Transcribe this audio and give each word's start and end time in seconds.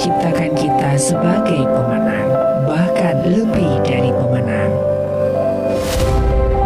menciptakan 0.00 0.56
kita 0.56 0.90
sebagai 0.96 1.60
pemenang, 1.68 2.28
bahkan 2.64 3.20
lebih 3.20 3.84
dari 3.84 4.08
pemenang. 4.08 4.72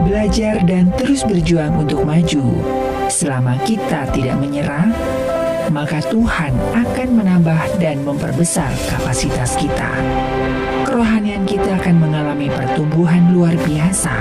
Belajar 0.07 0.63
dan 0.63 0.95
terus 0.95 1.27
berjuang 1.27 1.83
untuk 1.83 2.07
maju. 2.07 2.63
Selama 3.11 3.59
kita 3.67 4.07
tidak 4.15 4.39
menyerah, 4.39 4.87
maka 5.75 5.99
Tuhan 6.07 6.55
akan 6.79 7.09
menambah 7.11 7.83
dan 7.83 8.07
memperbesar 8.07 8.71
kapasitas 8.87 9.59
kita. 9.59 9.91
Kerohanian 10.87 11.43
kita 11.43 11.75
akan 11.83 12.07
mengalami 12.07 12.47
pertumbuhan 12.55 13.35
luar 13.35 13.59
biasa 13.67 14.15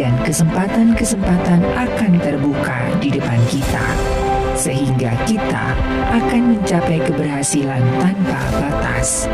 dan 0.00 0.16
kesempatan-kesempatan 0.24 1.60
akan 1.76 2.12
terbuka 2.24 2.96
di 2.96 3.12
depan 3.12 3.36
kita 3.52 4.17
sehingga 4.58 5.14
kita 5.22 5.78
akan 6.10 6.58
mencapai 6.58 6.98
keberhasilan 7.06 7.78
tanpa 8.02 8.40
batas. 8.58 9.30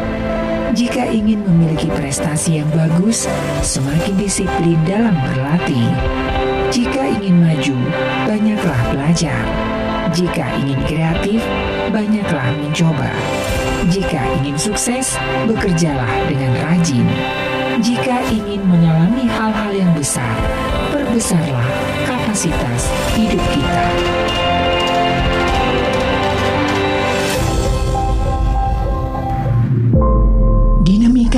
Jika 0.77 1.09
ingin 1.09 1.41
memiliki 1.49 1.89
prestasi 1.89 2.61
yang 2.61 2.69
bagus, 2.77 3.25
semakin 3.65 4.15
disiplin 4.21 4.77
dalam 4.85 5.17
berlatih. 5.17 5.89
Jika 6.69 7.09
ingin 7.19 7.41
maju, 7.41 7.77
banyaklah 8.29 8.81
belajar. 8.93 9.43
Jika 10.13 10.45
ingin 10.61 10.79
kreatif, 10.85 11.41
banyaklah 11.89 12.53
mencoba. 12.61 13.11
Jika 13.89 14.21
ingin 14.43 14.59
sukses, 14.61 15.17
bekerjalah 15.49 16.11
dengan 16.29 16.53
rajin. 16.61 17.07
Jika 17.81 18.23
ingin 18.31 18.63
mengalami 18.67 19.25
hal-hal 19.31 19.73
yang 19.73 19.93
besar, 19.95 20.35
perbesarlah 20.91 21.67
kapasitas 22.07 22.91
hidup 23.15 23.43
kita. 23.55 23.87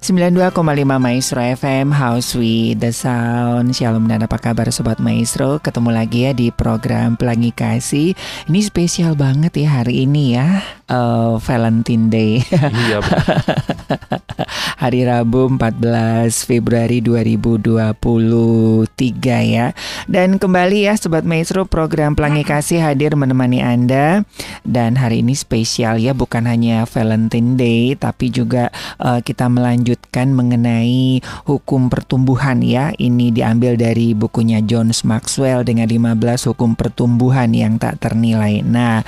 92,5 0.00 0.56
Maestro 0.96 1.44
FM 1.44 1.92
House 1.92 2.32
with 2.32 2.80
the 2.80 2.88
Sound. 2.88 3.76
Shalom 3.76 4.08
dan 4.08 4.24
apa 4.24 4.40
kabar 4.40 4.64
Sobat 4.72 4.96
Maestro? 4.96 5.60
Ketemu 5.60 5.92
lagi 5.92 6.24
ya 6.24 6.32
di 6.32 6.48
program 6.48 7.20
Pelangi 7.20 7.52
Kasih. 7.52 8.16
Ini 8.48 8.60
spesial 8.64 9.12
banget 9.12 9.60
ya 9.60 9.84
hari 9.84 10.08
ini 10.08 10.40
ya 10.40 10.64
uh, 10.88 11.36
Valentine 11.36 12.08
Day. 12.08 12.40
Iya 12.48 13.04
Hari 14.82 15.04
Rabu 15.04 15.52
14 15.60 16.48
Februari 16.48 17.04
2023 17.04 18.88
ya. 19.52 19.76
Dan 20.08 20.40
kembali 20.40 20.88
ya 20.88 20.96
Sobat 20.96 21.28
Maestro 21.28 21.68
program 21.68 22.16
Pelangi 22.16 22.48
Kasih 22.48 22.80
hadir 22.80 23.12
menemani 23.20 23.60
Anda. 23.60 24.24
Dan 24.64 24.96
hari 24.96 25.20
ini 25.20 25.36
spesial 25.36 26.00
ya 26.00 26.16
bukan 26.16 26.48
hanya 26.48 26.88
Valentine 26.88 27.60
Day 27.60 27.92
Tapi 28.00 28.32
juga 28.32 28.72
uh, 28.96 29.20
kita 29.20 29.52
melanjut 29.52 29.89
menyebutkan 29.90 30.30
mengenai 30.30 31.18
hukum 31.50 31.90
pertumbuhan 31.90 32.62
ya. 32.62 32.94
Ini 32.94 33.34
diambil 33.34 33.74
dari 33.74 34.14
bukunya 34.14 34.62
John 34.62 34.94
Maxwell 35.02 35.66
dengan 35.66 35.90
15 35.90 36.54
hukum 36.54 36.78
pertumbuhan 36.78 37.50
yang 37.50 37.82
tak 37.82 37.98
ternilai. 37.98 38.62
Nah, 38.62 39.02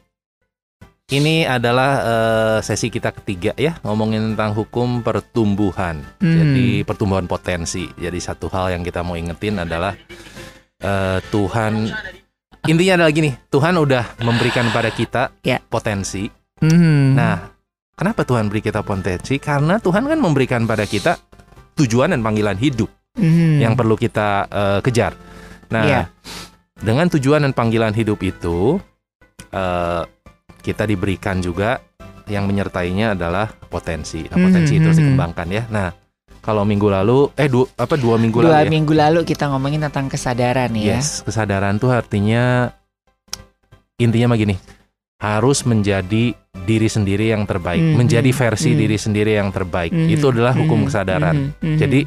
ini 1.13 1.45
adalah 1.45 1.91
uh, 2.01 2.57
sesi 2.65 2.89
kita 2.89 3.13
ketiga 3.13 3.53
ya 3.53 3.77
ngomongin 3.85 4.33
tentang 4.33 4.57
hukum 4.57 5.05
pertumbuhan. 5.05 6.01
Hmm. 6.17 6.33
Jadi 6.33 6.81
pertumbuhan 6.81 7.29
potensi. 7.29 7.85
Jadi 7.93 8.17
satu 8.17 8.49
hal 8.49 8.73
yang 8.73 8.81
kita 8.81 9.05
mau 9.05 9.13
ingetin 9.13 9.61
adalah 9.61 9.93
uh, 10.81 11.21
Tuhan 11.29 11.93
intinya 12.65 12.93
adalah 13.01 13.13
gini, 13.13 13.31
Tuhan 13.53 13.77
udah 13.77 14.25
memberikan 14.25 14.65
pada 14.73 14.89
kita 14.89 15.29
yeah. 15.45 15.61
potensi 15.61 16.25
Mm. 16.63 17.19
Nah, 17.19 17.51
kenapa 17.95 18.23
Tuhan 18.23 18.47
beri 18.47 18.63
kita 18.63 18.83
potensi? 18.85 19.35
Karena 19.39 19.79
Tuhan 19.79 20.07
kan 20.07 20.19
memberikan 20.19 20.63
pada 20.63 20.87
kita 20.87 21.19
tujuan 21.75 22.15
dan 22.15 22.23
panggilan 22.23 22.55
hidup 22.55 22.87
mm. 23.19 23.59
yang 23.59 23.75
perlu 23.75 23.99
kita 23.99 24.47
uh, 24.47 24.79
kejar. 24.79 25.15
Nah, 25.73 25.83
yeah. 25.83 26.05
dengan 26.79 27.09
tujuan 27.09 27.43
dan 27.43 27.51
panggilan 27.51 27.91
hidup 27.91 28.21
itu 28.21 28.77
eh, 29.49 30.03
kita 30.61 30.85
diberikan 30.85 31.41
juga 31.41 31.81
yang 32.29 32.49
menyertainya 32.49 33.13
adalah 33.13 33.49
potensi. 33.49 34.25
Nah, 34.25 34.37
potensi 34.37 34.73
Mhm, 34.75 34.79
itu 34.81 34.85
harus 34.89 34.99
mhm. 35.01 35.05
dikembangkan 35.09 35.47
ya. 35.49 35.63
Nah, 35.69 35.87
kalau 36.41 36.61
minggu 36.65 36.89
lalu 36.89 37.33
eh 37.37 37.49
dua 37.49 37.65
apa 37.77 37.97
dua 37.97 38.21
minggu 38.21 38.45
Dua 38.45 38.61
lalu 38.61 38.69
ya. 38.69 38.73
minggu 38.73 38.93
lalu 38.93 39.19
kita 39.25 39.49
ngomongin 39.49 39.81
tentang 39.89 40.09
kesadaran 40.09 40.69
ya. 40.77 40.97
Yes, 40.97 41.25
kesadaran 41.25 41.81
tuh 41.81 41.89
artinya 41.93 42.69
intinya 43.97 44.33
mah 44.33 44.37
gini. 44.37 44.55
Harus 45.15 45.63
menjadi 45.63 46.35
diri 46.65 46.87
sendiri 46.91 47.31
yang 47.31 47.47
terbaik, 47.47 47.79
Mhm, 47.79 47.95
menjadi 47.95 48.29
versi 48.35 48.75
mhm. 48.75 48.79
diri 48.79 48.97
sendiri 48.99 49.31
yang 49.39 49.47
terbaik. 49.49 49.95
Mhm, 49.95 50.11
Itu 50.11 50.35
adalah 50.35 50.51
hukum 50.51 50.83
mhm, 50.83 50.87
kesadaran. 50.87 51.35
mhm, 51.55 51.63
mhm. 51.63 51.77
Jadi 51.79 51.99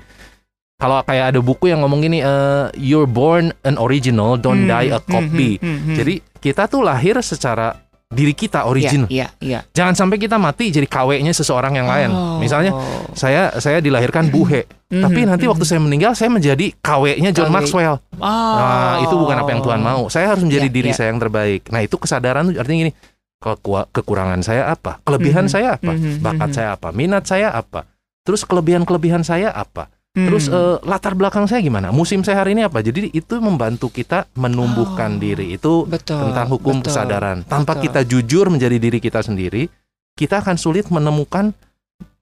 kalau 0.77 1.01
kayak 1.03 1.35
ada 1.35 1.41
buku 1.41 1.73
yang 1.73 1.81
ngomong 1.81 2.05
gini, 2.05 2.21
eh, 2.21 2.69
you're 2.77 3.09
born 3.09 3.49
an 3.65 3.81
original, 3.81 4.37
don't 4.37 4.69
Mhm, 4.69 4.71
die 4.71 4.89
a 4.93 5.01
copy. 5.01 5.51
mhm, 5.57 5.77
mhm. 5.89 5.97
Jadi 5.97 6.15
kita 6.39 6.69
tuh 6.69 6.85
lahir 6.85 7.17
secara 7.19 7.73
diri 8.09 8.33
kita 8.33 8.65
original. 8.65 9.05
Iya, 9.07 9.29
iya. 9.39 9.61
Jangan 9.69 9.93
sampai 9.93 10.17
kita 10.17 10.41
mati 10.41 10.73
jadi 10.73 10.89
KW-nya 10.89 11.29
seseorang 11.31 11.77
yang 11.77 11.85
lain. 11.85 12.09
Oh. 12.09 12.41
Misalnya 12.41 12.73
saya 13.13 13.53
saya 13.61 13.79
dilahirkan 13.79 14.33
buhe, 14.33 14.65
Mhm, 14.89 15.03
tapi 15.05 15.21
nanti 15.23 15.45
mhm. 15.45 15.53
waktu 15.53 15.65
saya 15.69 15.77
meninggal 15.79 16.17
saya 16.17 16.33
menjadi 16.33 16.73
KW-nya 16.81 17.31
John 17.31 17.53
KW. 17.53 17.57
Maxwell. 17.61 18.01
Oh. 18.17 18.25
Nah, 18.25 19.05
itu 19.05 19.13
bukan 19.13 19.37
apa 19.37 19.51
yang 19.53 19.61
Tuhan 19.61 19.81
mau. 19.81 20.09
Saya 20.09 20.33
harus 20.33 20.41
menjadi 20.41 20.65
Iya, 20.65 20.75
diri 20.75 20.91
iya. 20.91 20.97
saya 20.97 21.09
yang 21.13 21.21
terbaik. 21.21 21.69
Nah, 21.69 21.81
itu 21.85 21.97
kesadaran 21.97 22.49
tuh 22.49 22.57
artinya 22.57 22.89
gini. 22.89 22.93
keku- 23.39 23.87
Kekurangan 23.93 24.41
saya 24.43 24.67
apa? 24.67 24.99
Kelebihan 25.05 25.47
Mhm, 25.47 25.53
saya 25.53 25.69
apa? 25.77 25.93
mhm, 25.93 26.19
Bakat 26.19 26.49
mhm. 26.49 26.57
saya 26.57 26.69
apa? 26.75 26.89
Minat 26.91 27.23
saya 27.23 27.49
apa? 27.53 27.87
Terus 28.27 28.43
kelebihan-kelebihan 28.43 29.23
saya 29.23 29.53
apa? 29.53 29.87
Hmm. 30.17 30.27
Terus 30.27 30.49
eh, 30.49 30.77
latar 30.83 31.13
belakang 31.15 31.45
saya 31.47 31.61
gimana? 31.61 31.93
Musim 31.93 32.25
saya 32.25 32.41
hari 32.43 32.57
ini 32.57 32.65
apa? 32.65 32.81
Jadi 32.81 33.13
itu 33.13 33.35
membantu 33.39 33.87
kita 33.89 34.27
menumbuhkan 34.35 35.15
Oh, 35.15 35.21
diri. 35.21 35.55
Itu 35.55 35.85
betul 35.85 36.19
tentang 36.19 36.49
hukum 36.49 36.81
betul, 36.81 36.91
kesadaran. 36.91 37.45
Tanpa 37.45 37.77
betul. 37.77 37.85
kita 37.87 38.01
jujur 38.03 38.49
menjadi 38.49 38.77
diri 38.77 38.99
kita 38.99 39.21
sendiri, 39.21 39.69
kita 40.17 40.41
akan 40.41 40.57
sulit 40.57 40.89
menemukan 40.89 41.53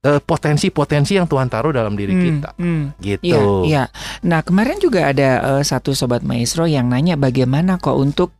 eh, 0.02 0.20
potensi-potensi 0.20 1.16
yang 1.16 1.24
Tuhan 1.24 1.48
taruh 1.48 1.72
dalam 1.72 1.94
diri 1.94 2.12
Hmm, 2.12 2.22
kita. 2.22 2.50
hmm. 2.54 2.82
Gitu. 3.00 3.26
Iya, 3.26 3.40
iya. 3.64 3.82
Nah, 4.22 4.42
kemarin 4.42 4.76
juga 4.76 5.08
ada 5.08 5.56
eh, 5.56 5.62
satu 5.64 5.94
sobat 5.94 6.20
maestro 6.20 6.66
yang 6.66 6.90
nanya 6.90 7.14
bagaimana 7.16 7.78
kok 7.78 7.96
untuk 7.96 8.34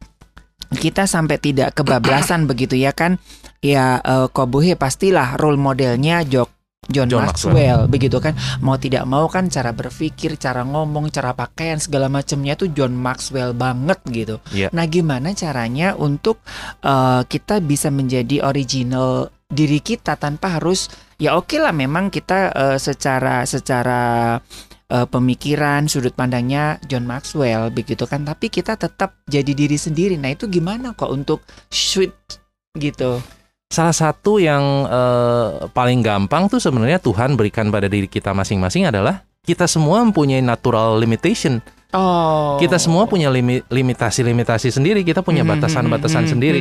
kita 0.75 1.07
sampai 1.07 1.39
tidak 1.39 1.73
kebablasan 1.73 2.45
begitu 2.51 2.77
ya 2.77 2.91
kan? 2.93 3.17
Ya, 3.65 3.99
eh, 3.99 4.27
Kobuhe 4.29 4.77
pastilah 4.77 5.39
role 5.41 5.57
modelnya 5.57 6.23
Jok 6.23 6.51
John, 6.87 7.11
John 7.11 7.27
Maxwell, 7.27 7.91
begitu 7.91 8.23
kan? 8.23 8.39
Mau 8.63 8.79
tidak 8.79 9.05
mau 9.11 9.27
kan 9.27 9.51
cara 9.51 9.75
berpikir 9.75 10.39
cara 10.39 10.63
ngomong 10.63 11.11
cara 11.11 11.35
pakaian 11.35 11.83
segala 11.83 12.07
macamnya 12.07 12.55
tuh 12.55 12.71
John 12.71 12.95
Maxwell 12.95 13.53
banget 13.53 13.99
gitu. 14.11 14.37
Iya. 14.55 14.71
nah 14.71 14.87
gimana 14.87 15.35
caranya 15.35 15.99
untuk 15.99 16.41
eh, 16.83 17.23
kita 17.27 17.59
bisa 17.63 17.91
menjadi 17.91 18.47
original 18.47 19.31
diri 19.47 19.79
kita 19.79 20.19
tanpa 20.19 20.59
harus 20.59 20.91
ya 21.23 21.39
oke 21.39 21.55
lah 21.59 21.71
memang 21.71 22.11
kita 22.11 22.51
eh, 22.51 22.79
secara 22.79 23.47
secara 23.47 24.37
eh, 24.91 25.07
pemikiran 25.07 25.91
sudut 25.91 26.15
pandangnya 26.15 26.79
John 26.87 27.07
Maxwell 27.07 27.71
begitu 27.75 28.07
kan? 28.07 28.23
Tapi 28.23 28.47
kita 28.51 28.79
tetap 28.79 29.19
jadi 29.27 29.53
diri 29.53 29.79
sendiri. 29.79 30.15
Nah 30.15 30.35
itu 30.35 30.47
gimana 30.47 30.95
kok 30.95 31.11
untuk 31.11 31.43
switch 31.71 32.39
gitu 32.77 33.19
Salah 33.67 33.91
satu 33.91 34.39
yang 34.39 34.63
eh, 34.87 35.47
paling 35.75 35.99
gampang 35.99 36.47
tuh 36.47 36.63
sebenarnya 36.63 37.03
Tuhan 37.03 37.35
berikan 37.35 37.67
pada 37.69 37.91
diri 37.91 38.07
kita 38.07 38.31
masing-masing 38.31 38.87
adalah 38.87 39.27
kita 39.43 39.67
semua 39.67 40.03
mempunyai 40.03 40.39
natural 40.39 40.99
limitation. 40.99 41.59
oh. 41.91 42.59
Kita 42.59 42.79
semua 42.79 43.07
punya 43.07 43.27
limi- 43.29 43.63
limitasi-limitasi 43.67 44.71
sendiri, 44.71 45.03
kita 45.03 45.21
punya 45.23 45.43
Mhm, 45.43 45.51
batasan-batasan 45.51 46.25
mhm, 46.25 46.31
sendiri. 46.31 46.61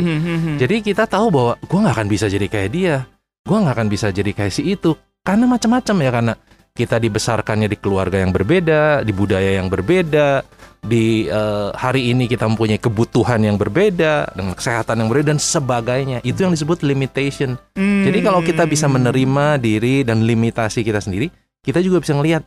Jadi 0.58 0.76
kita 0.82 1.06
tahu 1.06 1.30
bahwa 1.30 1.54
gue 1.58 1.80
nggak 1.82 1.96
akan 1.96 2.08
bisa 2.10 2.26
jadi 2.26 2.46
kayak 2.46 2.70
dia, 2.70 2.96
gue 3.42 3.58
nggak 3.58 3.74
akan 3.74 3.88
bisa 3.88 4.08
jadi 4.10 4.32
kayak 4.32 4.54
si 4.54 4.66
itu, 4.68 4.94
karena 5.22 5.46
macam-macam 5.46 5.96
ya 5.98 6.12
karena 6.12 6.34
kita 6.76 7.00
dibesarkannya 7.00 7.72
di 7.72 7.80
keluarga 7.80 8.20
yang 8.20 8.36
berbeda, 8.36 9.00
di 9.08 9.16
budaya 9.16 9.64
yang 9.64 9.72
berbeda, 9.72 10.44
di 10.84 11.24
eh, 11.24 11.70
hari 11.72 12.12
ini 12.12 12.28
kita 12.28 12.44
mempunyai 12.52 12.84
kebutuhan 12.84 13.40
yang 13.40 13.56
berbeda, 13.56 14.36
dengan 14.36 14.54
kesehatan 14.60 15.00
yang 15.00 15.08
berbeda 15.08 15.32
dan 15.32 15.40
sebagainya. 15.40 16.20
Itu 16.28 16.44
yang 16.44 16.52
disebut 16.52 16.84
limitation. 16.84 17.56
Jadi 17.80 18.20
kalau 18.20 18.44
kita 18.44 18.68
bisa 18.68 18.92
Hmm. 18.92 19.00
menerima 19.00 19.56
diri 19.56 20.04
dan 20.04 20.28
limitasi 20.28 20.84
kita 20.84 21.00
sendiri, 21.00 21.32
kita 21.64 21.80
juga 21.80 22.04
bisa 22.04 22.12
ngelihat, 22.12 22.44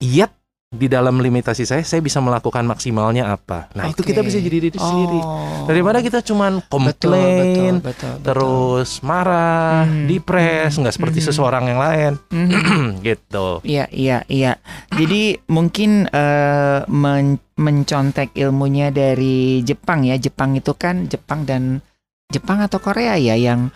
iya 0.00 0.32
di 0.76 0.86
dalam 0.86 1.18
limitasi 1.18 1.64
saya, 1.64 1.80
saya 1.80 1.98
bisa 1.98 2.20
melakukan 2.20 2.62
maksimalnya 2.62 3.26
apa. 3.26 3.72
Nah 3.72 3.88
itu 3.88 4.04
Oke. 4.04 4.12
kita 4.12 4.20
bisa 4.20 4.36
jadi 4.36 4.68
diri 4.68 4.76
sendiri. 4.76 5.20
Oh. 5.20 5.64
Daripada 5.64 5.98
kita 5.98 6.20
cuman 6.20 6.60
betul, 6.60 6.70
komplain, 6.70 7.80
betul, 7.80 7.88
betul, 7.88 8.12
betul. 8.14 8.24
terus 8.24 8.90
marah, 9.00 9.88
Hmm, 9.88 10.04
depres, 10.06 10.76
hmm, 10.76 10.80
nggak 10.84 10.94
seperti 10.94 11.18
hmm. 11.18 11.26
seseorang 11.26 11.64
yang 11.66 11.80
lain, 11.80 12.12
Mhm. 12.28 13.00
gitu. 13.08 13.64
Iya, 13.64 13.88
iya, 13.90 14.22
iya. 14.28 14.60
Jadi 14.92 15.40
mungkin 15.48 16.06
eh, 16.06 16.80
men- 16.86 17.42
mencontek 17.56 18.36
ilmunya 18.36 18.92
dari 18.92 19.64
Jepang 19.64 20.04
ya. 20.04 20.20
Jepang 20.20 20.52
itu 20.54 20.76
kan 20.76 21.08
Jepang 21.08 21.48
dan 21.48 21.80
Jepang 22.28 22.60
atau 22.60 22.76
Korea 22.76 23.16
ya 23.16 23.32
yang 23.32 23.72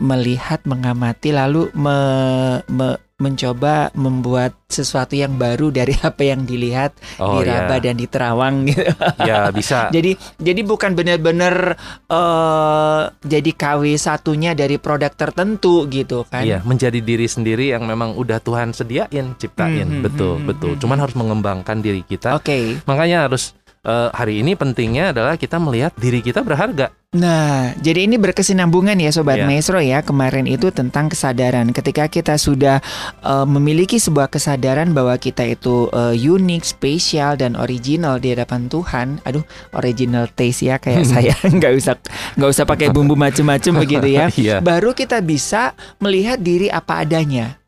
melihat, 0.00 0.64
mengamati 0.64 1.28
lalu 1.28 1.68
me- 1.76 2.64
me- 2.66 2.96
mencoba 3.20 3.92
membuat 3.92 4.56
sesuatu 4.66 5.12
yang 5.12 5.36
baru 5.36 5.68
dari 5.68 5.92
apa 6.08 6.22
yang 6.24 6.48
dilihat 6.48 6.96
Oh 7.20 7.38
diraba 7.38 7.76
ya, 7.76 7.90
dan 7.90 7.94
diterawang 8.00 8.54
gitu. 8.66 8.82
ya 9.22 9.52
bisa. 9.52 9.86
Jadi 9.96 10.16
jadi 10.40 10.60
bukan 10.64 10.96
benar-benar 10.96 11.76
eh 12.08 13.02
jadi 13.22 13.50
KW 13.52 13.84
satunya 14.00 14.56
dari 14.56 14.80
produk 14.80 15.12
tertentu 15.12 15.84
gitu 15.92 16.24
kan. 16.26 16.42
Iya, 16.42 16.64
menjadi 16.64 16.98
diri 16.98 17.28
sendiri 17.28 17.76
yang 17.76 17.84
memang 17.84 18.16
udah 18.16 18.40
Tuhan 18.40 18.72
sediain, 18.72 19.36
ciptain, 19.36 19.86
Hmm, 19.86 20.00
hmm, 20.00 20.04
betul, 20.06 20.34
hmm, 20.40 20.46
betul. 20.48 20.72
hmm, 20.74 20.80
Cuman 20.80 20.96
hmm. 20.96 21.04
harus 21.04 21.16
mengembangkan 21.16 21.78
diri 21.84 22.02
kita. 22.02 22.40
Oke. 22.40 22.80
Makanya 22.88 23.28
harus 23.28 23.52
eh, 23.84 24.08
hari 24.12 24.40
ini 24.40 24.56
pentingnya 24.56 25.12
adalah 25.12 25.36
kita 25.36 25.60
melihat 25.60 25.92
diri 26.00 26.24
kita 26.24 26.40
berharga. 26.40 26.92
Nah, 27.10 27.74
jadi 27.82 28.06
ini 28.06 28.22
berkesinambungan 28.22 28.94
ya 29.02 29.10
Sobat 29.10 29.42
Iya. 29.42 29.46
Maestro 29.50 29.82
ya. 29.82 29.98
Kemarin 29.98 30.46
itu 30.46 30.70
tentang 30.70 31.10
kesadaran. 31.10 31.74
Ketika 31.74 32.06
kita 32.06 32.38
sudah 32.38 32.78
eh, 33.26 33.46
memiliki 33.50 33.98
sebuah 33.98 34.30
kesadaran 34.30 34.94
bahwa 34.94 35.18
kita 35.18 35.42
itu 35.42 35.90
eh, 35.90 36.14
unik, 36.14 36.62
spesial 36.62 37.34
dan 37.34 37.58
original 37.58 38.22
di 38.22 38.30
hadapan 38.30 38.70
Tuhan. 38.70 39.18
Aduh, 39.26 39.42
original 39.74 40.30
taste 40.30 40.70
ya 40.70 40.78
kayak 40.78 41.02
saya 41.10 41.34
nggak 41.58 41.72
usah 41.82 41.98
nggak 42.38 42.50
usah 42.54 42.62
pakai 42.62 42.94
bumbu 42.94 43.18
macem-macem 43.18 43.74
begitu 43.74 44.06
ya. 44.06 44.30
Iya. 44.40 44.62
Baru 44.62 44.94
kita 44.94 45.18
bisa 45.18 45.74
melihat 45.98 46.38
diri 46.38 46.70
apa 46.70 47.02
adanya 47.02 47.58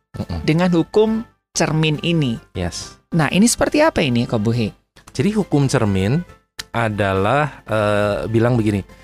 dengan 0.46 0.70
hukum 0.70 1.26
cermin 1.50 1.98
ini. 2.06 2.38
Yes. 2.54 2.94
Nah, 3.10 3.26
ini 3.34 3.50
seperti 3.50 3.82
apa 3.82 4.06
ini 4.06 4.22
Kobuhe? 4.22 4.70
Jadi 5.10 5.34
hukum 5.34 5.66
cermin 5.66 6.22
adalah 6.70 7.66
eh, 7.66 8.30
bilang 8.30 8.54
begini. 8.54 9.01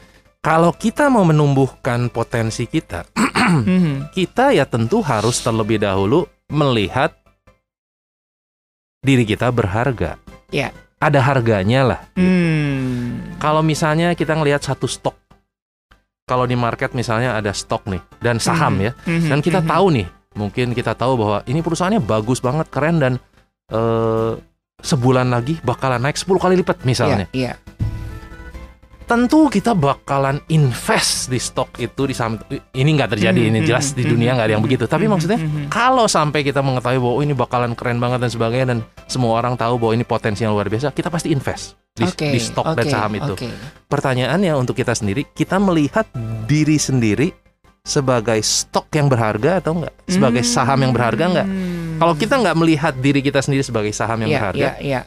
Kalau 0.49 0.73
kita 0.73 1.13
mau 1.13 1.29
menumbuhkan 1.29 2.09
potensi 2.09 2.65
kita, 2.65 3.05
Mhm. 3.13 4.17
kita 4.17 4.57
ya 4.57 4.65
tentu 4.65 5.05
harus 5.05 5.45
terlebih 5.45 5.77
dahulu 5.77 6.25
melihat 6.49 7.13
diri 9.05 9.29
kita 9.29 9.53
berharga. 9.53 10.17
Ya. 10.49 10.73
Ada 11.05 11.21
harganya 11.21 11.85
lah. 11.85 12.01
Hmm. 12.17 13.37
Kalau 13.37 13.61
misalnya 13.61 14.17
kita 14.17 14.41
ngelihat 14.41 14.65
satu 14.65 14.89
stok, 14.89 15.21
kalau 16.25 16.49
di 16.49 16.57
market 16.57 16.97
misalnya 16.97 17.37
ada 17.37 17.53
stok 17.53 17.85
nih 17.85 18.01
dan 18.25 18.41
saham 18.41 18.81
Mhm. 18.81 18.85
ya, 18.89 18.93
Mhm. 19.05 19.29
dan 19.29 19.39
kita 19.45 19.61
Mhm. 19.61 19.69
tahu 19.69 19.87
nih, 20.01 20.07
mungkin 20.33 20.73
kita 20.73 20.97
tahu 20.97 21.13
bahwa 21.21 21.45
ini 21.45 21.61
perusahaannya 21.61 22.01
bagus 22.01 22.41
banget, 22.41 22.73
keren 22.73 22.97
dan 22.97 23.21
eh, 23.69 24.33
sebulan 24.81 25.29
lagi 25.29 25.61
bakalan 25.61 26.01
naik 26.01 26.17
10 26.17 26.41
kali 26.41 26.57
lipat 26.57 26.89
misalnya. 26.89 27.29
Iya, 27.37 27.53
iya. 27.53 27.68
Tentu 29.09 29.49
kita 29.49 29.73
bakalan 29.73 30.37
invest 30.47 31.27
di 31.27 31.41
stok 31.41 31.81
itu 31.81 32.05
di 32.05 32.13
saham 32.13 32.37
ini 32.71 32.91
nggak 32.93 33.17
terjadi 33.17 33.41
ini 33.41 33.65
jelas 33.65 33.97
di 33.97 34.05
dunia 34.05 34.37
nggak 34.37 34.47
ada 34.47 34.55
yang 34.55 34.63
begitu. 34.63 34.85
Tapi 34.85 35.09
maksudnya 35.09 35.41
kalau 35.67 36.05
sampai 36.05 36.45
kita 36.45 36.61
mengetahui 36.61 37.01
bahwa 37.01 37.15
oh, 37.17 37.25
ini 37.25 37.33
bakalan 37.33 37.73
keren 37.73 37.97
banget 37.97 38.21
dan 38.21 38.31
sebagainya 38.31 38.67
dan 38.69 38.79
semua 39.09 39.41
orang 39.41 39.57
tahu 39.57 39.81
bahwa 39.81 39.97
ini 39.97 40.05
potensi 40.05 40.45
yang 40.45 40.53
luar 40.53 40.69
biasa 40.69 40.93
kita 40.93 41.09
pasti 41.09 41.33
invest 41.33 41.81
di, 41.97 42.05
Oke, 42.05 42.29
di 42.29 42.39
stok 42.39 42.77
dan 42.77 42.85
oke, 42.85 42.93
saham 42.93 43.13
itu. 43.17 43.33
oke. 43.35 43.49
pertanyaannya 43.89 44.53
untuk 44.55 44.77
kita 44.77 44.93
sendiri 44.93 45.27
kita 45.33 45.57
melihat 45.57 46.07
diri 46.45 46.77
sendiri 46.77 47.33
sebagai 47.83 48.39
stok 48.39 48.93
yang 48.93 49.09
berharga 49.09 49.59
atau 49.59 49.81
enggak 49.81 49.95
sebagai 50.05 50.45
saham 50.45 50.79
yang 50.79 50.93
berharga 50.93 51.25
enggak 51.27 51.49
Hmm. 51.49 51.97
kalau 51.99 52.15
kita 52.15 52.35
nggak 52.37 52.55
melihat 52.55 52.95
diri 52.95 53.19
kita 53.19 53.41
sendiri 53.41 53.65
sebagai 53.65 53.91
saham 53.91 54.21
yang 54.23 54.31
Iya, 54.31 54.37
berharga 54.39 54.61
iya, 54.61 54.73
iya. 54.79 55.01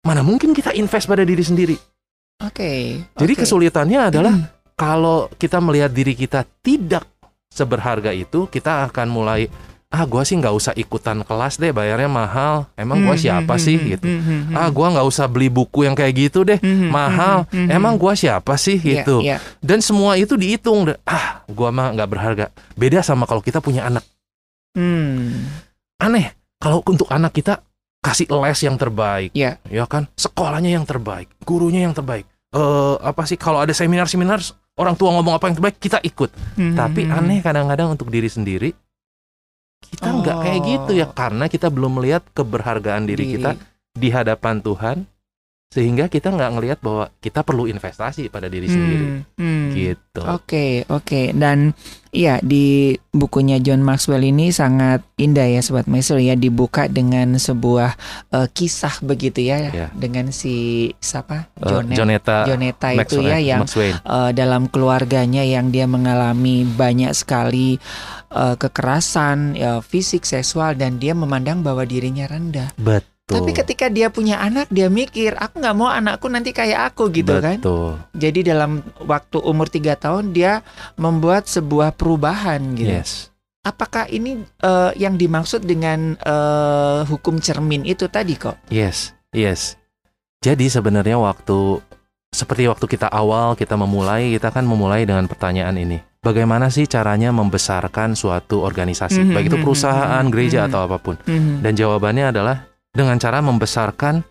mana 0.00 0.22
mungkin 0.22 0.54
kita 0.54 0.72
invest 0.72 1.04
pada 1.04 1.20
diri 1.20 1.42
sendiri 1.42 1.76
Oke. 2.38 3.02
jadi 3.12 3.32
oke. 3.32 3.40
kesulitannya 3.42 4.00
adalah 4.08 4.30
Hmm. 4.30 4.46
kalau 4.72 5.26
kita 5.34 5.58
melihat 5.58 5.90
diri 5.90 6.14
kita 6.14 6.46
tidak 6.62 7.02
seberharga 7.48 8.10
itu, 8.10 8.46
kita 8.46 8.86
akan 8.86 9.06
mulai 9.08 9.50
ah 9.88 10.04
gua 10.04 10.20
sih 10.20 10.36
nggak 10.36 10.52
usah 10.52 10.70
ikutan 10.74 11.24
kelas 11.24 11.56
deh 11.56 11.72
bayarnya 11.72 12.06
mahal 12.06 12.68
emang 12.76 13.00
gua 13.00 13.16
Hmm, 13.16 13.24
siapa 13.24 13.56
hmm, 13.56 13.64
sih 13.64 13.74
hmm, 13.74 13.88
gitu 13.88 14.06
hmm, 14.06 14.52
ah 14.52 14.68
gua 14.68 14.92
nggak 14.92 15.06
usah 15.08 15.24
beli 15.24 15.48
buku 15.48 15.82
yang 15.82 15.96
kayak 15.96 16.28
gitu 16.28 16.44
deh 16.44 16.60
mahal 16.86 17.48
emang 17.50 17.96
gua 17.96 18.12
siapa 18.12 18.54
sih 18.54 18.76
Iya, 18.76 19.00
gitu 19.00 19.16
iya. 19.18 19.40
dan 19.58 19.80
semua 19.80 20.14
itu 20.14 20.36
dihitung 20.36 20.86
deh. 20.86 20.98
ah 21.02 21.40
gua 21.48 21.72
mah 21.72 21.90
nggak 21.90 22.04
berharga 22.06 22.46
beda 22.74 23.00
sama 23.00 23.24
kalau 23.24 23.40
kita 23.40 23.58
punya 23.58 23.88
anak 23.88 24.04
Hmm. 24.76 25.48
aneh 25.96 26.36
kalau 26.56 26.84
untuk 26.84 27.08
anak 27.08 27.32
kita 27.32 27.64
kasih 28.08 28.26
les 28.26 28.60
yang 28.62 28.74
terbaik 28.74 29.30
Iya. 29.32 29.60
ya 29.68 29.84
kan? 29.84 30.08
Sekolahnya 30.14 30.72
yang 30.72 30.84
terbaik 30.84 31.28
gurunya 31.44 31.84
yang 31.84 31.92
terbaik. 31.92 32.24
Eh 32.48 32.96
apa 32.98 33.28
sih 33.28 33.36
kalau 33.36 33.60
ada 33.60 33.70
seminar-seminar 33.70 34.40
orang 34.80 34.96
tua 34.96 35.12
ngomong 35.12 35.36
apa 35.36 35.46
yang 35.46 35.56
terbaik 35.56 35.76
kita 35.76 36.00
ikut. 36.00 36.32
Hmm, 36.56 36.72
tapi 36.72 37.04
aneh 37.04 37.38
kadang-kadang 37.38 37.92
untuk 37.92 38.08
diri 38.08 38.26
sendiri 38.26 38.72
kita 39.78 40.10
nggak 40.10 40.36
kayak 40.42 40.60
gitu 40.64 40.92
ya 40.94 41.06
Oh. 41.06 41.14
karena 41.14 41.46
kita 41.46 41.70
belum 41.70 42.02
melihat 42.02 42.26
keberhargaan 42.32 43.06
diri, 43.06 43.30
kita 43.30 43.54
di 43.94 44.08
hadapan 44.10 44.58
Tuhan 44.58 44.96
sehingga 45.68 46.08
kita 46.08 46.28
nggak 46.28 46.50
ngelihat 46.50 46.78
bahwa 46.80 47.12
kita 47.18 47.44
perlu 47.44 47.68
investasi 47.68 48.26
pada 48.28 48.48
diri 48.48 48.66
sendiri 48.66 49.04
Hmm, 49.04 49.20
hmm. 49.36 49.66
gitu 49.76 50.22
Oke, 50.24 50.88
oke. 50.88 51.30
Dan 51.30 51.76
iya 52.08 52.40
di 52.40 52.90
bukunya 53.08 53.60
John 53.60 53.84
Maxwell 53.84 54.24
ini 54.24 54.48
sangat 54.48 55.04
indah 55.14 55.44
ya 55.44 55.60
sobat 55.60 55.84
maestro 55.84 56.16
ya 56.16 56.32
dibuka 56.34 56.88
dengan 56.88 57.36
sebuah 57.36 57.94
eh, 58.32 58.48
kisah 58.48 58.98
begitu 59.00 59.44
ya 59.44 59.68
Ya. 59.68 59.86
dengan 59.92 60.32
si 60.32 60.88
siapa? 60.98 61.52
Jonet- 61.54 61.94
Joneta 61.94 62.36
Joneta 62.44 62.88
Max- 62.90 63.12
itu 63.12 63.22
ya 63.22 63.36
eh, 63.36 63.44
yang 63.46 63.62
eh, 63.62 64.30
dalam 64.32 64.66
keluarganya 64.66 65.44
yang 65.44 65.68
dia 65.68 65.84
mengalami 65.84 66.64
banyak 66.64 67.12
sekali 67.12 67.76
eh, 68.30 68.56
kekerasan 68.56 69.52
ya, 69.52 69.78
fisik 69.78 70.24
seksual 70.24 70.74
dan 70.74 70.96
dia 70.96 71.12
memandang 71.12 71.60
bahwa 71.60 71.84
dirinya 71.84 72.24
rendah. 72.24 72.72
betul 72.74 73.17
Tapi 73.30 73.52
ketika 73.52 73.86
dia 73.86 74.08
punya 74.08 74.38
anak 74.38 74.68
dia 74.68 74.88
mikir 74.88 75.34
aku 75.34 75.60
nggak 75.60 75.76
mau 75.76 75.86
anakku 75.86 76.26
nanti 76.26 76.50
kayak 76.50 76.88
aku 76.88 77.12
gitu 77.12 77.36
kan. 77.38 77.60
betul 77.60 78.00
Jadi 78.12 78.40
dalam 78.42 78.80
waktu 78.98 79.36
umur 79.38 79.66
tiga 79.66 79.94
tahun 79.94 80.32
dia 80.32 80.64
membuat 80.94 81.44
sebuah 81.44 81.92
perubahan 81.92 82.72
gitu. 82.72 82.88
yes 82.90 83.28
Apakah 83.60 84.08
ini 84.08 84.40
eh, 84.58 84.90
yang 84.96 85.14
dimaksud 85.14 85.60
dengan 85.60 86.16
eh, 86.16 87.00
hukum 87.04 87.36
cermin 87.36 87.84
itu 87.84 88.08
tadi 88.08 88.32
kok? 88.32 88.56
yes 88.68 89.12
yes 89.30 89.76
jadi 90.38 90.64
sebenarnya 90.64 91.18
waktu 91.18 91.84
seperti 92.28 92.64
waktu 92.64 92.86
kita 92.86 93.08
awal 93.08 93.52
kita 93.52 93.74
memulai 93.74 94.32
kita 94.32 94.48
kan 94.48 94.62
memulai 94.62 95.02
dengan 95.02 95.24
pertanyaan 95.24 95.74
ini 95.74 95.96
bagaimana 96.20 96.68
sih 96.68 96.84
caranya 96.84 97.28
membesarkan 97.28 98.12
suatu 98.12 98.60
organisasi 98.60 99.20
Mhm, 99.22 99.32
baik 99.32 99.46
itu 99.48 99.56
mhm, 99.56 99.64
perusahaan 99.64 100.24
mhm, 100.24 100.30
gereja 100.30 100.58
mhm. 100.60 100.66
atau 100.68 100.80
apa 100.84 100.96
pun 100.96 101.16
Mhm. 101.24 101.60
Dan 101.60 101.72
jawabannya 101.74 102.24
adalah 102.28 102.67
dengan 102.92 103.16
cara 103.20 103.38
membesarkan 103.44 104.24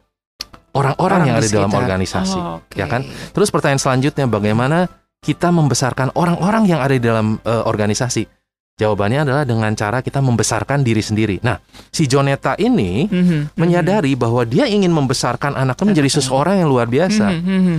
orang-orang 0.74 1.20
yang 1.30 1.36
ada 1.42 1.48
di 1.48 1.56
dalam 1.56 1.74
organisasi. 1.74 2.38
Oh, 2.38 2.62
oke. 2.62 2.76
ya 2.78 2.86
kan? 2.86 3.02
Terus 3.34 3.50
pertanyaan 3.50 3.82
selanjutnya 3.82 4.26
bagaimana 4.30 4.86
kita 5.22 5.50
membesarkan 5.50 6.14
orang-orang 6.14 6.70
yang 6.70 6.80
ada 6.80 6.94
di 6.94 7.02
dalam 7.02 7.42
eh, 7.42 7.64
organisasi? 7.66 8.30
Jawabannya 8.78 9.26
adalah 9.26 9.42
dengan 9.42 9.74
cara 9.74 10.06
kita 10.06 10.22
membesarkan 10.22 10.86
diri 10.86 11.02
sendiri. 11.02 11.42
Nah, 11.42 11.58
si 11.90 12.06
Joneta 12.06 12.54
ini 12.62 13.10
Mhm, 13.10 13.18
mhm. 13.18 13.42
menyadari 13.58 14.14
bahwa 14.14 14.46
dia 14.46 14.70
ingin 14.70 14.94
membesarkan 14.94 15.58
anaknya 15.58 15.98
menjadi 15.98 16.22
seseorang 16.22 16.62
yang 16.62 16.70
luar 16.70 16.86
biasa. 16.86 17.26
Mhm, 17.42 17.42
mhm. 17.42 17.78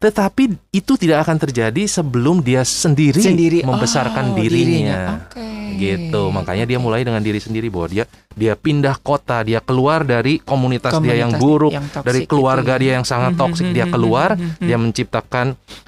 Tetapi 0.00 0.42
itu 0.72 0.96
tidak 0.96 1.28
akan 1.28 1.36
terjadi 1.36 1.84
sebelum 1.84 2.40
dia 2.40 2.64
sendiri, 2.64 3.20
sendiri 3.20 3.58
membesarkan 3.60 4.32
Oh, 4.32 4.36
dirinya. 4.36 5.28
Oke. 5.28 5.44
gitu 5.70 6.28
makanya 6.28 6.68
dia 6.68 6.76
mulai 6.76 7.00
dengan 7.08 7.24
diri 7.24 7.40
sendiri 7.40 7.72
bahwa 7.72 7.88
dia 7.88 8.04
dia 8.36 8.52
pindah 8.52 9.00
kota 9.00 9.40
dia 9.40 9.64
keluar 9.64 10.04
dari 10.04 10.36
komunitas, 10.36 10.92
dia 11.00 11.16
yang 11.16 11.32
Komunitas 11.32 11.40
buruk 11.40 11.72
yang 11.72 11.86
dari 12.04 12.20
keluarga 12.28 12.74
itu 12.74 12.76
ya. 12.76 12.82
dia 12.82 12.92
yang 13.00 13.06
sangat 13.06 13.32
Mhm, 13.32 13.40
toksik 13.40 13.66
mhm, 13.70 13.74
dia 13.76 13.86
mhm, 13.88 13.92
keluar 13.92 14.28
dia 14.60 14.76
menciptakan 14.76 15.46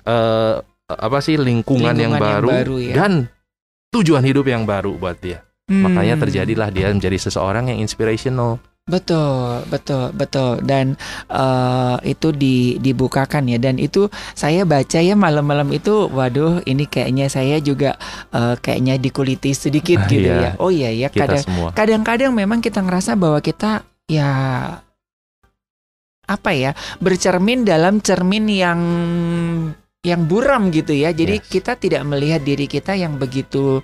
eh, 0.09 0.55
apa 0.89 1.19
sih 1.21 1.37
lingkungan, 1.37 1.93
yang, 1.93 2.17
Lingkungan 2.17 2.21
yang 2.21 2.41
baru, 2.41 2.49
baru, 2.49 2.77
ya. 2.81 2.95
dan 2.97 3.13
tujuan 3.91 4.25
hidup 4.25 4.47
yang 4.49 4.65
baru 4.65 4.97
buat 4.97 5.21
dia 5.21 5.45
makanya 5.69 6.17
Hmm. 6.17 6.23
terjadilah 6.25 6.69
dia 6.69 6.89
menjadi 6.89 7.19
seseorang 7.21 7.69
yang 7.69 7.79
inspirational 7.79 8.57
Betul, 8.83 9.63
betul, 9.71 10.11
betul. 10.11 10.59
Dan 10.67 10.99
eh, 11.31 11.97
itu 12.03 12.35
di, 12.35 12.83
dibukakan 12.83 13.47
ya. 13.47 13.63
Dan 13.63 13.79
itu 13.79 14.11
saya 14.35 14.67
baca 14.67 14.99
ya 14.99 15.15
malam-malam 15.15 15.71
itu, 15.71 16.11
waduh, 16.11 16.59
ini 16.67 16.91
kayaknya 16.91 17.31
saya 17.31 17.63
juga 17.63 17.95
eh, 18.35 18.59
kayaknya 18.59 18.99
dikuliti 18.99 19.55
sedikit 19.55 20.03
Ah, 20.03 20.11
gitu 20.11 20.27
iya. 20.35 20.43
ya. 20.43 20.51
Oh 20.59 20.75
iya 20.75 20.91
ya, 20.91 21.09
kadang 21.15 21.47
kadang-kadang 21.79 22.35
memang 22.35 22.59
kita 22.59 22.83
ngerasa 22.83 23.15
bahwa 23.15 23.39
kita 23.39 23.87
ya 24.11 24.31
apa 26.27 26.51
ya 26.51 26.75
bercermin 26.99 27.63
dalam 27.63 28.03
cermin 28.03 28.51
yang 28.51 28.81
yang 30.03 30.27
buram 30.27 30.75
gitu 30.75 30.91
ya. 30.91 31.15
Jadi 31.15 31.39
Yes. 31.39 31.47
kita 31.47 31.79
tidak 31.79 32.03
melihat 32.03 32.43
diri 32.43 32.67
kita 32.67 32.99
yang 32.99 33.15
begitu 33.15 33.79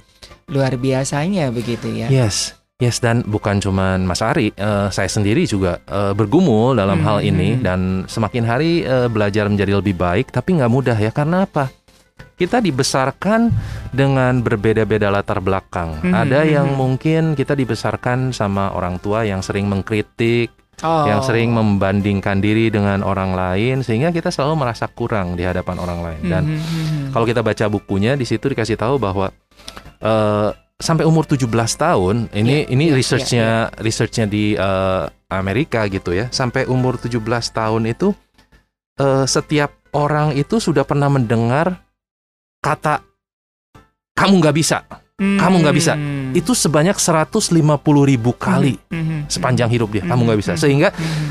luar 0.50 0.74
biasanya 0.74 1.54
begitu 1.54 1.86
ya. 1.86 2.10
yes 2.10 2.57
yes 2.78 3.02
dan 3.02 3.26
bukan 3.26 3.58
cuman 3.58 4.06
Mas 4.06 4.22
Ari 4.22 4.54
eh, 4.54 4.88
saya 4.94 5.10
sendiri 5.10 5.42
juga 5.50 5.82
eh, 5.82 6.14
bergumul 6.14 6.78
dalam 6.78 7.02
Mhm, 7.02 7.06
hal 7.06 7.18
ini 7.26 7.58
mhm. 7.58 7.62
dan 7.66 7.80
semakin 8.06 8.46
hari 8.46 8.86
eh, 8.86 9.10
belajar 9.10 9.50
menjadi 9.50 9.82
lebih 9.82 9.98
baik 9.98 10.30
tapi 10.30 10.62
nggak 10.62 10.70
mudah 10.70 10.94
ya 10.94 11.10
karena 11.10 11.42
apa 11.42 11.74
kita 12.38 12.62
dibesarkan 12.62 13.50
dengan 13.90 14.38
berbeda-beda 14.46 15.10
latar 15.10 15.42
belakang. 15.42 15.98
Mhm, 16.06 16.14
Ada 16.14 16.46
yang 16.46 16.70
mhm. 16.70 16.78
mungkin 16.78 17.22
kita 17.34 17.58
dibesarkan 17.58 18.30
sama 18.30 18.70
orang 18.78 19.02
tua 19.02 19.26
yang 19.26 19.42
sering 19.42 19.66
mengkritik, 19.66 20.54
Oh. 20.78 21.02
yang 21.10 21.18
sering 21.26 21.50
membandingkan 21.50 22.38
diri 22.38 22.70
dengan 22.70 23.02
orang 23.02 23.34
lain, 23.34 23.82
sehingga 23.82 24.14
kita 24.14 24.30
selalu 24.30 24.54
merasa 24.54 24.86
kurang 24.86 25.34
di 25.34 25.42
hadapan 25.42 25.82
orang 25.82 25.98
lain. 26.06 26.22
Dan 26.30 26.42
mhm. 26.54 27.10
kalau 27.10 27.26
kita 27.26 27.42
baca 27.42 27.66
bukunya, 27.66 28.14
di 28.14 28.22
situ 28.22 28.46
dikasih 28.46 28.78
tahu 28.78 29.02
bahwa 29.02 29.34
eh, 29.98 30.50
sampai 30.78 31.04
umur 31.04 31.26
17 31.26 31.50
tahun, 31.74 32.30
ini 32.32 32.64
Iya, 32.64 32.70
ini 32.70 32.84
iya, 32.88 32.94
researchnya 32.94 33.48
researchnya 33.82 34.26
di 34.30 34.54
eh, 34.54 35.04
Amerika 35.28 35.84
gitu 35.90 36.14
ya, 36.14 36.30
sampai 36.30 36.64
umur 36.70 36.96
17 36.96 37.18
tahun 37.50 37.90
itu 37.90 38.14
eh, 38.96 39.26
setiap 39.26 39.74
orang 39.92 40.38
itu 40.38 40.62
sudah 40.62 40.86
pernah 40.86 41.10
mendengar 41.10 41.82
kata 42.62 43.02
kamu 44.14 44.42
nggak 44.42 44.56
bisa 44.56 44.82
kamu 45.18 45.66
nggak 45.66 45.76
bisa. 45.78 45.98
Hmm. 45.98 46.30
itu 46.30 46.54
sebanyak 46.54 46.94
150 46.94 47.50
ribu 48.06 48.30
kali 48.34 48.78
Mhm, 48.90 49.26
sepanjang 49.26 49.70
hidup 49.70 49.90
dia 49.90 50.02
kamu 50.06 50.30
nggak 50.30 50.40
bisa 50.42 50.52
sehingga 50.54 50.94
mhm. 50.94 51.30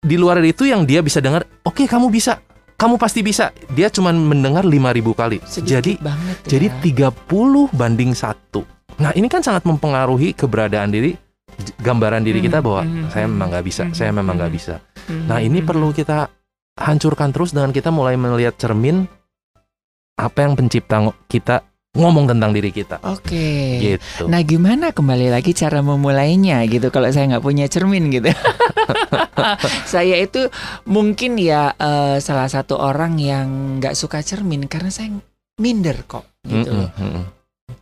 di 0.00 0.16
luar 0.16 0.40
itu 0.40 0.64
yang 0.64 0.84
dia 0.88 1.00
bisa 1.04 1.20
dengar 1.20 1.44
oke 1.64 1.84
kamu 1.84 2.08
bisa 2.08 2.40
kamu 2.76 2.94
pasti 2.96 3.20
bisa 3.20 3.50
dia 3.72 3.88
cuma 3.88 4.12
mendengar 4.12 4.62
5000 4.62 4.76
kali 5.16 5.38
Sedikit 5.44 5.70
jadi 5.72 5.92
banget 5.98 6.36
ya. 6.44 6.48
jadi 6.56 6.66
30 6.84 7.72
banding 7.72 8.12
satu 8.12 8.62
nah 8.96 9.12
ini 9.12 9.28
kan 9.28 9.40
sangat 9.40 9.64
mempengaruhi 9.64 10.32
keberadaan 10.32 10.92
diri 10.92 11.16
gambaran 11.80 12.20
diri 12.20 12.44
kita 12.44 12.60
Mhm, 12.60 12.64
bahwa 12.64 12.82
mhm, 12.84 13.08
saya 13.10 13.24
mhm, 13.24 13.32
memang 13.32 13.48
nggak 13.50 13.64
bisa 13.64 13.82
mhm, 13.88 13.94
saya 13.96 14.10
memang 14.12 14.34
nggak 14.36 14.52
mhm. 14.52 14.58
bisa 14.60 14.74
Mhm, 15.06 15.24
nah 15.26 15.38
ini 15.40 15.58
mhm. 15.60 15.66
perlu 15.66 15.88
kita 15.92 16.18
hancurkan 16.76 17.30
terus 17.32 17.56
dengan 17.56 17.72
kita 17.72 17.88
mulai 17.88 18.18
melihat 18.20 18.56
cermin 18.56 19.08
apa 20.16 20.38
yang 20.40 20.52
pencipta 20.56 21.00
kita 21.28 21.64
ngomong 21.96 22.28
tentang 22.28 22.52
diri 22.52 22.70
kita 22.70 23.00
Oke. 23.02 23.80
gitu 23.80 24.28
Nah 24.28 24.40
gimana 24.44 24.92
kembali 24.92 25.32
lagi 25.32 25.56
cara 25.56 25.80
memulainya 25.80 26.60
gitu 26.68 26.92
kalau 26.92 27.08
saya 27.08 27.36
nggak 27.36 27.44
punya 27.44 27.66
cermin 27.66 28.12
gitu. 28.12 28.28
saya 29.92 30.20
itu 30.20 30.48
mungkin 30.86 31.40
ya 31.40 31.72
eh, 31.76 32.16
salah 32.20 32.48
satu 32.48 32.76
orang 32.76 33.16
yang 33.16 33.78
nggak 33.80 33.96
suka 33.96 34.20
cermin 34.20 34.68
karena 34.68 34.90
saya 34.92 35.12
minder 35.56 36.04
kok 36.04 36.28
gitu. 36.44 36.72
Mm-mm, 36.72 36.92
mm-mm. 36.92 37.24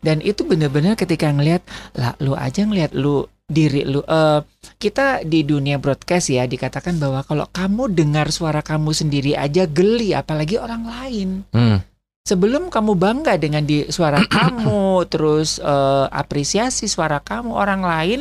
Dan 0.04 0.20
itu 0.20 0.44
bener-bener 0.44 0.96
ketika 0.96 1.32
ngelihat 1.32 1.64
lah 1.96 2.12
lu 2.20 2.36
aja 2.36 2.64
ngelihat 2.64 2.92
lu 2.92 3.24
diri 3.44 3.84
lu 3.84 4.00
eh, 4.04 4.40
kita 4.80 5.24
di 5.24 5.44
dunia 5.44 5.76
broadcast 5.76 6.32
ya 6.32 6.48
dikatakan 6.48 6.96
bahwa 6.96 7.20
kalau 7.24 7.44
kamu 7.52 7.92
dengar 7.92 8.32
suara 8.32 8.64
kamu 8.64 8.96
sendiri 8.96 9.36
aja 9.36 9.68
geli 9.68 10.16
apalagi 10.16 10.56
orang 10.56 10.82
lain. 10.88 11.28
Mm. 11.52 11.93
Sebelum 12.24 12.72
kamu 12.72 12.96
bangga 12.96 13.36
dengan 13.36 13.68
di 13.68 13.84
suara 13.92 14.24
kamu, 14.36 15.04
terus 15.12 15.60
eh, 15.60 16.06
apresiasi 16.08 16.88
suara 16.88 17.20
kamu 17.20 17.52
orang 17.52 17.84
lain, 17.84 18.20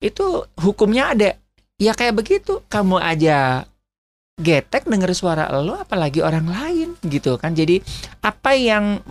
itu 0.00 0.48
hukumnya 0.56 1.12
ada. 1.12 1.36
Ya 1.76 1.92
kayak 1.92 2.24
begitu, 2.24 2.64
kamu 2.72 2.96
aja 3.04 3.68
getek 4.40 4.88
denger 4.88 5.12
suara 5.12 5.52
lo, 5.60 5.76
apalagi 5.76 6.24
orang 6.24 6.48
lain 6.48 6.88
gitu 7.04 7.36
kan. 7.36 7.52
Jadi 7.52 7.84
apa 8.24 8.56
yang 8.56 9.04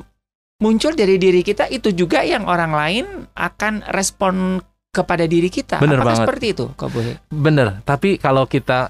muncul 0.57 0.97
dari 0.97 1.21
diri 1.21 1.45
kita 1.45 1.69
itu 1.69 1.93
juga 1.93 2.25
yang 2.25 2.49
orang 2.49 2.73
lain 2.73 3.05
akan 3.37 3.85
respon 3.93 4.65
kepada 4.93 5.29
diri 5.29 5.53
kita. 5.53 5.77
Bener 5.77 6.01
Apakah 6.01 6.09
banget. 6.09 6.21
seperti 6.25 6.45
itu, 6.57 6.65
Bohe? 6.73 7.13
Bener, 7.29 7.81
tapi 7.85 8.21
kalau 8.21 8.49
kita 8.49 8.89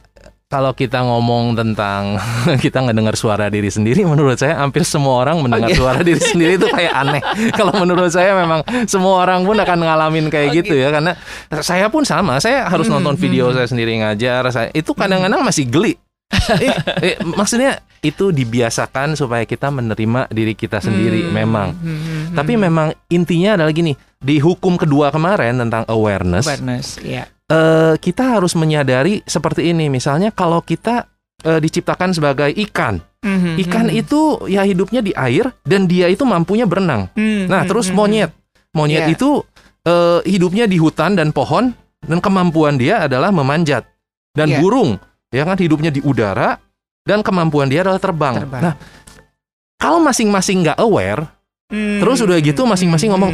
kalau 0.54 0.70
kita 0.70 1.02
ngomong 1.02 1.58
tentang 1.58 2.22
kita 2.64 2.86
ngedengar 2.86 3.18
suara 3.18 3.50
diri 3.50 3.74
sendiri, 3.74 4.06
menurut 4.06 4.38
saya 4.38 4.62
hampir 4.62 4.86
semua 4.86 5.26
orang 5.26 5.42
mendengar 5.42 5.66
Oh, 5.66 5.74
gitu. 5.74 5.82
suara 5.82 6.06
diri 6.06 6.22
sendiri 6.22 6.62
itu 6.62 6.70
kayak 6.70 6.94
aneh. 6.94 7.22
kalau 7.58 7.74
menurut 7.82 8.14
saya 8.14 8.38
memang 8.38 8.62
semua 8.86 9.26
orang 9.26 9.42
pun 9.42 9.58
akan 9.58 9.80
ngalamin 9.82 10.30
kayak 10.30 10.54
Oh, 10.54 10.56
gitu 10.62 10.78
ya, 10.78 10.94
karena 10.94 11.18
saya 11.66 11.90
pun 11.90 12.06
sama. 12.06 12.38
Saya 12.38 12.70
harus 12.70 12.86
Hmm, 12.86 13.02
nonton 13.02 13.18
video 13.18 13.50
hmm. 13.50 13.56
saya 13.58 13.66
sendiri 13.66 13.98
ngajar. 13.98 14.46
Saya 14.54 14.70
itu 14.78 14.94
kadang-kadang 14.94 15.42
masih 15.42 15.66
geli. 15.66 15.98
eh, 16.62 16.74
eh, 17.02 17.16
maksudnya 17.24 17.82
itu 18.02 18.30
dibiasakan 18.30 19.16
supaya 19.18 19.46
kita 19.46 19.70
menerima 19.70 20.30
diri 20.30 20.54
kita 20.54 20.78
sendiri, 20.78 21.26
Hmm, 21.26 21.34
memang. 21.34 21.70
hmm, 21.74 21.98
hmm, 21.98 22.24
Tapi 22.38 22.54
hmm. 22.54 22.62
memang 22.62 22.88
intinya 23.08 23.58
adalah 23.58 23.72
gini, 23.72 23.94
di 24.20 24.38
hukum 24.38 24.78
kedua 24.78 25.10
kemarin 25.10 25.58
tentang 25.58 25.88
awareness, 25.90 26.46
awareness, 26.46 27.00
ya. 27.00 27.26
Eh, 27.54 27.94
kita 28.02 28.34
harus 28.40 28.58
menyadari 28.58 29.22
seperti 29.30 29.70
ini. 29.70 29.94
Misalnya 29.94 30.34
kalau 30.34 30.66
kita 30.66 31.06
eh, 31.46 31.62
diciptakan 31.62 32.18
sebagai 32.18 32.50
ikan, 32.70 32.98
Hmm, 33.24 33.56
ikan 33.56 33.88
hmm, 33.88 34.02
itu 34.04 34.36
ya 34.52 34.68
hidupnya 34.68 35.00
di 35.00 35.16
air 35.16 35.48
dan 35.64 35.88
dia 35.88 36.12
itu 36.12 36.28
mampunya 36.28 36.68
berenang. 36.68 37.08
hmm, 37.16 37.48
Nah, 37.48 37.64
hmm, 37.64 37.70
terus 37.72 37.88
hmm, 37.88 37.96
monyet, 37.96 38.32
monyet 38.76 39.08
Iya. 39.08 39.16
itu 39.16 39.30
eh, 39.88 40.20
hidupnya 40.28 40.68
di 40.68 40.76
hutan 40.76 41.16
dan 41.16 41.32
pohon 41.32 41.72
dan 42.04 42.20
kemampuan 42.20 42.76
dia 42.76 43.08
adalah 43.08 43.32
memanjat. 43.32 43.88
Dan 44.36 44.52
Iya. 44.52 44.60
burung, 44.60 45.00
ya 45.32 45.48
kan 45.48 45.56
hidupnya 45.56 45.88
di 45.88 46.04
udara 46.04 46.60
dan 47.08 47.24
kemampuan 47.24 47.72
dia 47.72 47.88
adalah 47.88 48.00
terbang. 48.00 48.44
Terbang. 48.44 48.62
Nah, 48.64 48.76
kalau 49.80 50.04
masing-masing 50.04 50.68
nggak 50.68 50.80
aware, 50.84 51.24
hmm, 51.72 52.04
terus 52.04 52.20
udah 52.24 52.36
gitu 52.44 52.68
hmm, 52.68 52.72
masing-masing 52.76 53.08
hmm, 53.12 53.20
ngomong, 53.20 53.34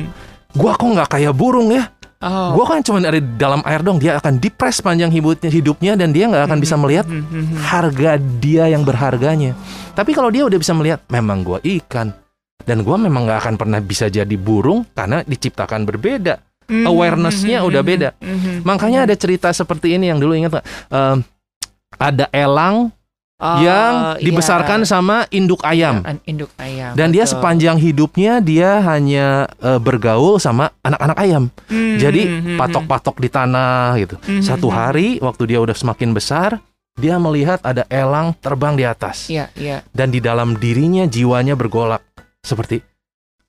gua 0.53 0.77
kok 0.77 0.85
nggak 0.85 1.09
kayak 1.17 1.33
burung 1.33 1.73
ya? 1.73 1.89
Oh. 2.19 2.51
Gua 2.51 2.65
kan 2.67 2.83
cuma 2.83 2.99
ada 2.99 3.15
di 3.15 3.23
dalam 3.39 3.63
air 3.63 3.79
dong. 3.79 3.95
Dia 3.95 4.19
akan 4.19 4.43
depres 4.43 4.83
panjang 4.83 5.07
hidupnya, 5.07 5.47
hidupnya 5.47 5.93
dan 5.95 6.11
dia 6.11 6.27
nggak 6.27 6.51
akan 6.51 6.59
bisa 6.59 6.75
melihat 6.75 7.07
Hmm, 7.07 7.23
hmm, 7.23 7.43
hmm. 7.47 7.57
harga 7.63 8.11
dia 8.19 8.67
yang 8.67 8.83
berharganya. 8.83 9.55
Tapi 9.95 10.11
kalau 10.11 10.27
dia 10.27 10.43
udah 10.43 10.59
bisa 10.59 10.75
melihat, 10.75 10.99
memang 11.07 11.47
gua 11.47 11.63
ikan 11.63 12.11
dan 12.67 12.83
gua 12.83 12.99
memang 12.99 13.23
nggak 13.23 13.39
akan 13.39 13.55
pernah 13.55 13.79
bisa 13.79 14.11
jadi 14.11 14.35
burung 14.35 14.83
karena 14.91 15.23
diciptakan 15.23 15.87
berbeda. 15.87 16.43
Hmm, 16.69 16.85
awareness-nya 16.85 17.63
hmm, 17.63 17.69
udah 17.71 17.81
hmm, 17.81 17.91
beda. 17.95 18.09
hmm, 18.19 18.39
hmm. 18.43 18.57
Makanya 18.67 18.99
ada 19.07 19.15
cerita 19.15 19.49
seperti 19.55 19.95
ini 19.95 20.11
yang 20.11 20.19
dulu 20.21 20.35
ingat? 20.37 20.61
Em, 20.91 21.23
ada 21.97 22.29
elang 22.35 22.93
Oh, 23.39 23.63
yang 23.63 24.19
iya. 24.19 24.27
dibesarkan 24.27 24.83
sama 24.83 25.23
induk 25.31 25.63
ayam. 25.63 26.03
An- 26.03 26.19
induk 26.27 26.51
ayam. 26.59 26.91
Dan 26.91 27.15
dia 27.15 27.23
betul. 27.23 27.39
sepanjang 27.39 27.79
hidupnya 27.79 28.43
dia 28.43 28.83
hanya 28.83 29.47
eh, 29.63 29.79
bergaul 29.79 30.43
sama 30.43 30.75
anak-anak 30.83 31.17
ayam. 31.23 31.43
Hmm, 31.71 31.95
Jadi 31.95 32.27
hmm, 32.27 32.39
hmm, 32.43 32.57
patok-patok 32.59 33.15
di 33.23 33.29
tanah 33.31 33.95
gitu. 33.95 34.19
hmm, 34.19 34.43
Satu 34.43 34.67
hmm, 34.67 34.75
hari 34.75 35.07
waktu 35.23 35.55
dia 35.55 35.63
udah 35.63 35.71
semakin 35.71 36.11
besar, 36.11 36.59
dia 36.99 37.15
melihat 37.15 37.63
ada 37.63 37.87
elang 37.87 38.35
terbang 38.43 38.75
di 38.75 38.83
atas. 38.83 39.31
Iya, 39.31 39.47
iya. 39.55 39.87
Dan 39.95 40.11
di 40.11 40.19
dalam 40.19 40.59
dirinya 40.59 41.07
jiwanya 41.07 41.55
bergolak 41.55 42.03
seperti 42.43 42.83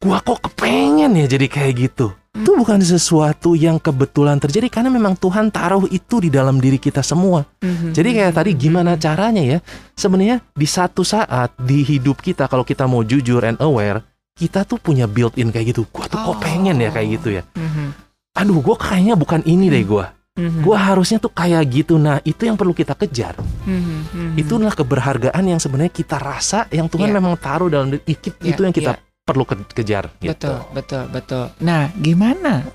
gua 0.00 0.22
kok 0.22 0.38
kepengen 0.46 1.18
ya 1.18 1.26
jadi 1.26 1.46
kayak 1.50 1.74
gitu. 1.76 2.14
Itu 2.30 2.54
bukan 2.54 2.78
sesuatu 2.78 3.58
yang 3.58 3.82
kebetulan 3.82 4.38
terjadi 4.38 4.70
karena 4.70 4.86
memang 4.86 5.18
Tuhan 5.18 5.50
taruh 5.50 5.90
itu 5.90 6.22
di 6.22 6.30
dalam 6.30 6.62
diri 6.62 6.78
kita 6.78 7.02
semua. 7.02 7.42
Hmm, 7.58 7.90
Jadi 7.90 8.14
kayak 8.14 8.38
tadi 8.38 8.54
gimana 8.54 8.94
caranya 8.94 9.42
ya? 9.42 9.58
Sebenarnya 9.92 10.38
di 10.54 10.62
satu 10.62 11.02
saat 11.02 11.50
di 11.58 11.82
hidup 11.82 12.22
kita 12.22 12.46
kalau 12.46 12.62
kita 12.62 12.86
mau 12.86 13.02
jujur 13.02 13.42
and 13.42 13.58
aware, 13.58 14.06
kita 14.38 14.62
tuh 14.62 14.78
punya 14.78 15.10
built 15.10 15.34
in 15.36 15.50
kayak 15.50 15.74
gitu. 15.74 15.82
Gua 15.90 16.06
tuh 16.06 16.22
kok 16.22 16.38
pengen 16.38 16.78
ya 16.78 16.88
kayak 16.88 17.18
gitu 17.18 17.28
ya. 17.34 17.42
Hmm, 17.58 17.90
Aduh, 18.32 18.62
gua 18.62 18.78
kayaknya 18.78 19.18
bukan 19.18 19.42
ini 19.42 19.66
deh 19.66 19.82
gua. 19.82 20.14
hmm, 20.38 20.62
Gua 20.62 20.78
harusnya 20.78 21.18
tuh 21.18 21.34
kayak 21.34 21.66
gitu. 21.66 21.98
Nah, 21.98 22.22
itu 22.22 22.46
yang 22.46 22.54
perlu 22.54 22.70
kita 22.70 22.94
kejar. 22.94 23.34
hmm, 23.66 23.66
hmm, 23.66 24.00
hmm. 24.14 24.30
Itulah 24.38 24.70
keberhargaan 24.70 25.44
yang 25.44 25.58
sebenarnya 25.58 25.90
kita 25.90 26.14
rasa 26.16 26.70
yang 26.70 26.86
Tuhan 26.86 27.10
Iya. 27.10 27.16
memang 27.18 27.34
taruh 27.34 27.66
dalam 27.66 27.90
diri 27.90 28.06
kita. 28.06 28.38
Iya, 28.38 28.54
Itu 28.54 28.60
yang 28.62 28.70
kita 28.72 28.92
iya. 28.94 29.02
Perlu 29.22 29.44
ke- 29.44 29.70
kejar 29.72 30.10
gitu. 30.18 30.30
Betul, 30.32 30.58
betul, 30.72 31.04
betul. 31.08 31.44
Nah, 31.60 31.90
gimana? 31.96 32.66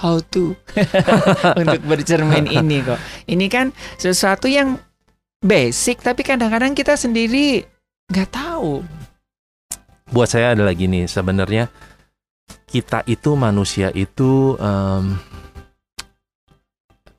How 0.00 0.16
to 0.32 0.56
untuk 1.60 1.80
bercermin 1.84 2.48
ini 2.48 2.80
kok? 2.80 2.96
Ini 3.28 3.46
kan 3.52 3.68
sesuatu 4.00 4.48
yang 4.48 4.80
basic, 5.38 6.00
tapi 6.00 6.24
kadang-kadang 6.24 6.72
kita 6.72 6.96
sendiri 6.96 7.60
nggak 8.08 8.30
tahu. 8.32 8.80
Buat 10.08 10.32
saya 10.32 10.56
adalah 10.56 10.72
gini, 10.72 11.04
sebenarnya 11.04 11.68
kita 12.64 13.04
itu 13.04 13.36
manusia 13.36 13.92
itu 13.92 14.56
em, 14.56 15.20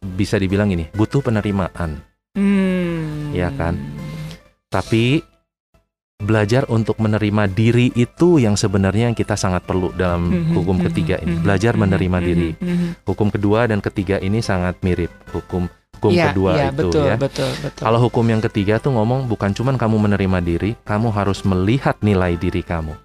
bisa 0.01 0.41
dibilang 0.41 0.67
gini, 0.67 0.89
butuh 0.91 1.21
penerimaan. 1.21 2.01
Hmm. 2.34 3.29
Iya 3.31 3.53
kan? 3.53 3.77
Tapi 4.67 5.21
belajar 6.21 6.63
untuk 6.67 6.97
menerima 6.97 7.45
diri 7.47 7.89
itu 7.91 8.38
yang 8.38 8.53
sebenarnya 8.53 9.10
yang 9.10 9.17
kita 9.17 9.34
sangat 9.34 9.62
perlu 9.62 9.89
dalam 9.91 10.21
Mhm, 10.23 10.53
hukum 10.53 10.77
mhm, 10.77 10.86
ketiga 10.88 11.15
ini. 11.17 11.36
mhm, 11.36 11.43
Belajar 11.43 11.73
menerima 11.75 12.17
diri. 12.19 12.49
Hukum 13.01 13.27
kedua 13.27 13.65
dan 13.65 13.79
ketiga 13.79 14.17
ini 14.17 14.39
sangat 14.39 14.79
mirip. 14.79 15.10
Hukum 15.29 15.65
hukum 15.93 16.12
Iya, 16.12 16.29
kedua 16.29 16.51
iya, 16.55 16.67
itu 16.67 16.77
betul, 16.79 17.03
ya. 17.03 17.15
betul, 17.15 17.51
betul. 17.60 17.84
Kalau 17.84 17.99
hukum 17.99 18.25
yang 18.25 18.41
ketiga 18.41 18.77
tuh 18.77 18.89
ngomong 18.91 19.25
bukan 19.25 19.51
cuman 19.51 19.75
kamu 19.75 19.97
menerima 20.01 20.39
diri, 20.39 20.73
kamu 20.79 21.10
harus 21.10 21.41
melihat 21.41 21.93
nilai 21.99 22.34
diri 22.36 22.62
kamu. 22.62 22.97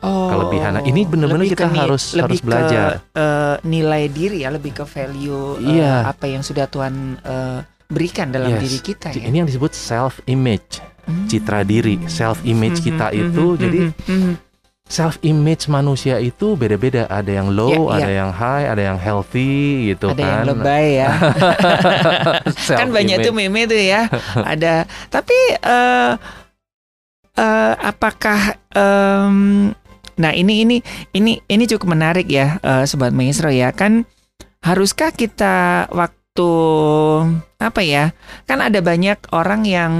Oh, 0.00 0.28
kelebihan. 0.28 0.74
Nah, 0.74 0.82
ini 0.82 1.02
benar-benar 1.02 1.46
kita 1.46 1.64
ke 1.64 1.78
harus- 1.78 2.12
lebih 2.12 2.36
harus 2.36 2.40
belajar. 2.42 2.88
ke, 3.06 3.16
eh, 3.16 3.56
nilai 3.64 4.04
diri 4.06 4.38
ya, 4.42 4.50
lebih 4.50 4.74
ke 4.74 4.84
value 4.84 5.56
eh, 5.58 5.78
Iya. 5.78 6.10
apa 6.10 6.26
yang 6.26 6.42
sudah 6.42 6.66
Tuhan 6.66 6.94
eh, 7.16 7.58
berikan 7.86 8.28
dalam 8.28 8.52
Yes. 8.52 8.60
diri 8.60 8.78
kita 8.82 9.08
ya. 9.10 9.24
Ini 9.24 9.36
yang 9.38 9.48
disebut 9.48 9.72
self 9.72 10.18
image, 10.26 10.82
Hmm. 11.04 11.26
citra 11.26 11.62
diri. 11.62 12.00
Self 12.06 12.40
image 12.42 12.78
Mhm, 12.78 12.84
kita 12.84 13.06
mhm, 13.08 13.20
itu 13.20 13.44
jadi 13.56 13.78
self 14.84 15.16
image 15.20 15.64
manusia 15.66 16.18
itu 16.18 16.54
beda-beda. 16.54 17.08
Ada 17.08 17.40
yang 17.40 17.48
low, 17.48 17.72
Iya, 17.72 17.80
iya. 17.80 17.96
ada 17.96 18.12
yang 18.14 18.30
high, 18.30 18.66
ada 18.68 18.82
yang 18.84 18.98
healthy 18.98 19.54
gitu 19.88 20.08
ada 20.08 20.18
kan. 20.18 20.28
yang 20.28 20.44
lebay 20.50 20.86
ya. 20.98 21.10
kan 22.78 22.88
banyak 22.90 23.16
tuh 23.20 23.32
Self-image. 23.32 23.50
meme 23.52 23.66
tuh 23.66 23.80
ya. 23.80 24.02
ada. 24.52 24.84
Tapi 25.08 25.36
eh 25.56 26.12
eh, 27.34 27.72
apakah 27.80 28.40
em, 28.70 29.36
nah 30.14 30.30
ini 30.30 30.62
ini 30.62 30.76
ini 31.10 31.42
ini 31.42 31.64
cukup 31.66 31.90
menarik 31.90 32.28
ya 32.28 32.60
eh, 32.60 32.84
sobat 32.84 33.10
maestro 33.10 33.48
ya. 33.48 33.72
Kan 33.72 34.04
haruskah 34.60 35.10
kita 35.10 35.88
waktu 35.90 36.50
apa 37.58 37.80
ya? 37.80 38.12
Kan 38.44 38.60
ada 38.60 38.78
banyak 38.78 39.16
orang 39.32 39.64
yang 39.64 39.92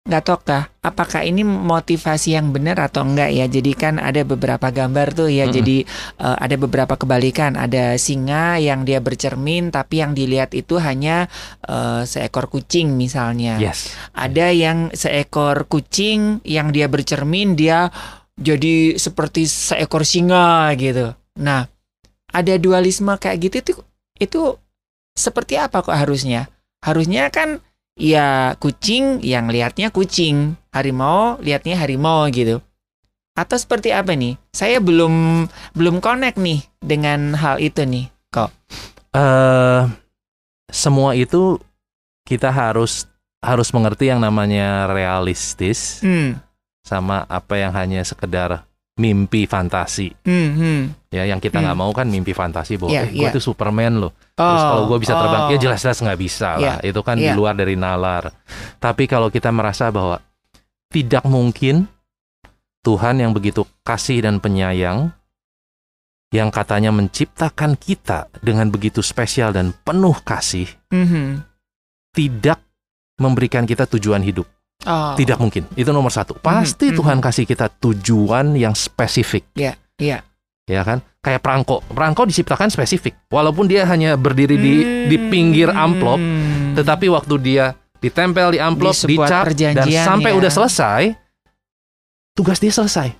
nggak 0.00 0.24
tahu 0.24 0.38
kah 0.48 0.64
apakah 0.80 1.22
ini 1.28 1.44
motivasi 1.44 2.32
yang 2.32 2.56
benar 2.56 2.80
atau 2.80 3.04
enggak 3.04 3.36
ya? 3.36 3.44
Jadi 3.44 3.72
kan 3.76 4.00
ada 4.00 4.24
beberapa 4.24 4.72
gambar 4.72 5.12
tuh 5.12 5.28
ya. 5.28 5.44
Mm-mm. 5.44 5.56
jadi 5.60 5.76
eh, 6.18 6.36
ada 6.40 6.56
beberapa 6.56 6.96
kebalikan. 6.96 7.54
Ada 7.54 8.00
singa 8.00 8.56
yang 8.56 8.88
dia 8.88 8.98
bercermin 9.04 9.68
tapi 9.68 10.00
yang 10.00 10.16
dilihat 10.16 10.56
itu 10.56 10.80
hanya 10.80 11.28
eh, 11.68 12.02
seekor 12.08 12.48
kucing 12.48 12.96
misalnya. 12.96 13.60
Yes. 13.60 13.92
ada 14.16 14.48
yang 14.50 14.88
seekor 14.96 15.68
kucing 15.68 16.40
yang 16.48 16.72
dia 16.72 16.88
bercermin 16.88 17.54
dia 17.54 17.92
jadi 18.40 18.96
seperti 18.96 19.44
seekor 19.44 20.08
singa 20.08 20.72
gitu. 20.80 21.12
Nah 21.36 21.68
ada 22.32 22.54
dualisme 22.56 23.12
kayak 23.20 23.36
gitu 23.46 23.56
itu 23.60 23.72
itu 24.16 24.40
seperti 25.12 25.60
apa 25.60 25.84
kok 25.84 25.92
harusnya? 25.92 26.48
Harusnya 26.80 27.28
kan 27.28 27.60
ya 27.98 28.54
kucing 28.58 29.22
yang 29.24 29.50
lihatnya 29.50 29.90
kucing, 29.90 30.54
harimau 30.70 31.38
lihatnya 31.42 31.74
harimau 31.78 32.28
gitu. 32.30 32.62
Atau 33.34 33.56
seperti 33.56 33.94
apa 33.94 34.12
nih? 34.12 34.36
Saya 34.52 34.82
belum 34.82 35.46
belum 35.72 36.02
connect 36.02 36.36
nih 36.36 36.66
dengan 36.82 37.34
hal 37.38 37.62
itu 37.62 37.82
nih. 37.86 38.10
eh 39.10 39.82
semua 40.70 41.18
itu 41.18 41.58
kita 42.26 42.54
harus 42.54 43.10
harus 43.42 43.72
mengerti 43.72 44.12
yang 44.12 44.20
namanya 44.22 44.86
realistis 44.86 46.04
Hmm, 46.04 46.38
sama 46.84 47.24
apa 47.26 47.58
yang 47.58 47.72
hanya 47.74 48.04
sekedar 48.04 48.62
mimpi 49.00 49.48
fantasi 49.48 50.12
hmm, 50.28 50.50
hmm. 50.52 50.80
ya 51.08 51.24
yang 51.24 51.40
kita 51.40 51.64
nggak 51.64 51.72
Hmm. 51.72 51.88
mau 51.88 51.92
kan 51.96 52.04
mimpi 52.04 52.36
fantasi 52.36 52.76
bahwa 52.76 52.92
Iya, 52.92 53.08
eh 53.08 53.16
gue 53.16 53.24
iya. 53.24 53.32
tuh 53.32 53.40
Superman 53.40 53.96
loh 53.96 54.12
terus 54.36 54.60
kalau 54.60 54.84
gue 54.92 54.98
bisa 55.00 55.16
terbang 55.16 55.42
oh. 55.48 55.50
ya 55.50 55.58
jelas-jelas 55.58 55.98
nggak 56.04 56.20
bisa 56.20 56.50
lah 56.60 56.76
itu 56.84 57.00
kan 57.00 57.16
di 57.16 57.24
iya. 57.24 57.32
luar 57.32 57.56
dari 57.56 57.80
nalar 57.80 58.28
tapi 58.76 59.08
kalau 59.08 59.32
kita 59.32 59.48
merasa 59.48 59.88
bahwa 59.88 60.20
tidak 60.92 61.24
mungkin 61.24 61.88
Tuhan 62.80 63.24
yang 63.24 63.32
begitu 63.32 63.64
kasih 63.80 64.20
dan 64.20 64.36
penyayang 64.40 65.12
yang 66.30 66.48
katanya 66.52 66.94
menciptakan 66.94 67.74
kita 67.74 68.30
dengan 68.38 68.70
begitu 68.70 69.00
spesial 69.00 69.50
dan 69.50 69.72
penuh 69.82 70.14
kasih 70.22 70.68
Mhm. 70.92 71.42
tidak 72.14 72.60
memberikan 73.18 73.64
kita 73.64 73.84
tujuan 73.84 74.22
hidup 74.22 74.46
Oh. 74.88 75.12
tidak 75.12 75.36
mungkin 75.36 75.68
itu 75.76 75.90
nomor 75.92 76.08
satu 76.08 76.32
pasti 76.36 76.88
Mhm, 76.88 76.96
Tuhan 76.96 77.16
mhm. 77.20 77.24
kasih 77.24 77.44
kita 77.44 77.66
tujuan 77.68 78.56
yang 78.56 78.72
spesifik 78.72 79.44
Iya, 79.52 79.76
iya. 80.00 80.24
ya 80.64 80.80
kan 80.80 81.04
kayak 81.20 81.44
perangko 81.44 81.84
perangko 81.84 82.24
diciptakan 82.24 82.72
spesifik 82.72 83.12
walaupun 83.28 83.68
dia 83.68 83.84
hanya 83.84 84.16
berdiri 84.16 84.56
di 84.56 84.74
di 85.06 85.16
pinggir 85.28 85.68
amplop 85.68 86.16
Hmm. 86.16 86.72
tetapi 86.72 87.12
waktu 87.12 87.34
dia 87.38 87.76
ditempel 88.00 88.56
di 88.56 88.58
amplop, 88.58 88.96
Di 88.96 89.12
dicap, 89.12 89.44
dan 89.52 89.84
sampai 89.84 90.32
ya. 90.32 90.36
udah 90.40 90.48
selesai, 90.50 91.02
tugas 92.32 92.56
dia 92.56 92.72
selesai. 92.72 93.12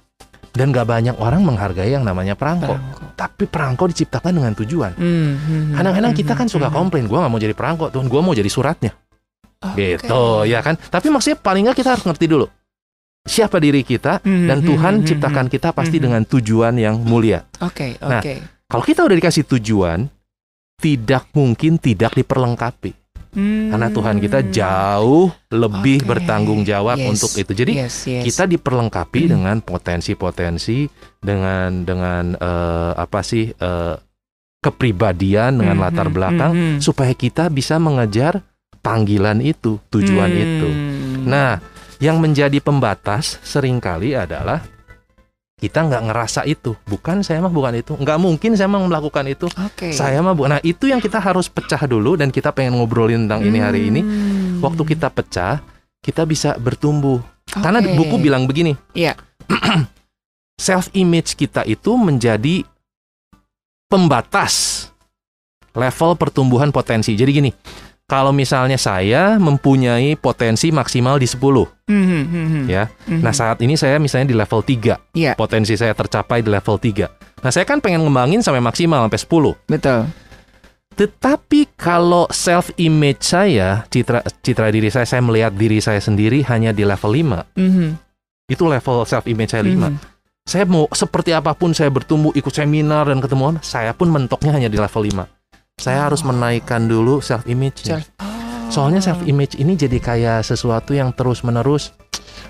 Dan 0.50 0.74
gak 0.74 0.88
banyak 0.88 1.14
orang 1.20 1.46
menghargai 1.46 1.94
yang 1.94 2.02
namanya 2.02 2.34
perangko. 2.34 2.74
Perangko. 2.74 3.02
Tapi 3.14 3.44
perangko 3.46 3.84
diciptakan 3.86 4.32
dengan 4.34 4.52
tujuan. 4.56 4.98
Hmm, 4.98 5.36
hmm, 5.36 5.64
Kadang-kadang 5.78 6.10
hmm, 6.10 6.20
kita 6.24 6.32
kan 6.34 6.46
hmm, 6.50 6.54
suka 6.58 6.68
hmm. 6.72 6.74
komplain, 6.74 7.04
gua 7.06 7.22
nggak 7.22 7.32
mau 7.36 7.38
jadi 7.38 7.54
perangko, 7.54 7.84
Tuhan, 7.92 8.06
gua 8.10 8.20
mau 8.24 8.34
jadi 8.34 8.50
suratnya. 8.50 8.90
Oke. 9.60 10.00
Gitu, 10.00 10.24
ya 10.48 10.64
kan? 10.64 10.80
Tapi 10.80 11.12
maksudnya 11.12 11.36
paling 11.36 11.68
nggak 11.68 11.78
kita 11.84 11.92
harus 11.96 12.04
ngerti 12.08 12.26
dulu 12.26 12.48
siapa 13.20 13.60
diri 13.60 13.84
kita 13.84 14.24
Hmm, 14.24 14.48
dan 14.48 14.64
hmm, 14.64 14.68
Tuhan 14.68 14.94
hmm, 15.00 15.06
ciptakan 15.06 15.46
kita 15.52 15.68
pasti 15.76 16.00
hmm. 16.00 16.04
dengan 16.08 16.22
tujuan 16.24 16.74
yang 16.80 16.96
mulia. 17.04 17.44
Oke, 17.60 18.00
Nah, 18.00 18.20
oke. 18.24 18.34
Kalau 18.70 18.84
kita 18.86 19.02
udah 19.02 19.16
dikasih 19.18 19.44
tujuan, 19.50 20.06
tidak 20.80 21.26
mungkin 21.34 21.76
tidak 21.76 22.14
diperlengkapi. 22.16 22.96
Hmm. 23.30 23.70
Karena 23.70 23.88
Tuhan 23.94 24.16
kita 24.18 24.40
jauh 24.50 25.30
lebih 25.54 26.02
Oke. 26.02 26.06
bertanggung 26.06 26.66
jawab 26.66 26.98
Yes. 26.98 27.10
untuk 27.14 27.30
itu. 27.38 27.52
Jadi 27.54 27.72
yes, 27.78 27.94
yes. 28.06 28.24
kita 28.26 28.46
diperlengkapi 28.46 29.26
Hmm. 29.26 29.30
dengan 29.38 29.56
potensi-potensi, 29.62 30.90
dengan 31.20 31.86
dengan 31.86 32.34
eh, 32.34 32.92
apa 32.98 33.20
sih 33.22 33.50
eh, 33.50 33.94
kepribadian, 34.58 35.62
dengan 35.62 35.76
Hmm, 35.78 35.84
latar 35.86 36.06
hmm, 36.10 36.16
belakang, 36.16 36.52
hmm, 36.52 36.66
hmm. 36.74 36.80
supaya 36.82 37.14
kita 37.14 37.46
bisa 37.50 37.78
mengejar 37.78 38.42
panggilan 38.80 39.40
itu, 39.40 39.80
tujuan 39.88 40.30
Hmm. 40.32 40.42
itu. 40.42 40.68
Nah, 41.28 41.60
yang 42.00 42.16
menjadi 42.18 42.58
pembatas 42.58 43.36
sering 43.44 43.76
kali 43.78 44.16
adalah 44.16 44.64
kita 45.60 45.84
nggak 45.84 46.08
ngerasa 46.08 46.48
itu. 46.48 46.72
Bukan 46.88 47.20
saya 47.20 47.44
mah 47.44 47.52
bukan 47.52 47.76
itu. 47.76 47.92
Nggak 47.92 48.16
mungkin 48.16 48.56
saya 48.56 48.72
mah 48.72 48.80
melakukan 48.80 49.28
itu. 49.28 49.44
Oke. 49.52 49.92
Saya 49.92 50.24
mah 50.24 50.32
bukan. 50.32 50.56
Nah, 50.56 50.62
itu 50.64 50.88
yang 50.88 51.04
kita 51.04 51.20
harus 51.20 51.52
pecah 51.52 51.84
dulu 51.84 52.16
dan 52.16 52.32
kita 52.32 52.48
pengen 52.56 52.80
ngobrolin 52.80 53.28
tentang 53.28 53.44
ini 53.44 53.58
hari 53.60 53.92
ini. 53.92 54.00
Hmm. 54.00 54.64
Waktu 54.64 54.96
kita 54.96 55.12
pecah, 55.12 55.60
kita 56.00 56.24
bisa 56.24 56.56
bertumbuh. 56.56 57.20
Karena 57.44 57.84
Oke. 57.84 57.92
buku 57.92 58.16
bilang 58.16 58.48
begini. 58.48 58.72
Iya. 58.96 59.12
Self 60.56 60.88
image 60.96 61.36
kita 61.36 61.68
itu 61.68 61.92
menjadi 62.00 62.64
pembatas 63.90 64.86
level 65.76 66.16
pertumbuhan 66.16 66.72
potensi. 66.72 67.12
Jadi 67.12 67.30
gini, 67.32 67.50
kalau 68.10 68.34
misalnya 68.34 68.74
saya 68.74 69.38
mempunyai 69.38 70.18
potensi 70.18 70.74
maksimal 70.74 71.22
di 71.22 71.30
10, 71.30 71.86
Hmm, 71.86 72.06
hmm, 72.06 72.24
hmm, 72.26 72.46
hmm. 72.50 72.64
ya. 72.66 72.90
Hmm, 73.06 73.22
Nah, 73.22 73.30
hmm. 73.30 73.38
saat 73.38 73.58
ini 73.62 73.78
saya 73.78 74.02
misalnya 74.02 74.34
di 74.34 74.36
level 74.36 74.66
3. 74.66 74.98
Iya. 75.14 75.38
Potensi 75.38 75.78
saya 75.78 75.94
tercapai 75.94 76.42
di 76.42 76.50
level 76.50 76.74
3. 76.74 77.06
Nah, 77.46 77.54
saya 77.54 77.62
kan 77.62 77.78
pengen 77.78 78.02
ngembangin 78.02 78.42
sampai 78.42 78.58
maksimal 78.58 79.06
sampai 79.06 79.20
10. 79.22 79.54
betul. 79.70 80.10
Tetapi 80.90 81.78
kalau 81.78 82.26
self 82.34 82.74
image 82.76 83.22
saya, 83.22 83.86
citra 83.88 84.20
citra 84.42 84.68
diri 84.74 84.90
saya, 84.90 85.06
saya 85.06 85.22
melihat 85.22 85.54
diri 85.54 85.78
saya 85.80 86.02
sendiri 86.02 86.42
hanya 86.50 86.74
di 86.74 86.82
level 86.82 87.14
5. 87.14 87.46
Mhm. 87.56 87.96
Itu 88.50 88.66
level 88.66 89.06
self 89.06 89.24
image 89.30 89.54
saya 89.54 89.62
5. 89.64 89.88
Mhm. 89.88 89.96
Saya 90.44 90.66
mau 90.66 90.90
seperti 90.90 91.30
apa 91.30 91.54
pun 91.54 91.70
saya 91.72 91.88
bertumbuh, 91.94 92.34
ikut 92.34 92.50
seminar 92.50 93.06
dan 93.06 93.22
ketemu 93.22 93.54
orang, 93.54 93.58
saya 93.62 93.94
pun 93.94 94.10
mentoknya 94.10 94.50
hanya 94.50 94.66
di 94.66 94.76
level 94.76 95.06
5. 95.06 95.24
Saya 95.80 96.04
harus 96.04 96.20
menaikkan 96.20 96.84
dulu 96.84 97.18
self 97.18 97.42
image. 97.44 97.82
Self- 97.82 98.12
Soalnya 98.68 99.00
self 99.00 99.24
image 99.24 99.56
ini 99.56 99.74
jadi 99.74 99.98
kayak 99.98 100.44
sesuatu 100.44 100.92
yang 100.92 101.10
terus-menerus 101.10 101.90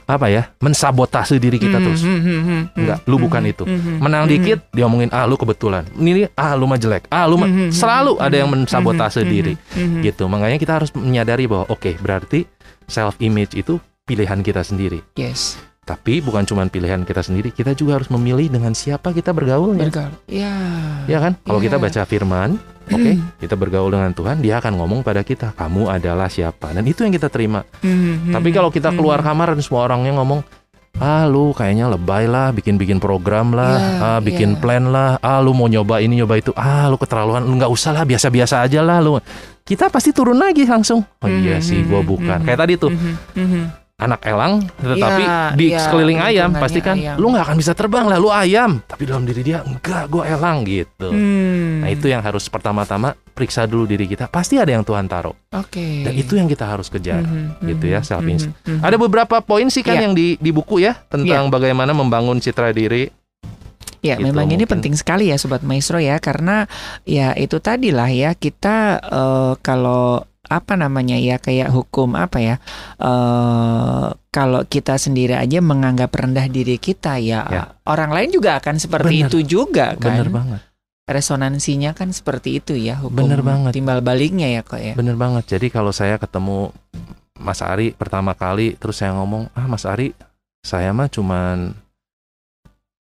apa 0.05 0.27
ya? 0.27 0.51
mensabotase 0.59 1.38
diri 1.38 1.57
kita 1.57 1.79
Mhm, 1.79 1.85
terus. 1.87 2.03
mhm, 2.03 2.21
mhm, 2.21 2.61
Enggak, 2.77 2.99
lu 3.07 3.16
bukan 3.16 3.40
mhm, 3.40 3.49
itu. 3.49 3.64
mhm, 3.64 3.95
Menang 4.01 4.25
mhm. 4.25 4.31
dikit 4.31 4.59
diomongin 4.71 5.09
ah 5.11 5.25
lu 5.25 5.35
kebetulan. 5.35 5.87
Ini 5.93 6.29
ah 6.35 6.53
lu 6.53 6.66
mah 6.66 6.77
jelek. 6.77 7.09
Ah 7.09 7.25
lu 7.25 7.38
mah 7.38 7.47
Mhm, 7.47 7.71
selalu 7.71 8.12
mhm, 8.12 8.21
ada 8.21 8.37
yang 8.37 8.51
mensabotase 8.51 9.23
mhm, 9.23 9.31
diri. 9.31 9.55
mhm. 9.57 10.03
Gitu. 10.03 10.27
Makanya 10.27 10.59
kita 10.59 10.73
harus 10.77 10.90
menyadari 10.93 11.47
bahwa 11.47 11.64
oke, 11.69 11.97
berarti 11.97 12.45
self 12.85 13.16
image 13.19 13.55
itu 13.55 13.79
pilihan 14.05 14.43
kita 14.43 14.61
sendiri. 14.61 15.01
Yes. 15.14 15.57
Tapi 15.81 16.21
bukan 16.21 16.45
cuma 16.45 16.62
pilihan 16.66 17.03
kita 17.03 17.19
sendiri, 17.21 17.49
kita 17.49 17.73
juga 17.73 17.97
harus 17.97 18.11
memilih 18.11 18.47
dengan 18.49 18.71
siapa 18.73 19.11
kita 19.11 19.31
bergaulnya. 19.31 19.88
Bergaul. 19.88 20.14
Ya. 20.29 20.53
Ya 21.07 21.19
kan? 21.19 21.35
Kalau 21.40 21.59
Iya. 21.59 21.66
kita 21.66 21.77
baca 21.79 22.03
firman, 22.05 22.51
oke, 22.90 23.12
kita 23.38 23.55
bergaul 23.55 23.90
dengan 23.90 24.11
Tuhan, 24.11 24.38
dia 24.38 24.59
akan 24.59 24.72
ngomong 24.76 25.00
pada 25.00 25.20
kita, 25.20 25.55
kamu 25.55 25.88
adalah 25.88 26.26
siapa. 26.26 26.70
Dan 26.70 26.85
itu 26.85 27.03
yang 27.03 27.11
kita 27.11 27.26
terima. 27.26 27.62
Mhm, 27.81 28.31
Tapi 28.31 28.48
mhm, 28.48 28.55
kalau 28.55 28.70
kita 28.70 28.90
keluar 28.90 29.20
mhm. 29.20 29.26
kamar 29.26 29.46
dan 29.55 29.62
semua 29.62 29.87
orangnya 29.87 30.12
ngomong, 30.14 30.40
ah 30.98 31.24
lu 31.24 31.50
kayaknya 31.50 31.87
lebay 31.88 32.26
lah, 32.26 32.50
bikin-bikin 32.50 32.98
program 32.98 33.55
lah, 33.55 33.79
Iya, 33.79 34.03
ah 34.03 34.18
bikin 34.20 34.50
iya. 34.55 34.59
plan 34.59 34.85
lah, 34.87 35.16
ah 35.18 35.38
lu 35.38 35.55
mau 35.55 35.66
nyoba 35.66 35.98
ini 35.98 36.18
nyoba 36.18 36.37
itu, 36.37 36.50
ah 36.53 36.87
lu 36.87 36.98
keterlaluan, 36.98 37.42
lu 37.42 37.57
nggak 37.57 37.70
usah 37.70 37.94
lah, 37.94 38.05
biasa-biasa 38.05 38.61
aja 38.61 38.83
lah 38.83 38.98
lu. 38.98 39.16
Kita 39.62 39.87
pasti 39.87 40.11
turun 40.11 40.35
lagi 40.35 40.66
langsung. 40.66 41.00
Oh 41.22 41.31
iya 41.31 41.59
Mhm, 41.59 41.64
sih, 41.64 41.81
gua 41.87 42.03
mhm, 42.03 42.09
bukan. 42.11 42.38
mhm. 42.42 42.46
Kayak 42.46 42.59
tadi 42.59 42.74
tuh, 42.74 42.90
Mhm, 42.90 43.12
mhm. 43.38 43.62
Anak 44.01 44.25
elang, 44.25 44.65
tetapi 44.77 45.23
Iya, 45.23 45.39
di 45.53 45.67
iya, 45.71 45.79
sekeliling 45.79 46.19
ayam 46.19 46.51
pasti 46.53 46.81
kan, 46.81 46.97
ayam. 46.97 47.21
lu 47.21 47.31
nggak 47.31 47.45
akan 47.45 47.57
bisa 47.57 47.73
terbang 47.73 48.09
lah, 48.09 48.17
lu 48.17 48.29
ayam. 48.29 48.81
Tapi 48.83 49.03
dalam 49.05 49.23
diri 49.23 49.45
dia 49.45 49.61
enggak, 49.61 50.09
gua 50.09 50.25
elang 50.25 50.65
gitu. 50.65 51.13
Hmm. 51.13 51.85
Nah 51.85 51.89
itu 51.89 52.07
yang 52.07 52.19
harus 52.19 52.49
pertama-tama 52.49 53.13
periksa 53.31 53.65
dulu 53.65 53.85
diri 53.85 54.05
kita. 54.05 54.27
Pasti 54.27 54.57
ada 54.57 54.69
yang 54.69 54.83
Tuhan 54.83 55.05
taruh. 55.05 55.37
Oke. 55.53 56.03
Dan 56.03 56.13
itu 56.13 56.33
yang 56.35 56.45
kita 56.45 56.65
harus 56.65 56.89
kejar. 56.89 57.21
Mhm, 57.21 57.61
gitu 57.69 57.85
ya, 57.87 58.01
self 58.01 58.21
mhm, 58.21 58.29
image. 58.31 58.45
mhm. 58.65 58.81
Ada 58.81 58.97
beberapa 58.97 59.37
poin 59.41 59.69
sih 59.69 59.81
kan 59.81 59.95
Iya. 59.95 60.03
yang 60.09 60.15
di, 60.17 60.35
di 60.37 60.51
buku 60.51 60.81
ya 60.81 60.97
tentang 61.07 61.49
bagaimana 61.49 61.93
membangun 61.93 62.37
citra 62.37 62.73
diri. 62.73 63.13
Ya, 64.01 64.17
Gitu, 64.17 64.33
memang 64.33 64.49
ini 64.49 64.65
mungkin. 64.65 64.73
penting 64.81 64.95
sekali 64.97 65.29
ya 65.29 65.37
sobat 65.37 65.61
maestro 65.61 66.01
ya 66.01 66.17
karena 66.17 66.65
ya 67.05 67.37
itu 67.37 67.61
tadilah 67.61 68.09
ya 68.09 68.33
kita 68.33 68.97
eh, 68.97 69.53
kalau 69.61 70.25
apa 70.51 70.75
namanya 70.75 71.15
ya 71.15 71.39
kayak 71.39 71.71
hukum 71.71 72.13
apa 72.13 72.39
ya 72.39 72.55
eh 72.99 74.07
kalau 74.29 74.63
kita 74.65 74.95
sendiri 74.95 75.35
aja 75.35 75.59
menganggap 75.61 76.11
rendah 76.11 76.47
diri 76.47 76.77
kita 76.77 77.19
ya, 77.19 77.43
Ya. 77.45 77.63
orang 77.85 78.11
lain 78.11 78.31
juga 78.31 78.59
akan 78.59 78.77
seperti 78.77 79.15
Bener. 79.17 79.27
itu 79.27 79.39
juga 79.45 79.95
kan 79.95 80.15
Bener 80.17 80.29
banget. 80.29 80.61
resonansinya 81.05 81.91
kan 81.91 82.11
seperti 82.11 82.59
itu 82.59 82.75
ya 82.75 82.95
hukum 82.97 83.15
Bener 83.21 83.41
banget. 83.41 83.75
timbal 83.75 83.99
baliknya 84.01 84.47
ya 84.49 84.63
kok 84.63 84.79
ya 84.79 84.95
Bener 84.95 85.15
banget. 85.15 85.47
Jadi 85.49 85.67
kalau 85.69 85.91
saya 85.91 86.15
ketemu 86.17 86.71
Mas 87.35 87.59
Ari 87.61 87.91
pertama 87.93 88.31
kali 88.33 88.77
terus 88.77 88.99
saya 88.99 89.11
ngomong, 89.13 89.49
"Ah, 89.51 89.65
Mas 89.65 89.83
Ari, 89.83 90.15
saya 90.61 90.91
mah 90.91 91.07
cuman 91.07 91.73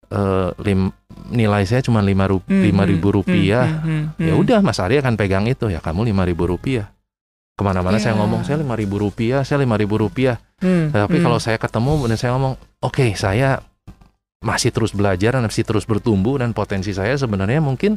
eh, 0.06 0.50
lim- 0.60 0.92
nilai 1.26 1.64
saya 1.64 1.80
cuma 1.80 1.98
lima 2.00 2.26
ru- 2.26 2.44
Mhm, 2.44 2.62
lima 2.62 2.84
ribu 2.84 3.08
rupiah." 3.12 3.80
mhm, 3.80 4.12
mhm, 4.14 4.20
Ya 4.20 4.34
udah 4.34 4.58
Mas 4.60 4.76
Ari 4.76 4.98
akan 4.98 5.14
pegang 5.14 5.46
itu 5.46 5.66
ya 5.66 5.78
kamu 5.78 6.04
lima 6.06 6.22
ribu 6.22 6.44
rupiah. 6.46 6.90
Ke 7.54 7.62
mana-mana 7.62 8.02
saya 8.02 8.18
Ya. 8.18 8.20
ngomong 8.22 8.42
saya 8.42 8.58
lima 8.58 8.74
ribu 8.74 8.98
rupiah, 8.98 9.46
saya 9.46 9.62
lima 9.62 9.78
ribu 9.78 9.94
rupiah. 9.94 10.42
Hmm, 10.58 10.90
Tapi 10.90 11.18
hmm. 11.18 11.24
kalau 11.24 11.38
saya 11.38 11.54
ketemu 11.54 12.10
dan 12.10 12.16
saya 12.18 12.30
ngomong, 12.34 12.54
oke 12.82 13.14
saya 13.14 13.62
masih 14.44 14.74
terus 14.74 14.92
belajar 14.92 15.38
dan 15.38 15.46
masih 15.46 15.64
terus 15.64 15.88
bertumbuh 15.88 16.36
dan 16.36 16.52
potensi 16.52 16.92
saya 16.92 17.16
sebenarnya 17.16 17.64
mungkin 17.64 17.96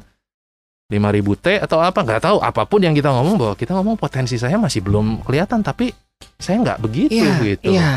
5000 0.87 1.43
T 1.43 1.47
atau 1.59 1.83
apa 1.83 1.99
nggak 1.99 2.23
tahu 2.23 2.37
apa 2.39 2.63
pun 2.63 2.79
yang 2.79 2.95
kita 2.95 3.11
ngomong 3.11 3.35
bahwa 3.35 3.53
kita 3.59 3.75
ngomong 3.75 3.99
potensi 3.99 4.39
saya 4.39 4.55
masih 4.55 4.79
belum 4.79 5.27
kelihatan 5.27 5.59
tapi 5.59 5.91
saya 6.39 6.63
nggak 6.63 6.79
begitu 6.79 7.19
Iya, 7.19 7.33
gitu. 7.43 7.69
Iya. 7.75 7.91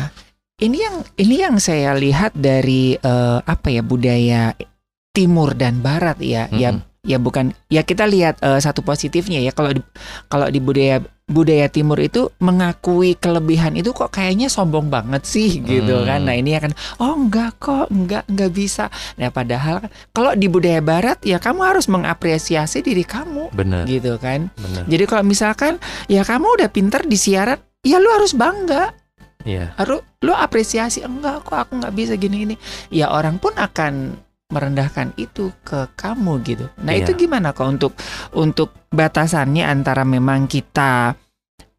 Ini 0.61 0.77
yang 0.77 0.95
ini 1.15 1.35
yang 1.39 1.55
saya 1.63 1.95
lihat 1.95 2.35
dari 2.35 2.99
eh, 2.99 3.39
apa 3.39 3.71
ya 3.71 3.79
budaya 3.81 4.51
timur 5.15 5.55
dan 5.55 5.79
barat 5.79 6.19
ya. 6.19 6.51
Ya 6.51 6.75
Mm-mm. 6.75 7.07
ya 7.07 7.17
bukan 7.17 7.55
ya 7.71 7.87
kita 7.87 8.03
lihat 8.03 8.43
eh, 8.43 8.59
satu 8.59 8.83
positifnya 8.83 9.39
ya 9.39 9.55
kalau 9.55 9.71
di 9.71 9.81
kalau 10.27 10.51
di 10.51 10.59
budaya 10.59 10.99
budaya 11.31 11.65
timur 11.65 11.97
itu 11.97 12.29
mengakui 12.37 13.15
kelebihan 13.15 13.73
itu 13.73 13.89
kok 13.89 14.11
kayaknya 14.11 14.47
sombong 14.47 14.91
banget 14.91 15.23
sih 15.23 15.57
gitu 15.57 16.03
Hmm. 16.03 16.05
kan. 16.05 16.19
Nah, 16.21 16.35
ini 16.35 16.53
akan 16.53 16.71
oh 16.99 17.15
enggak 17.17 17.51
kok, 17.57 17.87
enggak 17.87 18.27
enggak 18.27 18.51
bisa. 18.51 18.85
Nah, 19.15 19.31
padahal 19.31 19.81
kalau 20.11 20.35
di 20.35 20.45
budaya 20.45 20.79
barat 20.79 21.17
ya 21.23 21.39
kamu 21.39 21.63
harus 21.63 21.87
mengapresiasi 21.87 22.79
diri 22.79 23.01
kamu 23.01 23.49
Bener, 23.51 23.87
gitu 23.87 24.19
kan. 24.19 24.51
bener. 24.53 24.83
Jadi 24.85 25.03
kalau 25.05 25.23
misalkan 25.23 25.79
ya 26.05 26.21
kamu 26.21 26.59
udah 26.59 26.69
pinter 26.69 27.01
di 27.01 27.15
siaran, 27.15 27.57
ya 27.81 27.97
lu 27.97 28.11
harus 28.11 28.35
bangga 28.35 28.93
Iya, 29.41 29.73
harus 29.73 30.05
lu 30.21 30.37
apresiasi 30.37 31.01
enggak 31.01 31.41
kok 31.41 31.57
aku 31.57 31.81
nggak 31.81 31.95
bisa 31.97 32.13
gini 32.13 32.45
gini 32.45 32.55
ya 32.93 33.09
orang 33.09 33.41
pun 33.41 33.57
akan 33.57 34.13
merendahkan 34.51 35.15
itu 35.15 35.49
ke 35.63 35.89
kamu 35.95 36.33
gitu 36.43 36.65
nah 36.77 36.91
Iya. 36.91 37.07
itu 37.07 37.25
gimana 37.25 37.51
kok 37.51 37.65
untuk 37.65 37.93
untuk 38.31 38.69
batasannya 38.89 39.63
antara 39.63 40.03
memang 40.03 40.45
kita 40.45 41.15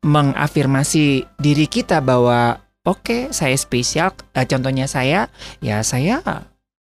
mengafirmasi 0.02 1.04
diri 1.36 1.66
kita 1.66 2.00
bahwa 2.00 2.58
oke 2.82 3.30
saya 3.30 3.54
spesial 3.54 4.10
eh, 4.32 4.44
contohnya 4.44 4.84
saya 4.84 5.30
ya 5.58 5.80
saya 5.82 6.18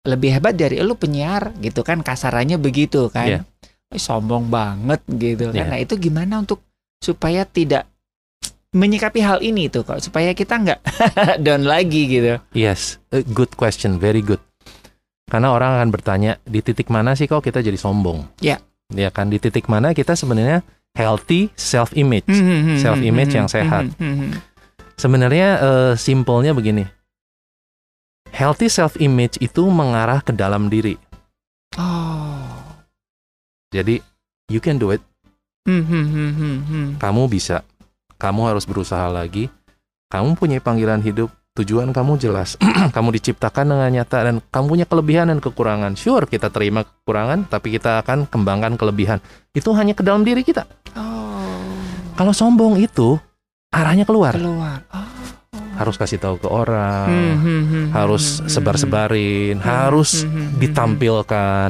lebih 0.03 0.33
hebat 0.33 0.53
dari 0.53 0.79
lu 0.79 0.93
penyiar 0.93 1.55
gitu 1.57 1.81
kan 1.81 1.99
kasarannya 1.99 2.55
begitu 2.55 3.07
kan. 3.07 3.43
Eh, 3.87 3.95
sombong 3.95 4.47
banget 4.47 4.99
gitu 5.07 5.51
kan 5.51 5.63
Iya. 5.63 5.71
nah 5.71 5.79
itu 5.79 5.95
gimana 5.95 6.39
untuk 6.39 6.59
supaya 6.99 7.43
tidak 7.43 7.87
menyikapi 8.73 9.23
hal 9.23 9.39
ini 9.39 9.71
tuh 9.71 9.81
kok 9.81 10.03
supaya 10.03 10.35
kita 10.35 10.59
nggak 10.59 10.79
down 11.45 11.63
lagi 11.63 12.03
gitu. 12.05 12.35
yes, 12.51 12.99
a 13.09 13.23
good 13.23 13.55
question, 13.55 13.95
very 13.95 14.19
good. 14.19 14.43
Karena 15.27 15.51
orang 15.51 15.75
akan 15.75 15.89
bertanya 15.91 16.39
di 16.47 16.63
titik 16.63 16.87
mana 16.87 17.11
sih 17.13 17.27
kok 17.27 17.43
kita 17.43 17.59
jadi 17.59 17.75
sombong? 17.75 18.23
Ya. 18.39 18.63
Ya 18.87 19.11
kan 19.11 19.27
di 19.27 19.35
titik 19.37 19.67
mana 19.67 19.91
kita 19.91 20.15
sebenarnya 20.15 20.63
healthy 20.95 21.51
self 21.59 21.91
image. 21.93 22.31
Hmm, 22.31 22.79
Self 22.79 23.03
image 23.03 23.35
yang 23.35 23.51
sehat. 23.51 23.91
Sebenarnya 24.95 25.47
eh, 25.59 25.93
simpelnya 25.99 26.55
begini. 26.55 26.87
Healthy 28.31 28.71
self 28.71 28.95
image 28.97 29.35
itu 29.43 29.67
mengarah 29.67 30.23
ke 30.23 30.31
dalam 30.31 30.71
diri. 30.71 30.95
Oh. 31.75 32.47
Jadi 33.75 33.99
you 34.47 34.63
can 34.63 34.79
do 34.79 34.95
it. 34.95 35.03
Hmm, 35.67 35.83
hmm, 35.83 36.05
hmm, 36.07 36.31
hmm, 36.31 36.57
hmm. 36.63 36.87
Kamu 37.03 37.27
bisa. 37.27 37.67
Kamu 38.15 38.47
harus 38.47 38.63
berusaha 38.63 39.11
lagi. 39.11 39.51
Kamu 40.07 40.39
punya 40.39 40.63
panggilan 40.63 41.03
hidup. 41.03 41.27
Tujuan 41.57 41.89
kamu 41.89 42.21
jelas. 42.21 42.53
kamu 42.95 43.09
diciptakan 43.17 43.73
dengan 43.73 43.89
nyata 43.89 44.17
dan 44.29 44.35
kamu 44.53 44.65
punya 44.77 44.85
kelebihan 44.85 45.25
dan 45.33 45.41
kekurangan. 45.41 45.97
Sure, 45.97 46.29
kita 46.29 46.53
terima 46.53 46.85
kekurangan, 46.85 47.49
tapi 47.49 47.73
kita 47.73 48.05
akan 48.05 48.29
kembangkan 48.29 48.77
kelebihan. 48.77 49.17
Itu 49.57 49.73
hanya 49.73 49.97
ke 49.97 50.05
dalam 50.05 50.21
diri 50.21 50.45
kita. 50.45 50.69
Oh. 50.93 51.17
Kalau 52.13 52.33
sombong 52.33 52.77
itu 52.77 53.17
arahnya 53.73 54.05
keluar. 54.05 54.37
Keluar. 54.37 54.85
Oh. 54.93 55.05
Harus 55.77 55.97
kasih 55.97 56.21
tahu 56.21 56.37
ke 56.41 56.49
orang. 56.49 57.09
Hmm, 57.09 57.35
hmm, 57.37 57.63
hmm, 57.65 57.85
Ah, 57.93 58.05
harus 58.05 58.37
hmm, 58.37 58.45
hmm, 58.45 58.49
sebar-sebarin, 58.49 59.57
harus 59.61 60.25
hmm, 60.25 60.29
hmm, 60.29 60.37
hmm, 60.37 60.57
ditampilkan. 60.61 61.69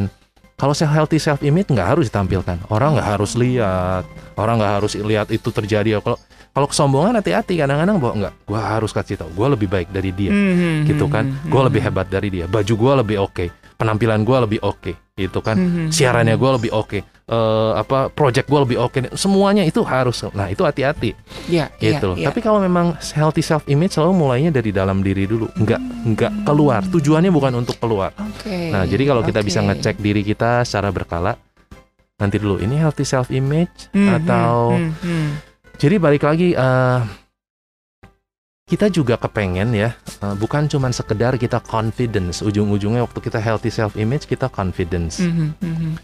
Kalau 0.57 0.73
self 0.73 0.89
healthy 0.89 1.19
self 1.21 1.39
image 1.43 1.71
nggak 1.71 1.95
harus 1.95 2.07
ditampilkan. 2.11 2.67
Orang 2.71 2.95
nggak 2.99 3.07
harus 3.19 3.35
lihat, 3.35 4.03
orang 4.39 4.59
nggak 4.59 4.73
harus 4.79 4.95
lihat 4.95 5.27
itu 5.31 5.47
terjadi. 5.51 5.99
Kalau 5.99 6.19
kalau 6.57 6.65
kesombongan 6.65 7.21
hati-hati 7.21 7.53
kadang-kadang 7.53 8.01
bahwa 8.01 8.13
nggak, 8.17 8.33
gue 8.49 8.57
harus 8.57 8.89
kasih 8.89 9.13
tahu, 9.13 9.29
gue 9.29 9.47
lebih 9.53 9.69
baik 9.69 9.93
dari 9.93 10.09
dia, 10.09 10.33
Hmm, 10.33 10.53
hmm, 10.57 10.77
gitu 10.89 11.05
hmm, 11.05 11.13
kan. 11.13 11.25
hmm, 11.29 11.53
Gue 11.53 11.61
hmm, 11.61 11.67
lebih 11.69 11.81
hebat 11.85 12.07
dari 12.09 12.29
dia, 12.33 12.49
baju 12.49 12.73
gue 12.73 12.93
lebih 13.05 13.17
oke, 13.21 13.45
penampilan 13.77 14.25
gue 14.25 14.37
lebih 14.41 14.59
oke, 14.65 14.91
gitu 15.13 15.39
kan. 15.45 15.53
hmm, 15.53 15.69
hmm, 15.69 15.87
Siarannya 15.93 16.33
gue 16.33 16.51
lebih 16.57 16.71
oke, 16.73 16.97
eh, 17.05 17.71
apa 17.77 18.09
project 18.09 18.49
gue 18.49 18.59
lebih 18.65 18.77
oke, 18.81 18.97
semuanya 19.13 19.61
itu 19.61 19.85
harus. 19.85 20.25
Nah 20.33 20.49
itu 20.49 20.65
hati-hati 20.65 21.13
Ya, 21.45 21.69
ya, 21.77 22.01
gitu. 22.01 22.17
ya. 22.17 22.33
Tapi 22.33 22.41
kalau 22.41 22.57
memang 22.57 22.97
healthy 23.13 23.45
self 23.45 23.61
image 23.69 23.93
selalu 23.93 24.17
mulainya 24.17 24.49
dari 24.49 24.73
dalam 24.73 25.05
diri 25.05 25.29
dulu, 25.29 25.45
nggak 25.53 25.81
nggak 26.09 26.31
keluar. 26.41 26.81
Tujuannya 26.81 27.29
bukan 27.29 27.53
untuk 27.53 27.77
keluar. 27.77 28.17
Oke. 28.17 28.73
Nah, 28.73 28.81
jadi 28.89 29.05
kalau 29.05 29.21
kita 29.21 29.45
bisa 29.45 29.61
oke. 29.61 29.77
ngecek 29.77 30.01
diri 30.01 30.25
kita 30.25 30.65
secara 30.65 30.89
berkala, 30.89 31.37
nanti 32.17 32.41
dulu 32.41 32.57
ini 32.57 32.81
healthy 32.81 33.05
self 33.05 33.29
image 33.29 33.93
Hmm, 33.93 34.09
atau 34.17 34.73
hmm, 34.73 34.89
hmm, 34.89 35.05
hmm. 35.05 35.29
Jadi 35.77 35.95
balik 36.01 36.25
lagi 36.25 36.57
eh, 36.57 36.99
kita 38.67 38.91
juga 38.91 39.15
kepengen 39.15 39.71
ya, 39.71 39.95
eh, 39.95 40.35
bukan 40.35 40.67
cuman 40.67 40.91
sekedar 40.91 41.39
kita 41.39 41.63
confidence. 41.63 42.43
Ujung-ujungnya 42.43 43.05
waktu 43.07 43.19
kita 43.23 43.39
healthy 43.39 43.71
self 43.71 43.95
image 43.95 44.27
kita 44.27 44.51
confidence. 44.51 45.23
Hmm, 45.23 45.55
hmm, 45.61 45.95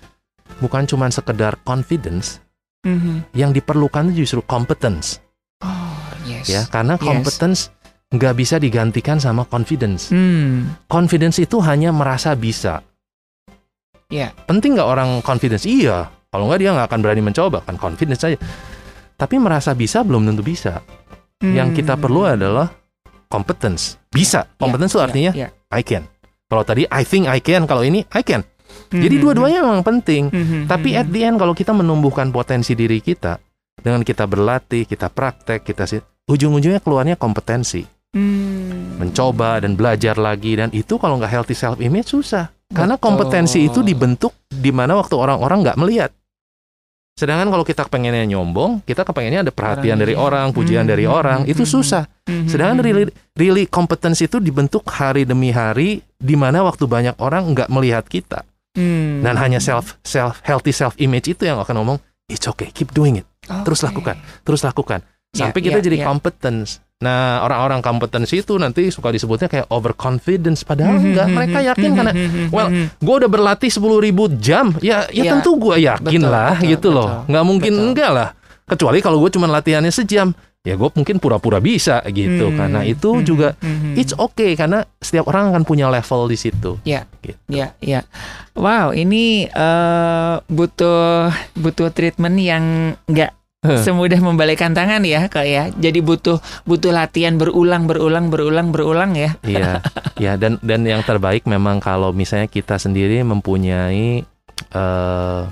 Bukan 0.62 0.86
cuman 0.88 1.10
sekedar 1.12 1.60
confidence, 1.66 2.40
hmm, 2.88 3.00
hmm. 3.00 3.18
yang 3.36 3.52
diperlukan 3.52 4.14
itu 4.14 4.24
justru 4.24 4.46
competence 4.46 5.20
Oh, 5.60 5.98
yes. 6.24 6.48
ya, 6.48 6.64
karena 6.70 6.96
Yes. 6.96 7.04
competence 7.04 7.60
nggak 8.14 8.34
bisa 8.38 8.56
digantikan 8.62 9.18
sama 9.18 9.44
confidence. 9.50 10.14
Hmm. 10.14 10.70
confidence 10.86 11.42
itu 11.42 11.58
hanya 11.66 11.90
merasa 11.90 12.38
bisa. 12.38 12.86
Iya. 14.14 14.30
Penting 14.46 14.78
nggak 14.78 14.86
orang 14.86 15.10
confidence? 15.26 15.66
Iya. 15.66 16.14
Kalau 16.30 16.46
nggak 16.46 16.60
dia 16.62 16.70
nggak 16.78 16.88
akan 16.94 17.00
berani 17.02 17.22
mencoba 17.26 17.66
kan 17.66 17.76
confidence 17.82 18.22
saja. 18.22 18.38
Tapi 19.14 19.36
merasa 19.38 19.72
bisa 19.72 20.02
belum 20.02 20.26
tentu 20.26 20.42
bisa. 20.42 20.82
Yang 21.40 21.82
kita 21.82 21.94
Hmm. 21.94 22.02
perlu 22.02 22.22
adalah 22.24 22.72
competence. 23.28 24.00
Bisa. 24.08 24.48
Competence 24.56 24.92
itu 24.92 25.00
Ya, 25.00 25.06
artinya 25.06 25.32
ya. 25.34 25.48
I 25.70 25.82
can. 25.82 26.08
Kalau 26.46 26.64
tadi 26.64 26.86
I 26.86 27.02
think 27.02 27.26
I 27.26 27.40
can, 27.40 27.66
kalau 27.66 27.82
ini 27.82 28.06
I 28.10 28.22
can. 28.22 28.46
Jadi 28.90 29.16
Hmm, 29.16 29.24
dua-duanya 29.24 29.60
memang 29.62 29.82
penting. 29.82 30.30
hmm, 30.30 30.46
hmm, 30.46 30.64
Tapi 30.66 30.90
hmm, 30.92 31.00
at 31.00 31.08
the 31.10 31.22
end 31.24 31.38
kalau 31.38 31.52
kita 31.52 31.72
menumbuhkan 31.72 32.30
potensi 32.30 32.74
diri 32.74 32.98
kita 32.98 33.38
dengan 33.76 34.02
kita 34.02 34.24
berlatih, 34.24 34.86
kita 34.86 35.10
praktek, 35.10 35.62
kita 35.62 35.84
sih 35.84 36.00
ujung-ujungnya 36.24 36.80
keluarnya 36.80 37.16
kompetensi. 37.16 37.84
hmm. 38.14 38.96
mencoba 38.96 39.58
dan 39.58 39.74
belajar 39.74 40.16
lagi 40.16 40.54
dan 40.54 40.70
itu 40.70 40.96
kalau 40.96 41.18
nggak 41.18 41.34
healthy 41.34 41.52
self 41.52 41.82
image 41.82 42.08
susah 42.08 42.54
karena 42.70 42.94
Betul. 42.94 43.06
kompetensi 43.10 43.66
itu 43.66 43.82
dibentuk 43.82 44.32
di 44.48 44.70
mana 44.70 44.94
waktu 44.94 45.18
orang-orang 45.18 45.66
nggak 45.66 45.76
melihat 45.76 46.14
sedangkan 47.14 47.48
kalau 47.48 47.62
kita 47.62 47.86
pengennya 47.86 48.26
nyombong 48.26 48.82
kita 48.84 49.06
kepengennya 49.06 49.46
ada 49.46 49.54
perhatian 49.54 49.94
Orang 49.94 50.02
dari 50.02 50.14
lihat. 50.14 50.26
orang 50.26 50.48
pujian 50.50 50.84
Hmm, 50.84 50.92
dari 50.92 51.06
orang 51.06 51.40
hmm, 51.46 51.52
itu 51.54 51.64
susah 51.64 52.04
Hmm, 52.24 52.48
sedangkan 52.48 52.80
hmm, 52.80 52.86
really 52.88 53.04
really 53.36 53.64
kompetensi 53.68 54.26
itu 54.26 54.40
dibentuk 54.40 54.88
hari 54.88 55.28
demi 55.28 55.52
hari 55.52 56.00
di 56.16 56.34
mana 56.34 56.64
waktu 56.64 56.88
banyak 56.88 57.20
orang 57.20 57.52
nggak 57.52 57.68
melihat 57.68 58.08
kita 58.08 58.48
hmm. 58.74 59.22
dan 59.22 59.36
hanya 59.36 59.60
self 59.60 60.00
self 60.02 60.40
healthy 60.42 60.72
self 60.72 60.96
image 60.98 61.28
itu 61.28 61.44
yang 61.44 61.60
akan 61.60 61.84
ngomong 61.84 61.98
it's 62.26 62.48
okay 62.48 62.72
keep 62.72 62.90
doing 62.96 63.20
it 63.20 63.28
terus 63.68 63.84
Oke. 63.84 63.92
lakukan 63.92 64.16
terus 64.42 64.64
lakukan 64.64 65.04
Ya, 65.34 65.50
sampai 65.50 65.66
kita 65.66 65.82
ya, 65.82 65.86
jadi 65.90 65.98
ya. 65.98 66.06
competence. 66.06 66.78
Nah, 67.04 67.44
orang-orang 67.44 67.84
competence 67.84 68.32
itu 68.32 68.56
nanti 68.56 68.88
suka 68.88 69.12
disebutnya 69.12 69.52
kayak 69.52 69.68
overconfidence 69.68 70.64
padahal 70.64 70.96
enggak. 70.96 71.28
hmm, 71.28 71.36
Mereka 71.36 71.60
hmm, 71.60 71.68
yakin 71.76 71.90
karena 71.92 72.14
well, 72.48 72.70
gue 72.96 73.16
udah 73.20 73.30
berlatih 73.30 73.68
10.000 73.68 73.84
jam, 74.40 74.72
ya 74.80 75.04
ya, 75.12 75.24
Ya, 75.28 75.32
tentu 75.36 75.60
gue 75.60 75.76
yakin 75.84 76.22
betul, 76.24 76.32
lah 76.32 76.56
betul, 76.56 76.70
gitu 76.72 76.88
loh. 76.90 77.08
betul, 77.12 77.28
Nggak 77.28 77.46
mungkin 77.46 77.74
betul. 77.76 77.86
enggak 77.92 78.12
lah. 78.16 78.30
Kecuali 78.64 78.98
kalau 79.04 79.20
gue 79.20 79.32
cuma 79.36 79.52
latihannya 79.52 79.92
sejam, 79.92 80.32
ya 80.64 80.80
gue 80.80 80.90
mungkin 80.96 81.20
pura-pura 81.20 81.60
bisa 81.60 82.00
gitu. 82.08 82.48
hmm, 82.48 82.56
Karena 82.56 82.80
itu 82.88 83.20
hmm, 83.20 83.24
juga 83.28 83.52
hmm, 83.60 83.78
hmm. 83.92 83.94
it's 84.00 84.16
okay 84.16 84.56
karena 84.56 84.88
setiap 85.04 85.28
orang 85.28 85.52
akan 85.52 85.68
punya 85.68 85.92
level 85.92 86.32
di 86.32 86.40
situ. 86.40 86.80
Ya. 86.88 87.04
Gitu. 87.20 87.36
Ya, 87.52 87.76
ya. 87.84 88.08
Wow, 88.56 88.96
ini 88.96 89.44
eh, 89.52 90.36
butuh 90.48 91.28
butuh 91.60 91.92
treatment 91.92 92.40
yang 92.40 92.64
nggak 93.12 93.43
semudah 93.64 94.20
membalikkan 94.20 94.76
tangan 94.76 95.02
ya, 95.08 95.26
kak 95.32 95.48
ya. 95.48 95.72
Jadi 95.72 96.04
butuh 96.04 96.44
butuh 96.68 96.92
latihan 96.92 97.40
berulang, 97.40 97.88
berulang, 97.88 98.28
berulang, 98.28 98.76
berulang 98.76 99.12
ya. 99.16 99.40
Iya, 99.44 99.80
ya 100.24 100.34
dan 100.36 100.60
dan 100.60 100.84
yang 100.84 101.02
terbaik 101.02 101.48
memang 101.48 101.80
kalau 101.80 102.12
misalnya 102.12 102.52
kita 102.52 102.76
sendiri 102.76 103.24
mempunyai 103.24 104.28
eh 104.74 105.44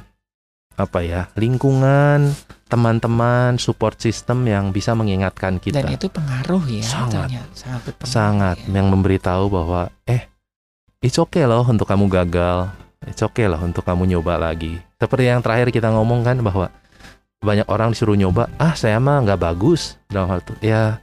apa 0.82 1.00
ya 1.06 1.30
lingkungan, 1.38 2.34
teman-teman, 2.71 3.60
support 3.62 4.00
system 4.00 4.47
yang 4.47 4.71
bisa 4.71 4.95
mengingatkan 4.97 5.62
kita. 5.62 5.84
Dan 5.84 5.93
itu 5.93 6.08
pengaruh 6.08 6.63
ya. 6.71 6.84
Sangat. 6.84 7.28
sangat 7.54 7.82
berpengaruh. 7.86 8.10
Sangat 8.10 8.58
ya. 8.65 8.71
yang 8.80 8.88
memberitahu 8.89 9.52
bahwa 9.52 9.91
eh 10.08 10.26
it's 11.04 11.19
okay 11.21 11.45
loh 11.45 11.62
untuk 11.67 11.86
kamu 11.86 12.10
gagal, 12.10 12.71
it's 13.06 13.21
okay 13.21 13.45
loh 13.45 13.62
untuk 13.62 13.86
kamu 13.86 14.10
nyoba 14.10 14.41
lagi. 14.41 14.82
Seperti 14.97 15.30
yang 15.30 15.43
terakhir 15.45 15.69
kita 15.69 15.91
ngomong 15.93 16.26
kan 16.26 16.39
bahwa 16.41 16.74
banyak 17.41 17.65
orang 17.73 17.89
disuruh 17.91 18.13
nyoba, 18.13 18.54
ah 18.62 18.77
saya 18.77 19.01
mah 19.01 19.25
nggak 19.25 19.41
bagus. 19.41 19.97
Dalam 20.06 20.30
hal 20.30 20.45
itu. 20.45 20.54
Ya 20.62 21.01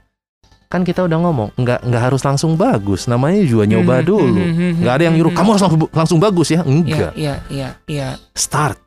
kan 0.70 0.84
kita 0.84 1.02
udah 1.08 1.18
ngomong 1.18 1.48
nggak 1.58 1.80
nggak 1.82 2.02
harus 2.02 2.22
langsung 2.22 2.54
bagus, 2.54 3.10
namanya 3.10 3.42
juga 3.42 3.66
nyoba 3.66 3.98
Hmm, 4.00 4.06
dulu. 4.06 4.38
hmm, 4.38 4.54
hmm, 4.54 4.72
nggak 4.84 4.94
ada 4.94 5.02
yang 5.02 5.18
hmm, 5.18 5.18
nyuruh 5.18 5.32
hmm. 5.34 5.40
kamu 5.42 5.48
harus 5.50 5.62
langsung, 5.66 5.80
langsung 5.90 6.18
bagus 6.22 6.48
ya. 6.54 6.60
Enggak 6.62 7.12
iya, 7.18 7.34
iya, 7.50 7.68
iya. 7.90 8.08
start. 8.38 8.78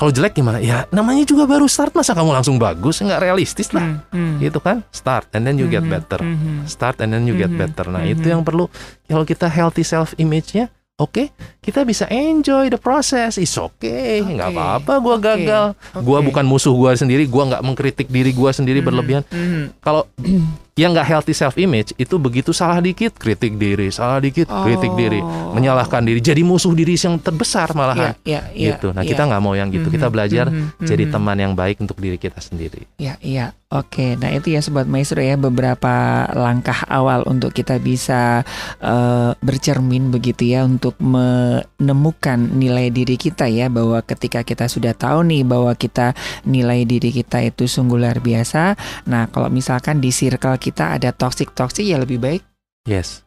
Kalau 0.00 0.08
jelek 0.08 0.32
gimana? 0.32 0.64
Ya 0.64 0.88
namanya 0.88 1.28
juga 1.28 1.44
baru 1.44 1.68
start 1.68 1.92
masa 1.92 2.16
kamu 2.16 2.32
langsung 2.32 2.56
bagus? 2.56 3.04
Nggak 3.04 3.20
realistis 3.20 3.68
lah. 3.76 3.84
Hmm, 3.84 4.00
hmm. 4.08 4.34
gitu 4.40 4.56
kan? 4.64 4.80
Start 4.88 5.28
and 5.36 5.44
then 5.44 5.60
you 5.60 5.68
get 5.68 5.84
better. 5.84 6.16
start 6.64 6.96
and 7.04 7.12
then 7.12 7.28
you 7.28 7.36
get 7.36 7.52
better. 7.52 7.84
Nah 7.92 8.08
itu 8.08 8.24
yang 8.24 8.40
perlu 8.40 8.72
kalau 9.04 9.28
kita 9.28 9.52
healthy 9.52 9.84
self 9.84 10.16
image 10.16 10.56
oke 11.00 11.32
kita 11.60 11.82
bisa 11.82 12.04
enjoy 12.06 12.68
the 12.68 12.76
process. 12.76 13.36
Is 13.36 13.52
okay. 13.54 14.20
Nggak 14.20 14.48
Oke, 14.48 14.56
apa-apa 14.56 14.92
gua 14.98 15.14
oke, 15.14 15.22
gagal. 15.22 15.64
Gua 15.98 16.18
oke. 16.18 16.26
bukan 16.28 16.44
musuh 16.44 16.72
gua 16.72 16.92
sendiri 16.92 17.24
gua 17.24 17.48
nggak 17.48 17.62
mengkritik 17.62 18.06
diri 18.06 18.30
gua 18.30 18.50
sendiri 18.50 18.80
Mhm, 18.80 18.86
berlebihan. 18.86 19.22
Mhm. 19.26 19.62
kalau 19.78 20.04
yang 20.78 20.94
nggak 20.94 21.08
healthy 21.08 21.34
self 21.34 21.58
image 21.58 21.92
itu 21.96 22.14
begitu 22.16 22.54
salah 22.54 22.78
dikit 22.78 23.16
kritik 23.16 23.56
diri 23.56 23.90
salah 23.90 24.22
dikit 24.22 24.46
kritik 24.46 24.92
diri 24.94 25.18
Oh. 25.20 25.52
menyalahkan 25.52 26.00
diri 26.00 26.22
jadi 26.22 26.40
musuh 26.40 26.72
diri 26.72 26.94
yang 26.96 27.18
terbesar 27.18 27.74
malahan 27.74 28.14
Iya, 28.22 28.40
iya, 28.40 28.40
iya, 28.54 28.68
gitu 28.78 28.94
nah 28.94 29.02
iya. 29.04 29.10
kita 29.12 29.22
nggak 29.26 29.42
mau 29.42 29.52
yang 29.52 29.68
gitu 29.68 29.90
kita 29.90 30.06
Mhm, 30.08 30.14
belajar 30.14 30.46
mhm, 30.48 30.86
jadi 30.86 31.04
mhm. 31.06 31.12
teman 31.12 31.36
yang 31.38 31.52
baik 31.52 31.76
untuk 31.82 31.98
diri 31.98 32.16
kita 32.16 32.38
sendiri 32.40 32.86
Ya, 32.96 33.18
iya. 33.20 33.52
Oke, 33.70 34.18
nah 34.18 34.34
itu 34.34 34.50
ya 34.50 34.58
sobat 34.58 34.90
maestro 34.90 35.22
ya 35.22 35.38
beberapa 35.38 36.26
langkah 36.34 36.82
awal 36.90 37.22
untuk 37.22 37.54
kita 37.54 37.78
bisa 37.78 38.42
eh, 38.82 39.30
bercermin 39.38 40.10
begitu 40.10 40.42
ya 40.42 40.66
untuk 40.66 40.98
menemukan 40.98 42.34
nilai 42.50 42.90
diri 42.90 43.14
kita 43.14 43.46
ya 43.46 43.70
bahwa 43.70 44.02
ketika 44.02 44.42
kita 44.42 44.66
sudah 44.66 44.90
tahu 44.90 45.22
nih 45.22 45.46
bahwa 45.46 45.72
kita 45.74 46.18
nilai 46.42 46.82
diri 46.82 47.14
kita 47.14 47.46
itu 47.46 47.70
sungguh 47.70 47.94
luar 47.94 48.18
biasa. 48.18 48.74
Nah, 49.06 49.30
kalau 49.30 49.46
misalkan 49.48 50.02
di 50.02 50.10
circle 50.10 50.58
kita 50.60 50.94
ada 50.94 51.10
toxic 51.10 51.50
toxic 51.50 51.82
ya 51.82 51.96
lebih 51.96 52.20
baik 52.20 52.44
yes 52.84 53.24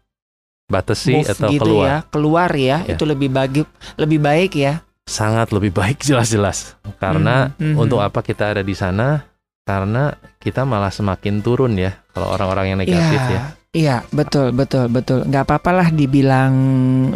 batasi 0.64 1.20
move 1.20 1.28
atau 1.28 1.50
gitu 1.50 1.62
keluar 1.66 1.86
ya, 1.86 1.98
keluar 2.08 2.50
ya. 2.50 2.78
Ya. 2.82 2.94
Itu 2.96 3.04
lebih 3.04 3.30
bagi 3.30 3.62
lebih 3.94 4.20
baik 4.20 4.54
ya. 4.56 4.80
sangat 5.04 5.52
lebih 5.52 5.76
baik 5.76 6.00
jelas-jelas 6.08 6.80
karena 6.96 7.52
Mhm, 7.58 7.74
mhm. 7.74 7.76
untuk 7.76 8.00
apa 8.00 8.22
kita 8.22 8.56
ada 8.56 8.64
di 8.64 8.72
sana 8.72 9.28
karena 9.64 10.12
kita 10.40 10.64
malah 10.64 10.90
semakin 10.90 11.44
turun 11.44 11.76
ya 11.76 11.92
kalau 12.12 12.32
orang-orang 12.32 12.72
yang 12.72 12.80
negatif 12.80 13.20
Iya. 13.20 13.32
ya 13.32 13.42
Iya, 13.74 14.06
betul, 14.14 14.54
betul, 14.54 14.86
betul. 14.86 15.26
Nggak 15.26 15.50
apa-apalah 15.50 15.90
dibilang 15.90 16.54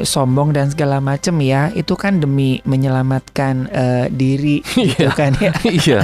sombong 0.02 0.58
dan 0.58 0.74
segala 0.74 0.98
macem 0.98 1.38
ya. 1.38 1.70
Itu 1.78 1.94
kan 1.94 2.18
demi 2.18 2.66
menyelamatkan 2.66 3.70
eh, 3.70 4.06
diri, 4.10 4.66
gitu 4.74 5.06
Iya. 5.06 5.10
kan 5.14 5.38
ya. 5.38 5.54
Iya. 5.78 6.00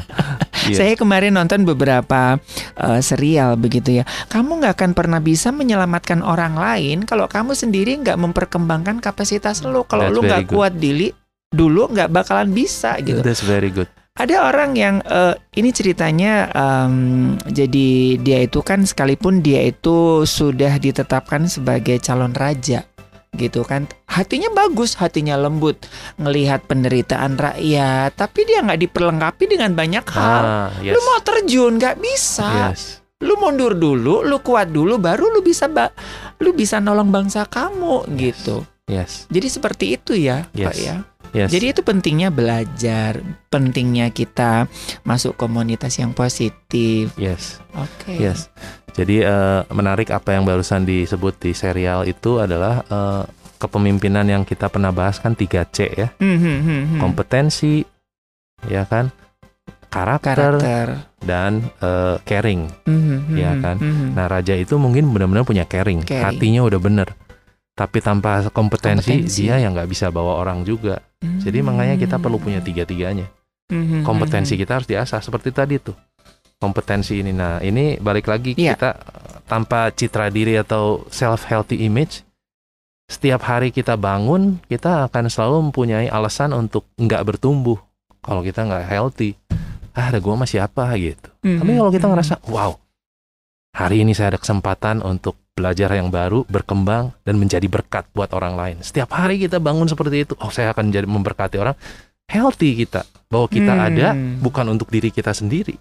Iya. 0.69 0.77
Saya 0.77 0.93
kemarin 0.93 1.33
nonton 1.33 1.65
beberapa 1.65 2.37
eh, 2.77 3.01
serial 3.01 3.57
begitu 3.57 3.97
ya. 3.97 4.05
Kamu 4.29 4.61
nggak 4.61 4.77
akan 4.77 4.91
pernah 4.93 5.17
bisa 5.17 5.49
menyelamatkan 5.49 6.21
orang 6.21 6.53
lain 6.53 7.01
kalau 7.09 7.25
kamu 7.25 7.57
sendiri 7.57 7.97
nggak 8.05 8.21
memperkembangkan 8.21 9.01
kapasitas 9.01 9.65
lo. 9.65 9.89
Kalau 9.89 10.13
lo 10.13 10.21
nggak 10.21 10.53
kuat 10.53 10.77
diri 10.77 11.09
dulu 11.49 11.89
nggak 11.89 12.13
bakalan 12.13 12.53
bisa 12.53 12.93
gitu. 13.01 13.25
That's 13.25 13.41
very 13.41 13.73
good. 13.73 13.89
Ada 14.13 14.45
orang 14.45 14.77
yang 14.77 15.01
eh, 15.01 15.33
ini 15.57 15.73
ceritanya 15.73 16.45
em, 16.53 16.93
jadi 17.43 17.89
dia 18.21 18.45
itu 18.45 18.61
kan 18.61 18.85
sekalipun 18.85 19.41
dia 19.41 19.65
itu 19.65 20.21
sudah 20.21 20.77
ditetapkan 20.77 21.49
sebagai 21.49 21.97
calon 21.97 22.29
raja 22.29 22.85
gitu 23.33 23.65
kan 23.65 23.89
hatinya 24.05 24.53
bagus 24.53 24.93
hatinya 24.93 25.33
lembut 25.33 25.89
ngelihat 26.15 26.61
penderitaan 26.63 27.33
rakyat 27.33 28.13
tapi 28.13 28.45
dia 28.45 28.61
nggak 28.61 28.85
diperlengkapi 28.85 29.49
dengan 29.49 29.73
banyak 29.73 30.05
hal 30.05 30.43
Ah, 30.45 30.69
yes. 30.77 30.93
lu 30.93 30.99
mau 31.01 31.17
terjun 31.19 31.73
nggak 31.75 31.97
bisa 31.97 32.69
Yes. 32.69 33.01
lu 33.17 33.33
mundur 33.35 33.73
dulu 33.73 34.21
lu 34.21 34.37
kuat 34.37 34.69
dulu 34.69 35.01
baru 35.01 35.33
lu 35.33 35.41
bisa 35.41 35.65
ba- 35.65 35.89
lu 36.37 36.53
bisa 36.53 36.77
nolong 36.77 37.09
bangsa 37.09 37.49
kamu 37.49 38.05
gitu 38.13 38.61
Yes. 38.85 39.25
jadi 39.25 39.49
seperti 39.49 39.97
itu 39.97 40.13
ya 40.13 40.45
pak 40.45 40.77
Yes. 40.77 40.85
ya 40.85 40.95
Yes. 41.33 41.49
jadi 41.49 41.73
itu 41.73 41.81
pentingnya 41.81 42.29
belajar, 42.29 43.17
pentingnya 43.49 44.13
kita 44.13 44.69
masuk 45.01 45.33
komunitas 45.33 45.97
yang 45.97 46.13
positif. 46.13 47.09
yes. 47.17 47.57
Oke. 47.73 48.13
Yes. 48.21 48.53
Jadi 48.93 49.25
eh, 49.25 49.61
menarik 49.73 50.13
apa 50.13 50.37
yang 50.37 50.45
barusan 50.45 50.85
disebut 50.85 51.41
di 51.41 51.57
serial 51.57 52.05
itu 52.05 52.37
adalah 52.37 52.85
eh, 52.85 53.23
kepemimpinan 53.57 54.29
yang 54.29 54.43
kita 54.45 54.69
pernah 54.69 54.93
bahas 54.93 55.17
kan 55.17 55.33
3C 55.33 55.77
ya. 55.97 56.07
Hmm, 56.21 56.37
hmm. 56.37 57.01
Kompetensi 57.01 57.81
ya 58.69 58.85
kan? 58.85 59.09
Karakter, 59.93 60.57
Karakter. 60.57 60.87
dan 61.21 61.69
eh, 61.81 62.17
caring. 62.25 62.65
Hmm, 62.85 63.01
hmm, 63.01 63.19
hmm, 63.29 63.61
kan? 63.61 63.75
hmm. 63.77 64.07
Nah, 64.17 64.25
raja 64.25 64.57
itu 64.57 64.77
mungkin 64.81 65.09
benar-benar 65.13 65.45
punya 65.45 65.69
caring, 65.69 66.01
Caring. 66.01 66.25
hatinya 66.25 66.61
udah 66.65 66.79
bener. 66.81 67.07
Tapi 67.73 67.97
tanpa 68.05 68.45
kompetensi, 68.53 69.25
Kompetensi. 69.25 69.49
dia 69.49 69.57
yang 69.57 69.73
nggak 69.73 69.89
bisa 69.89 70.13
bawa 70.13 70.37
orang 70.37 70.61
juga. 70.61 71.01
Jadi 71.23 71.65
makanya 71.65 71.97
kita 71.97 72.21
perlu 72.21 72.37
punya 72.37 72.61
tiga-tiganya. 72.61 73.25
Hmm, 73.71 73.81
hmm, 73.81 73.87
hmm, 73.89 74.03
Kompetensi 74.05 74.53
hmm. 74.53 74.61
kita 74.61 74.71
harus 74.77 74.87
diasah 74.87 75.19
seperti 75.25 75.49
tadi 75.49 75.81
tuh. 75.81 75.97
Kompetensi 76.61 77.17
ini. 77.17 77.33
Nah, 77.33 77.63
ini 77.65 77.97
balik 77.97 78.29
lagi 78.29 78.53
Iya. 78.53 78.77
kita 78.77 78.89
tanpa 79.49 79.89
citra 79.89 80.29
diri 80.29 80.53
atau 80.59 81.09
self 81.09 81.49
healthy 81.49 81.81
image 81.81 82.21
setiap 83.13 83.45
hari 83.45 83.69
kita 83.69 83.99
bangun, 83.99 84.63
kita 84.65 85.05
akan 85.11 85.27
selalu 85.27 85.69
mempunyai 85.69 86.07
alasan 86.07 86.55
untuk 86.55 86.87
nggak 86.95 87.21
bertumbuh. 87.27 87.77
Kalau 88.23 88.41
kita 88.41 88.63
nggak 88.63 88.87
healthy, 88.87 89.35
ah, 89.93 90.07
ada 90.07 90.23
gua 90.23 90.39
masih 90.39 90.63
apa 90.63 90.87
gitu. 90.95 91.27
Hmm, 91.43 91.59
Tapi 91.59 91.71
hmm, 91.75 91.79
kalau 91.83 91.91
kita 91.91 92.05
hmm. 92.07 92.13
ngerasa, 92.15 92.35
wow, 92.47 92.71
hari 93.75 94.07
ini 94.07 94.15
saya 94.15 94.33
ada 94.33 94.39
kesempatan 94.39 95.03
untuk 95.03 95.35
belajar 95.53 95.89
yang 95.89 96.09
baru, 96.09 96.43
berkembang, 96.45 97.13
dan 97.21 97.37
menjadi 97.37 97.65
berkat 97.65 98.09
buat 98.11 98.33
orang 98.33 98.53
lain. 98.53 98.75
Setiap 98.81 99.13
hari 99.13 99.37
kita 99.37 99.57
bangun 99.57 99.85
seperti 99.85 100.25
itu, 100.25 100.33
oh 100.41 100.49
saya 100.49 100.73
akan 100.73 100.89
jadi 100.89 101.05
memberkati 101.05 101.55
orang, 101.55 101.77
healthy 102.25 102.73
kita. 102.75 103.05
Bahwa 103.29 103.45
kita 103.47 103.73
Hmm. 103.73 103.85
ada 103.85 104.07
bukan 104.41 104.65
untuk 104.69 104.89
diri 104.89 105.09
kita 105.09 105.29
sendiri. 105.31 105.77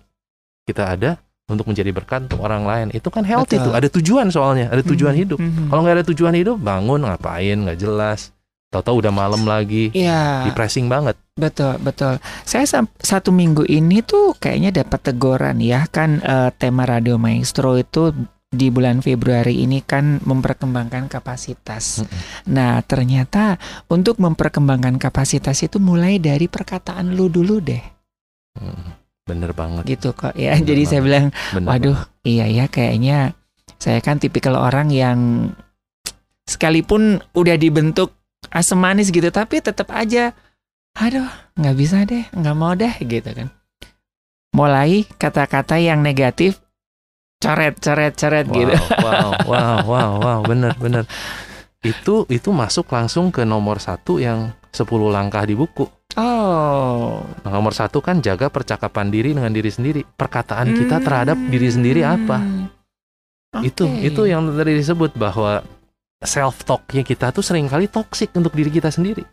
Kita 0.63 0.93
ada 0.93 1.17
untuk 1.45 1.67
menjadi 1.67 1.91
berkat 1.91 2.29
untuk 2.29 2.41
orang 2.41 2.65
lain. 2.65 2.87
Itu 2.91 3.09
kan 3.09 3.25
healthy 3.25 3.57
Betul. 3.57 3.67
tuh, 3.67 3.75
ada 3.75 3.89
tujuan 3.91 4.27
soalnya, 4.29 4.69
ada 4.69 4.81
tujuan 4.83 5.13
Hmm, 5.13 5.21
hidup. 5.21 5.39
hmm. 5.41 5.69
Kalau 5.69 5.81
nggak 5.83 5.97
ada 5.99 6.07
tujuan 6.07 6.35
hidup, 6.35 6.57
bangun 6.57 7.01
ngapain, 7.03 7.57
nggak 7.59 7.77
jelas. 7.77 8.31
Tahu-tahu 8.73 9.05
udah 9.05 9.13
malam 9.13 9.45
lagi, 9.45 9.93
Iya, 9.93 10.49
depressing 10.49 10.89
banget. 10.89 11.13
betul, 11.37 11.77
betul. 11.77 12.17
Saya 12.43 12.65
satu 12.99 13.29
minggu 13.29 13.65
ini 13.65 14.01
tuh 14.01 14.33
kayaknya 14.35 14.73
dapat 14.75 15.01
teguran 15.03 15.61
ya 15.61 15.85
kan 15.87 16.17
eh, 16.19 16.49
tema 16.57 16.85
Radio 16.85 17.17
Maestro 17.17 17.77
itu 17.77 18.17
di 18.53 18.69
bulan 18.69 19.01
Februari 19.01 19.65
ini 19.65 19.81
kan 19.81 20.21
memperkembangkan 20.21 21.09
kapasitas. 21.09 22.05
Mm-mm. 22.05 22.53
Nah, 22.53 22.85
ternyata 22.85 23.57
untuk 23.89 24.21
memperkembangkan 24.21 25.01
kapasitas 25.01 25.65
itu 25.65 25.81
mulai 25.81 26.21
dari 26.21 26.53
perkataan 26.53 27.17
lu 27.17 27.33
dulu 27.33 27.59
deh, 27.59 27.81
Hmm, 28.53 28.93
Bener 29.25 29.57
banget. 29.57 29.89
gitu 29.89 30.13
kok 30.13 30.37
ya. 30.37 30.53
Bener 30.53 30.69
Jadi 30.69 30.83
saya 30.85 31.01
banget. 31.01 31.07
bilang, 31.09 31.27
Bener 31.57 31.69
waduh, 31.73 31.99
banget. 32.05 32.29
iya 32.29 32.47
ya 32.47 32.65
kayaknya 32.69 33.19
saya 33.81 33.99
kan 34.05 34.21
tipikal 34.21 34.55
orang 34.55 34.93
yang 34.93 35.19
sekalipun 36.45 37.25
udah 37.33 37.57
dibentuk 37.57 38.13
asam 38.53 38.77
manis 38.79 39.09
gitu, 39.09 39.33
tapi 39.33 39.65
tetap 39.65 39.89
aja, 39.89 40.37
aduh, 40.93 41.25
nggak 41.57 41.77
bisa 41.81 42.05
deh, 42.05 42.29
nggak 42.37 42.57
mau 42.59 42.77
deh, 42.77 42.93
gitu 43.01 43.33
kan. 43.33 43.49
Mulai 44.53 45.09
kata-kata 45.17 45.81
yang 45.81 46.05
negatif, 46.05 46.61
coret, 47.43 47.75
coret, 47.77 48.15
coret 48.15 48.47
Wow, 48.47 48.55
gitu. 48.55 48.75
wow, 49.05 49.29
wow, 49.45 49.77
wow, 49.85 50.11
wow, 50.23 50.41
bener, 50.47 50.73
bener. 50.79 51.05
Itu 51.83 52.31
itu 52.31 52.49
masuk 52.55 52.87
langsung 52.89 53.35
ke 53.35 53.43
nomor 53.43 53.83
satu 53.83 54.23
yang 54.23 54.55
10 54.71 54.87
langkah 55.11 55.43
di 55.43 55.59
buku. 55.59 55.85
Oh, 56.15 57.25
Nah, 57.43 57.51
nomor 57.51 57.73
satu 57.73 57.99
kan 57.99 58.21
jaga 58.21 58.47
percakapan 58.47 59.09
diri 59.09 59.33
dengan 59.33 59.51
diri 59.51 59.73
sendiri. 59.73 60.05
Perkataan 60.05 60.71
kita 60.71 61.01
terhadap 61.01 61.35
diri 61.51 61.69
sendiri 61.69 62.05
apa? 62.05 62.39
Hmm. 62.39 62.69
Itu 63.61 63.85
itu 63.89 64.25
yang 64.25 64.49
tadi 64.53 64.77
disebut 64.77 65.17
bahwa 65.17 65.61
self 66.23 66.63
talknya 66.63 67.03
kita 67.03 67.35
tuh 67.35 67.43
sering 67.43 67.67
kali 67.67 67.89
toksik 67.89 68.31
untuk 68.37 68.53
diri 68.55 68.71
kita 68.71 68.89
sendiri. 68.89 69.25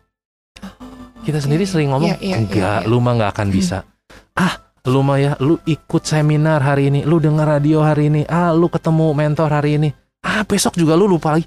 Kita 1.20 1.36
sendiri 1.36 1.68
oke. 1.68 1.70
sering 1.70 1.88
ngomong, 1.92 2.16
Iya, 2.16 2.18
iya, 2.24 2.36
enggak, 2.40 2.80
iya, 2.80 2.84
iya. 2.84 2.88
lu 2.88 2.96
mah 2.98 3.12
nggak 3.16 3.32
akan 3.36 3.48
bisa. 3.52 3.84
ah, 4.34 4.54
lu 4.88 5.00
mah 5.04 5.18
ya, 5.20 5.32
lu 5.42 5.60
ikut 5.68 6.02
seminar 6.04 6.64
hari 6.64 6.88
ini, 6.88 7.04
lu 7.04 7.20
denger 7.20 7.44
radio 7.44 7.84
hari 7.84 8.08
ini, 8.08 8.22
ah, 8.28 8.54
lu 8.56 8.72
ketemu 8.72 9.12
mentor 9.12 9.50
hari 9.52 9.76
ini, 9.76 9.88
ah, 10.24 10.44
besok 10.46 10.76
juga 10.76 10.96
lu 10.96 11.04
lupa 11.04 11.36
lagi. 11.36 11.44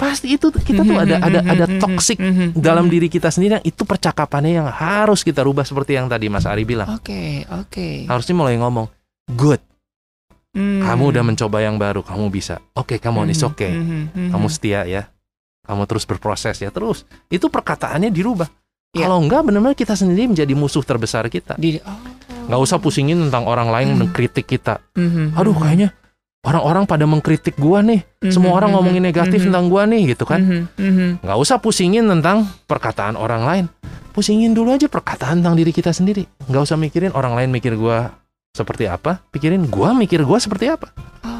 Pasti 0.00 0.32
itu 0.32 0.48
kita 0.48 0.80
tuh 0.80 0.96
ada 0.96 1.20
ada 1.20 1.44
ada 1.44 1.66
toxic 1.76 2.16
dalam 2.56 2.88
diri 2.88 3.12
kita 3.12 3.28
sendiri 3.28 3.60
yang 3.60 3.66
itu 3.68 3.84
percakapannya 3.84 4.56
yang 4.56 4.68
harus 4.72 5.20
kita 5.20 5.44
rubah 5.44 5.60
seperti 5.60 5.92
yang 5.92 6.08
tadi 6.08 6.32
Mas 6.32 6.48
Ari 6.48 6.64
bilang. 6.64 6.88
Oke, 6.88 7.44
oke. 7.52 8.08
Harusnya 8.08 8.32
mulai 8.32 8.56
ngomong, 8.56 8.88
good, 9.28 9.60
Hmm. 10.50 10.82
kamu 10.82 11.14
udah 11.14 11.22
mencoba 11.22 11.62
yang 11.62 11.78
baru, 11.78 12.02
kamu 12.02 12.26
bisa. 12.26 12.58
Oke, 12.74 12.98
kamu 12.98 13.22
Mhm, 13.22 13.54
okay. 13.54 13.70
mhm, 13.70 14.00
mhm. 14.10 14.30
Kamu 14.34 14.46
setia 14.50 14.82
ya. 14.82 15.06
Kamu 15.62 15.86
terus 15.86 16.02
berproses 16.02 16.58
ya, 16.58 16.74
terus. 16.74 17.06
Itu 17.30 17.46
perkataannya 17.46 18.10
dirubah. 18.10 18.50
Ya. 18.90 19.06
Kalau 19.06 19.22
enggak 19.22 19.46
benar-benar 19.46 19.78
kita 19.78 19.94
sendiri 19.94 20.26
menjadi 20.26 20.50
musuh 20.58 20.82
terbesar 20.82 21.30
kita. 21.30 21.54
Di, 21.54 21.78
oh. 21.78 21.98
Nggak 22.50 22.60
usah 22.66 22.82
pusingin 22.82 23.30
tentang 23.30 23.46
orang 23.46 23.70
lain 23.70 23.94
Hmm. 23.94 23.98
mengkritik 24.02 24.50
kita. 24.50 24.82
Mhm, 24.98 25.38
Aduh, 25.38 25.54
mhm. 25.54 25.62
kayaknya 25.62 25.88
orang-orang 26.42 26.84
pada 26.90 27.06
mengkritik 27.06 27.54
gua 27.54 27.78
nih. 27.78 28.02
Mhm, 28.18 28.32
Semua 28.34 28.58
orang 28.58 28.74
ngomongin 28.74 29.06
negatif 29.06 29.38
mhm, 29.38 29.46
tentang 29.54 29.64
gua 29.70 29.86
nih 29.86 30.02
gitu 30.10 30.26
kan. 30.26 30.42
mhm, 30.42 30.60
mhm. 30.74 31.08
Nggak 31.22 31.38
usah 31.38 31.62
pusingin 31.62 32.10
tentang 32.10 32.50
perkataan 32.66 33.14
orang 33.14 33.46
lain. 33.46 33.64
Pusingin 34.10 34.50
dulu 34.50 34.74
aja 34.74 34.90
perkataan 34.90 35.38
tentang 35.38 35.54
diri 35.54 35.70
kita 35.70 35.94
sendiri. 35.94 36.26
Nggak 36.50 36.62
usah 36.66 36.74
mikirin 36.74 37.14
orang 37.14 37.38
lain 37.38 37.54
mikir 37.54 37.78
gua 37.78 38.18
seperti 38.50 38.90
apa. 38.90 39.22
Pikirin 39.30 39.70
gua 39.70 39.94
mikir 39.94 40.26
gua 40.26 40.42
seperti 40.42 40.66
apa. 40.66 40.90
Oke. 41.22 41.39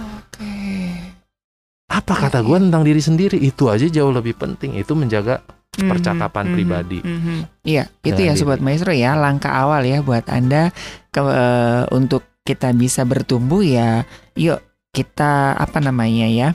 Apa 1.90 2.14
kata 2.16 2.38
Iya, 2.38 2.46
gua 2.46 2.58
tentang 2.62 2.82
diri 2.86 3.02
sendiri. 3.02 3.36
Itu 3.36 3.66
aja 3.66 3.82
jauh 3.84 4.14
lebih 4.14 4.38
penting. 4.38 4.78
Itu 4.78 4.94
menjaga 4.94 5.42
Mhm, 5.70 5.86
Percakapan 5.86 6.44
mhm, 6.50 6.54
pribadi. 6.54 6.98
mhm. 6.98 7.36
Iya, 7.62 7.86
itu 8.02 8.18
Dengan 8.18 8.34
ya 8.34 8.40
sobat 8.42 8.58
diri. 8.58 8.66
maestro 8.66 8.90
ya 8.90 9.14
langkah 9.14 9.54
awal 9.54 9.86
ya 9.86 10.02
buat 10.02 10.26
anda 10.26 10.74
ke, 11.08 11.22
eh, 11.22 11.84
untuk 11.94 12.26
kita 12.42 12.74
bisa 12.74 13.06
bertumbuh 13.06 13.62
ya. 13.62 14.02
Yuk 14.34 14.58
kita 14.90 15.54
apa 15.54 15.78
namanya 15.78 16.26
ya 16.26 16.48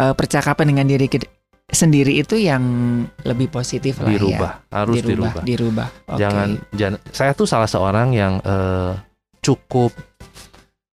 eh, 0.00 0.14
percakapan 0.16 0.72
dengan 0.72 0.88
diri 0.88 1.04
kita 1.04 1.28
sendiri 1.68 2.16
itu 2.16 2.40
yang 2.40 2.64
lebih 3.28 3.52
positif 3.52 4.00
lah 4.00 4.08
dirubah. 4.08 4.52
ya. 4.56 4.72
Harus 4.72 4.94
dirubah. 4.96 5.12
dirubah. 5.36 5.42
Dirubah. 5.44 5.88
Oke. 6.08 6.18
Jangan, 6.18 6.48
jangan. 6.72 7.00
Saya 7.12 7.32
tuh 7.36 7.44
salah 7.44 7.68
seorang 7.68 8.16
yang 8.16 8.40
eh, 8.40 8.92
cukup 9.44 9.92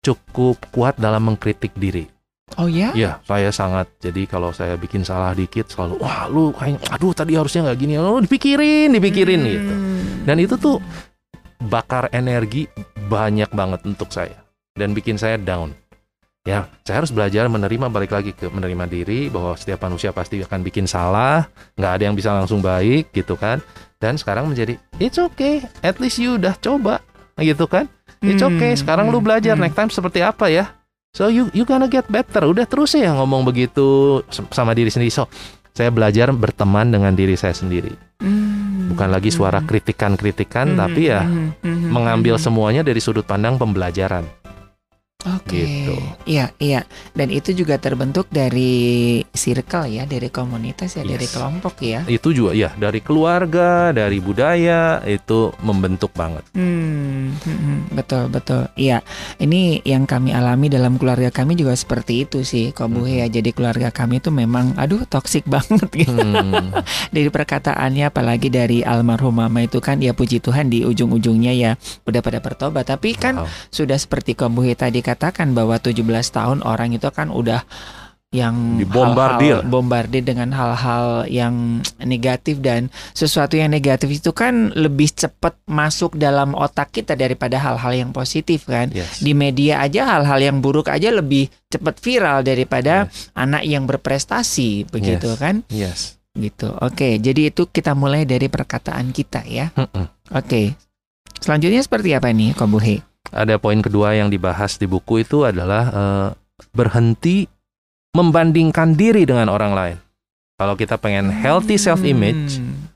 cukup 0.01 0.57
kuat 0.73 0.97
dalam 0.97 1.23
mengkritik 1.23 1.77
diri. 1.77 2.09
Oh 2.53 2.69
ya? 2.69 2.93
Iya, 2.93 3.17
saya 3.23 3.49
sangat. 3.49 3.89
Jadi 3.97 4.27
kalau 4.27 4.53
saya 4.53 4.75
bikin 4.75 5.01
salah 5.01 5.33
dikit 5.33 5.71
selalu, 5.71 5.97
wah 5.97 6.27
lu 6.27 6.53
kayak, 6.53 6.85
aduh 6.91 7.15
tadi 7.15 7.33
harusnya 7.33 7.65
nggak 7.65 7.79
gini. 7.79 7.93
Lu 7.97 8.21
dipikirin, 8.21 8.93
dipikirin 8.93 9.39
Hmm. 9.41 9.49
gitu. 9.49 9.73
Dan 10.23 10.35
itu 10.37 10.55
tuh 10.59 10.77
bakar 11.59 12.11
energi 12.11 12.67
banyak 13.09 13.49
banget 13.49 13.81
untuk 13.87 14.11
saya 14.11 14.37
dan 14.75 14.91
bikin 14.91 15.17
saya 15.17 15.39
down. 15.39 15.73
Ya, 16.43 16.67
saya 16.83 16.99
harus 16.99 17.15
belajar 17.15 17.47
menerima 17.47 17.87
balik 17.87 18.11
lagi 18.11 18.35
ke 18.35 18.51
menerima 18.51 18.83
diri 18.91 19.31
bahwa 19.31 19.55
setiap 19.55 19.79
manusia 19.87 20.11
pasti 20.11 20.43
akan 20.43 20.59
bikin 20.59 20.83
salah, 20.83 21.47
nggak 21.79 21.91
ada 21.95 22.03
yang 22.03 22.15
bisa 22.19 22.35
langsung 22.35 22.59
baik 22.59 23.15
gitu 23.15 23.39
kan. 23.39 23.63
Dan 23.95 24.19
sekarang 24.19 24.51
menjadi 24.51 24.75
it's 24.99 25.15
okay, 25.15 25.63
at 25.79 26.03
least 26.03 26.19
you 26.19 26.35
udah 26.35 26.51
coba 26.59 26.99
gitu 27.39 27.63
kan. 27.65 27.87
It's 28.19 28.43
okay. 28.43 28.75
Sekarang 28.75 29.07
lu 29.07 29.23
belajar 29.23 29.55
Hmm. 29.55 29.63
next 29.63 29.79
time 29.79 29.87
seperti 29.87 30.19
apa 30.19 30.51
ya? 30.51 30.67
So 31.13 31.29
you 31.29 31.45
you 31.53 31.61
gonna 31.61 31.85
get 31.85 32.09
better. 32.09 32.49
Udah 32.49 32.65
terus 32.65 32.97
ya 32.97 33.13
ngomong 33.13 33.45
begitu 33.45 34.17
sama 34.49 34.73
diri 34.73 34.89
sendiri. 34.89 35.13
So 35.13 35.29
saya 35.69 35.93
belajar 35.93 36.33
berteman 36.33 36.89
dengan 36.89 37.13
diri 37.13 37.37
saya 37.37 37.53
sendiri. 37.53 37.93
Hmm. 38.17 38.89
Bukan 38.89 39.13
lagi 39.13 39.29
suara 39.29 39.61
Hmm. 39.61 39.69
kritikan-kritikan, 39.69 40.73
Hmm, 40.73 40.79
tapi 40.81 41.13
ya 41.13 41.21
hmm, 41.21 41.61
hmm, 41.61 41.89
mengambil 41.93 42.41
hmm. 42.41 42.43
semuanya 42.49 42.81
dari 42.81 42.97
sudut 42.97 43.29
pandang 43.29 43.61
pembelajaran. 43.61 44.25
Oke, 45.23 45.55
Gitu. 45.55 45.95
iya 46.25 46.51
iya, 46.57 46.83
dan 47.11 47.27
itu 47.27 47.51
juga 47.51 47.77
terbentuk 47.77 48.27
dari 48.27 48.73
circle 49.29 49.87
ya, 49.87 50.03
dari 50.03 50.27
komunitas 50.27 50.93
ya, 50.93 51.03
dari 51.03 51.23
Yes. 51.23 51.33
kelompok 51.33 51.75
ya. 51.79 52.03
Itu 52.05 52.31
juga 52.31 52.51
ya 52.51 52.71
dari 52.73 52.99
keluarga, 52.99 53.89
dari 53.89 54.19
budaya 54.19 54.99
itu 55.03 55.55
membentuk 55.59 56.11
banget. 56.11 56.43
Hmm, 56.51 57.31
hmm, 57.39 57.57
hmm, 57.57 57.79
betul 57.91 58.27
betul, 58.27 58.67
iya. 58.75 58.99
Ini 59.37 59.83
yang 59.83 60.03
kami 60.03 60.31
alami 60.31 60.67
dalam 60.67 60.99
keluarga 60.99 61.29
kami 61.29 61.55
juga 61.55 61.71
seperti 61.73 62.23
itu 62.23 62.43
sih, 62.43 62.71
Kobuhe 62.71 63.23
ya. 63.23 63.27
Jadi 63.27 63.51
keluarga 63.51 63.89
kami 63.89 64.19
itu 64.19 64.27
memang, 64.27 64.75
aduh, 64.75 65.07
toksik 65.07 65.47
banget 65.53 65.87
gitu. 65.93 66.11
Hmm. 66.13 66.75
dari 67.09 67.29
perkataannya, 67.29 68.07
apalagi 68.07 68.47
dari 68.47 68.83
almarhum 68.83 69.39
mama 69.39 69.63
itu 69.63 69.79
kan, 69.79 69.97
ya 69.97 70.11
puji 70.11 70.39
Tuhan 70.39 70.67
di 70.67 70.83
ujung-ujungnya 70.83 71.53
ya 71.55 71.71
udah 72.03 72.19
pada 72.19 72.43
bertobat. 72.43 72.85
Tapi 72.85 73.15
kan 73.15 73.33
Wow. 73.33 73.47
sudah 73.71 73.97
seperti 73.97 74.35
Kobuhe 74.35 74.75
tadi 74.75 74.99
katakan 75.13 75.53
bahwa 75.53 75.77
17 75.77 76.01
tahun 76.29 76.59
orang 76.61 76.91
itu 76.91 77.07
kan 77.07 77.29
udah 77.29 77.61
yang 78.33 78.81
Dibombardir. 78.81 79.61
hal-hal- 79.61 79.69
bombardir 79.69 80.25
dengan 80.25 80.49
hal-hal 80.49 81.29
yang 81.29 81.53
negatif 82.01 82.57
dan 82.59 82.89
sesuatu 83.13 83.53
yang 83.53 83.69
negatif 83.69 84.09
itu 84.09 84.33
kan 84.33 84.73
lebih 84.73 85.05
cepat 85.07 85.53
masuk 85.63 86.17
dalam 86.17 86.57
otak 86.57 86.89
kita 86.91 87.13
daripada 87.13 87.61
hal-hal 87.61 87.93
yang 87.93 88.09
positif 88.09 88.65
kan. 88.65 88.89
Yes. 88.89 89.21
Di 89.21 89.37
media 89.37 89.85
aja 89.85 90.09
hal-hal 90.09 90.41
yang 90.41 90.57
buruk 90.59 90.89
aja 90.89 91.13
lebih 91.13 91.45
cepat 91.69 92.01
viral 92.01 92.41
daripada 92.41 93.05
Yes. 93.05 93.29
anak 93.37 93.63
yang 93.63 93.85
berprestasi 93.85 94.89
begitu 94.89 95.29
Yes. 95.29 95.37
kan? 95.37 95.55
Yes. 95.69 95.99
Gitu. 96.33 96.73
Oke, 96.73 97.21
jadi 97.21 97.53
itu 97.53 97.69
kita 97.69 97.93
mulai 97.93 98.25
dari 98.25 98.49
perkataan 98.49 99.13
kita 99.13 99.45
ya. 99.45 99.69
Mm-mm. 99.77 100.09
Oke. 100.33 100.73
Selanjutnya 101.37 101.85
seperti 101.85 102.17
apa 102.17 102.33
nih, 102.33 102.57
Kobuhe? 102.57 103.05
Ada 103.33 103.57
poin 103.57 103.81
kedua 103.81 104.13
yang 104.13 104.29
dibahas 104.29 104.77
di 104.77 104.85
buku 104.85 105.25
itu 105.25 105.43
adalah 105.43 105.83
eh, 105.89 106.29
berhenti 106.71 107.49
membandingkan 108.13 108.93
diri 108.93 109.25
dengan 109.25 109.49
orang 109.49 109.73
lain. 109.73 109.97
Kalau 110.53 110.77
kita 110.77 111.01
pengen 111.01 111.33
healthy 111.33 111.81
self 111.81 112.05
image, 112.05 112.61
Hmm. 112.61 112.93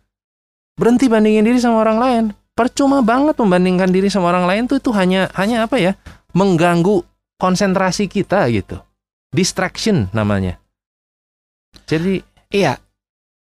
berhenti 0.77 1.09
bandingin 1.09 1.41
diri 1.41 1.57
sama 1.57 1.81
orang 1.81 1.97
lain. 1.97 2.23
Percuma 2.53 3.01
banget 3.01 3.37
membandingkan 3.37 3.89
diri 3.89 4.09
sama 4.09 4.29
orang 4.29 4.45
lain 4.45 4.63
tuh 4.69 4.77
itu 4.77 4.93
hanya 4.93 5.29
hanya 5.33 5.65
apa 5.65 5.81
ya? 5.81 5.97
Mengganggu 6.37 7.01
konsentrasi 7.41 8.05
kita 8.05 8.45
gitu. 8.53 8.77
Distraction 9.33 10.09
namanya. 10.13 10.61
Jadi 11.89 12.21
Iya. 12.47 12.79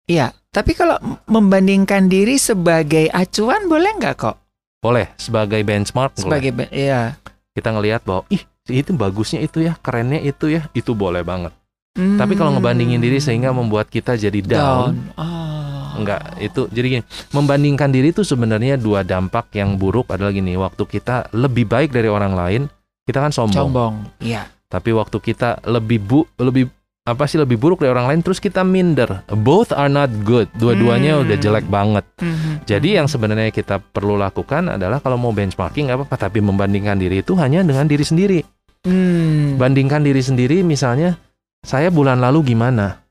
Iya, 0.04 0.36
tapi 0.52 0.76
kalau 0.76 1.00
membandingkan 1.32 2.12
diri 2.12 2.36
sebagai 2.36 3.08
acuan 3.10 3.72
boleh 3.72 3.98
nggak 3.98 4.16
kok? 4.20 4.36
Boleh 4.84 5.08
sebagai 5.16 5.64
benchmark 5.64 6.12
boleh. 6.14 6.24
Sebagai 6.28 6.52
ba- 6.52 6.70
iya. 6.70 7.16
kita 7.56 7.72
ngelihat 7.72 8.04
bahwa 8.04 8.28
ih 8.28 8.44
itu 8.68 8.92
bagusnya 8.92 9.40
itu 9.40 9.64
ya, 9.64 9.80
kerennya 9.80 10.20
itu 10.20 10.52
ya, 10.52 10.68
itu 10.72 10.92
boleh 10.92 11.24
banget. 11.24 11.56
Hmm. 11.94 12.18
Tapi 12.18 12.34
kalau 12.34 12.58
ngebandingin 12.58 12.98
diri 13.00 13.22
sehingga 13.22 13.54
membuat 13.54 13.88
kita 13.88 14.18
jadi 14.18 14.42
down, 14.42 15.14
Oh. 15.14 15.94
enggak 16.02 16.42
itu 16.42 16.66
jadi 16.68 16.88
gini, 16.90 17.04
membandingkan 17.30 17.94
diri 17.94 18.10
itu 18.10 18.26
sebenarnya 18.26 18.76
dua 18.76 19.06
dampak 19.06 19.54
yang 19.54 19.78
buruk 19.78 20.10
adalah 20.10 20.34
gini, 20.34 20.58
waktu 20.58 20.84
kita 20.84 21.30
lebih 21.32 21.70
baik 21.70 21.94
dari 21.94 22.10
orang 22.10 22.34
lain, 22.34 22.62
kita 23.06 23.22
kan 23.22 23.30
sombong. 23.30 23.70
Sombong. 23.70 23.94
Iya. 24.20 24.50
Tapi 24.66 24.90
waktu 24.90 25.22
kita 25.22 25.62
lebih 25.70 26.02
bu 26.02 26.20
lebih 26.42 26.66
apa 27.04 27.28
sih 27.28 27.36
lebih 27.36 27.60
buruk 27.60 27.84
dari 27.84 27.92
orang 27.92 28.08
lain 28.08 28.22
terus 28.24 28.40
kita 28.40 28.64
minder. 28.64 29.28
Both 29.28 29.76
are 29.76 29.92
not 29.92 30.08
good. 30.24 30.48
Dua-duanya 30.56 31.20
Hmm. 31.20 31.28
udah 31.28 31.36
jelek 31.36 31.68
banget. 31.68 32.08
Mhm. 32.24 32.64
Jadi 32.64 32.90
yang 32.96 33.12
sebenarnya 33.12 33.52
kita 33.52 33.84
perlu 33.84 34.16
lakukan 34.16 34.72
adalah 34.72 35.04
kalau 35.04 35.20
mau 35.20 35.36
benchmarking 35.36 35.92
nggak 35.92 36.00
apa-apa, 36.00 36.16
tapi 36.16 36.40
membandingkan 36.40 36.96
diri 36.96 37.20
itu 37.20 37.36
hanya 37.36 37.60
dengan 37.60 37.92
diri 37.92 38.08
sendiri. 38.08 38.40
Hmm. 38.88 39.60
Bandingkan 39.60 40.00
diri 40.00 40.24
sendiri 40.24 40.64
misalnya 40.64 41.20
saya 41.60 41.92
bulan 41.92 42.24
lalu 42.24 42.56
gimana? 42.56 43.04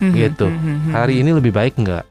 Mhm, 0.00 0.12
gitu. 0.16 0.48
mhm, 0.48 0.92
Hari 0.92 1.14
mhm. 1.16 1.22
ini 1.24 1.30
lebih 1.36 1.52
baik 1.52 1.76
nggak? 1.76 2.04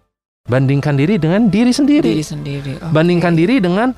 Bandingkan 0.45 0.93
diri 0.93 1.17
dengan 1.17 1.49
diri 1.49 1.73
sendiri. 1.73 2.13
diri 2.13 2.25
sendiri. 2.25 2.73
Oke. 2.77 2.93
Bandingkan 2.93 3.33
diri 3.33 3.57
dengan 3.57 3.97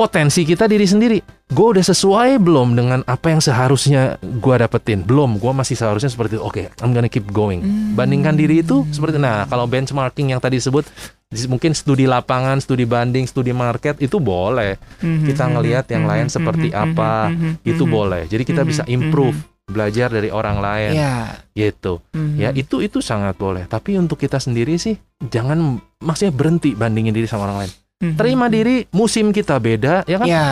potensi 0.00 0.48
kita 0.48 0.64
diri 0.64 0.88
sendiri. 0.88 1.20
Gue 1.52 1.76
udah 1.76 1.84
sesuai 1.84 2.40
belum 2.40 2.72
dengan 2.72 3.04
apa 3.04 3.28
yang 3.28 3.44
seharusnya 3.44 4.16
gue 4.16 4.54
dapetin? 4.56 5.04
Belum, 5.04 5.36
gue 5.36 5.52
masih 5.52 5.76
seharusnya 5.76 6.08
seperti 6.08 6.40
itu. 6.40 6.42
Oke, 6.42 6.72
I'm 6.80 6.96
gonna 6.96 7.12
keep 7.12 7.28
going. 7.28 7.60
Hmm. 7.60 8.00
Bandingkan 8.00 8.32
diri 8.32 8.64
itu 8.64 8.88
seperti 8.88 9.20
nah 9.20 9.44
kalau 9.44 9.68
benchmarking 9.68 10.32
yang 10.32 10.40
tadi 10.40 10.56
disebut 10.56 10.88
dis- 11.28 11.44
mungkin 11.44 11.76
studi 11.76 12.08
lapangan, 12.08 12.64
studi 12.64 12.88
banding, 12.88 13.28
studi 13.28 13.52
market 13.52 14.00
itu 14.00 14.16
boleh. 14.16 14.80
Mhm, 15.04 15.28
Kita 15.28 15.44
mhm, 15.44 15.52
ngelihat 15.52 15.84
yang 15.92 16.08
mhm, 16.08 16.10
lain 16.16 16.26
seperti 16.32 16.68
apa, 16.72 17.28
Itu 17.60 17.84
boleh. 17.84 18.24
Jadi 18.24 18.42
kita 18.48 18.64
bisa 18.64 18.82
improve, 18.88 19.36
belajar 19.68 20.08
dari 20.08 20.32
orang 20.32 20.64
lain 20.64 20.96
Ya. 20.96 21.44
gitu. 21.52 22.00
mhm. 22.10 22.40
Ya 22.40 22.50
itu 22.56 22.80
itu 22.80 23.04
sangat 23.04 23.36
boleh. 23.36 23.68
Tapi 23.68 24.00
untuk 24.00 24.16
kita 24.16 24.40
sendiri 24.40 24.80
sih 24.80 24.96
jangan 25.20 25.76
maksudnya 26.00 26.32
berhenti 26.32 26.72
bandingin 26.72 27.12
diri 27.12 27.28
sama 27.28 27.44
orang 27.44 27.68
lain. 27.68 27.72
Mhm. 28.00 28.16
Terima 28.16 28.48
diri, 28.48 28.88
musim 28.96 29.28
kita 29.28 29.60
beda, 29.60 30.08
ya 30.08 30.16
kan? 30.16 30.24
Ya. 30.24 30.48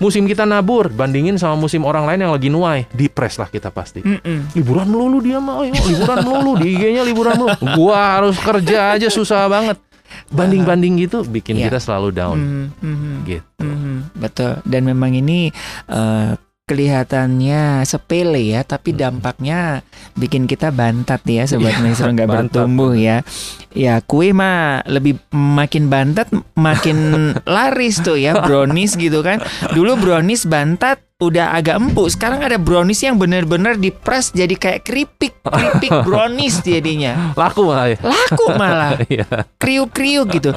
Musim 0.00 0.24
kita 0.24 0.48
nabur, 0.48 0.88
bandingin 0.88 1.36
sama 1.36 1.52
musim 1.52 1.84
orang 1.84 2.08
lain 2.08 2.24
yang 2.24 2.32
lagi 2.32 2.48
nuai, 2.48 2.88
depres 2.88 3.36
lah 3.36 3.52
kita 3.52 3.68
pasti. 3.68 4.00
Mm-mm. 4.00 4.56
Liburan 4.56 4.88
melulu 4.88 5.20
dia 5.20 5.36
mah, 5.36 5.60
ayo, 5.60 5.76
liburan 5.76 6.24
melulu 6.24 6.56
di 6.56 6.72
IG-nya 6.72 7.04
liburan 7.04 7.36
melulu. 7.36 7.52
Gua 7.76 8.16
harus 8.16 8.40
kerja 8.40 8.96
aja 8.96 9.12
susah 9.12 9.44
banget. 9.44 9.76
Banding-banding 10.32 11.04
gitu 11.04 11.20
bikin 11.20 11.60
Ya. 11.60 11.68
kita 11.68 11.84
selalu 11.84 12.16
down. 12.16 12.36
Mhm, 12.40 12.64
mhm. 12.80 13.12
Gitu. 13.28 13.60
Mhm, 13.60 13.96
betul. 14.16 14.52
Dan 14.64 14.88
memang 14.88 15.12
ini 15.12 15.52
eh, 15.92 16.30
kelihatannya 16.66 17.86
sepele 17.86 18.42
ya, 18.42 18.66
tapi 18.66 18.90
dampaknya 18.90 19.86
bikin 20.18 20.50
kita 20.50 20.74
bantat 20.74 21.22
ya, 21.22 21.46
sobat 21.46 21.78
Iya, 21.78 21.82
maestro 21.86 22.10
nggak 22.10 22.26
bertumbuh 22.26 22.90
ya. 22.98 23.22
Ya 23.70 24.02
kue 24.02 24.34
mah 24.34 24.82
lebih 24.82 25.14
makin 25.30 25.86
bantat 25.86 26.26
makin 26.58 27.30
laris 27.46 28.02
tuh 28.02 28.18
ya 28.18 28.34
brownies 28.50 28.98
gitu 28.98 29.22
kan. 29.22 29.38
Dulu 29.78 29.94
brownies 29.94 30.42
bantat 30.42 31.05
udah 31.16 31.56
agak 31.56 31.80
empuk, 31.80 32.12
sekarang 32.12 32.44
ada 32.44 32.60
brownies 32.60 33.00
yang 33.00 33.16
bener-bener 33.16 33.80
dipres 33.80 34.36
jadi 34.36 34.52
kayak 34.52 34.84
keripik, 34.84 35.32
keripik 35.40 35.88
brownies 36.06 36.60
jadinya. 36.60 37.32
Laku 37.32 37.72
malah 37.72 37.88
ya. 37.88 37.98
Laku 38.04 38.44
malah 38.52 38.92
Iya. 39.08 39.24
kriuk-kriuk 39.56 40.28
gitu. 40.28 40.52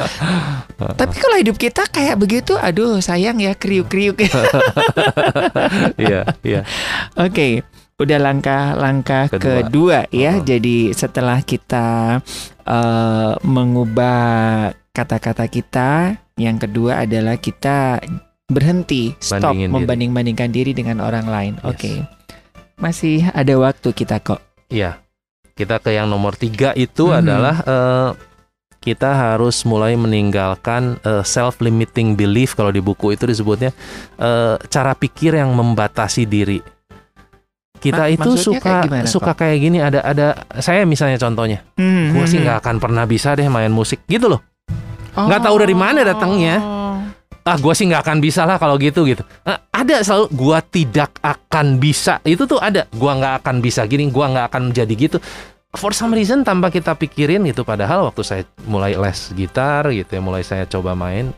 Tapi 0.76 1.16
kalau 1.16 1.40
hidup 1.40 1.56
kita 1.56 1.88
kayak 1.88 2.20
begitu, 2.20 2.60
aduh 2.60 3.00
sayang 3.00 3.40
ya 3.40 3.56
kriuk-kriuk. 3.56 4.20
Iya, 5.96 6.28
iya. 6.44 6.62
Oke, 7.16 7.64
udah 7.96 8.20
langkah-langkah 8.20 9.32
Kedua. 9.32 9.56
kedua, 9.64 9.98
ya. 10.12 10.40
Oh. 10.40 10.44
Jadi 10.44 10.92
setelah 10.92 11.40
kita 11.40 12.20
eh, 12.68 13.34
mengubah 13.48 14.20
kata-kata 14.92 15.48
kita, 15.48 16.20
yang 16.36 16.60
kedua 16.60 17.08
adalah 17.08 17.40
kita 17.40 18.04
berhenti, 18.50 19.14
stop 19.16 19.40
Bandingin 19.46 19.70
diri. 19.70 19.76
membanding-bandingkan 19.76 20.50
diri 20.50 20.72
dengan 20.74 21.00
orang 21.00 21.26
lain. 21.26 21.54
Yes. 21.56 21.66
Oke, 21.66 21.92
masih 22.76 23.30
ada 23.30 23.54
waktu 23.56 23.90
kita 23.92 24.18
kok. 24.20 24.42
Iya. 24.68 24.98
Kita 25.54 25.78
ke 25.78 25.92
yang 25.92 26.08
nomor 26.08 26.34
tiga 26.34 26.74
itu 26.74 27.08
Mhm. 27.08 27.16
adalah 27.16 27.56
eh, 27.62 28.10
kita 28.80 29.12
harus 29.12 29.62
mulai 29.64 29.94
meninggalkan 29.94 30.96
self 31.22 31.60
limiting 31.60 32.16
belief 32.16 32.54
kalau 32.54 32.70
di 32.70 32.80
buku 32.80 33.12
itu 33.12 33.24
disebutnya 33.24 33.76
eh, 34.16 34.56
cara 34.66 34.94
pikir 34.94 35.36
yang 35.36 35.52
membatasi 35.52 36.24
diri. 36.24 36.64
Kita 37.76 38.06
Ma- 38.06 38.10
itu 38.10 38.36
suka 38.36 38.60
kayak 38.60 38.84
gimana, 38.86 39.06
suka 39.06 39.32
kayak 39.34 39.58
gini 39.58 39.78
ada 39.80 40.00
ada 40.02 40.28
saya 40.58 40.84
misalnya 40.84 41.16
contohnya, 41.16 41.64
Hmm, 41.76 42.12
gue 42.12 42.26
sih 42.26 42.36
hmm, 42.36 42.44
nggak 42.44 42.58
akan 42.60 42.76
pernah 42.78 43.04
bisa 43.04 43.32
deh 43.34 43.48
main 43.48 43.70
musik 43.70 44.04
gitu 44.06 44.28
loh. 44.28 44.42
hmm. 45.12 45.28
nggak 45.28 45.42
tahu 45.42 45.56
dari 45.58 45.72
mana 45.74 46.04
datangnya. 46.04 46.60
Ah 47.50 47.58
gue 47.58 47.74
sih 47.74 47.90
nggak 47.90 48.06
akan 48.06 48.18
bisa 48.22 48.46
lah 48.46 48.62
kalau 48.62 48.78
gitu 48.78 49.10
gitu. 49.10 49.26
Eh, 49.42 49.58
ada 49.74 50.06
selalu 50.06 50.30
gue 50.30 50.58
tidak 50.70 51.18
akan 51.26 51.82
bisa 51.82 52.22
itu 52.22 52.46
tuh 52.46 52.62
ada. 52.62 52.86
Gue 52.94 53.10
nggak 53.10 53.42
akan 53.42 53.58
bisa 53.58 53.90
gini, 53.90 54.06
gue 54.14 54.22
nggak 54.22 54.54
akan 54.54 54.70
jadi 54.70 54.94
gitu. 54.94 55.18
For 55.74 55.90
some 55.98 56.14
reason 56.14 56.46
tanpa 56.46 56.70
kita 56.70 56.94
pikirin 56.94 57.42
gitu. 57.50 57.66
Padahal 57.66 58.06
waktu 58.06 58.22
saya 58.22 58.44
mulai 58.70 58.94
les 58.94 59.34
gitar 59.34 59.90
gitu 59.90 60.14
ya, 60.14 60.22
mulai 60.22 60.46
saya 60.46 60.70
coba 60.70 60.94
main, 60.94 61.34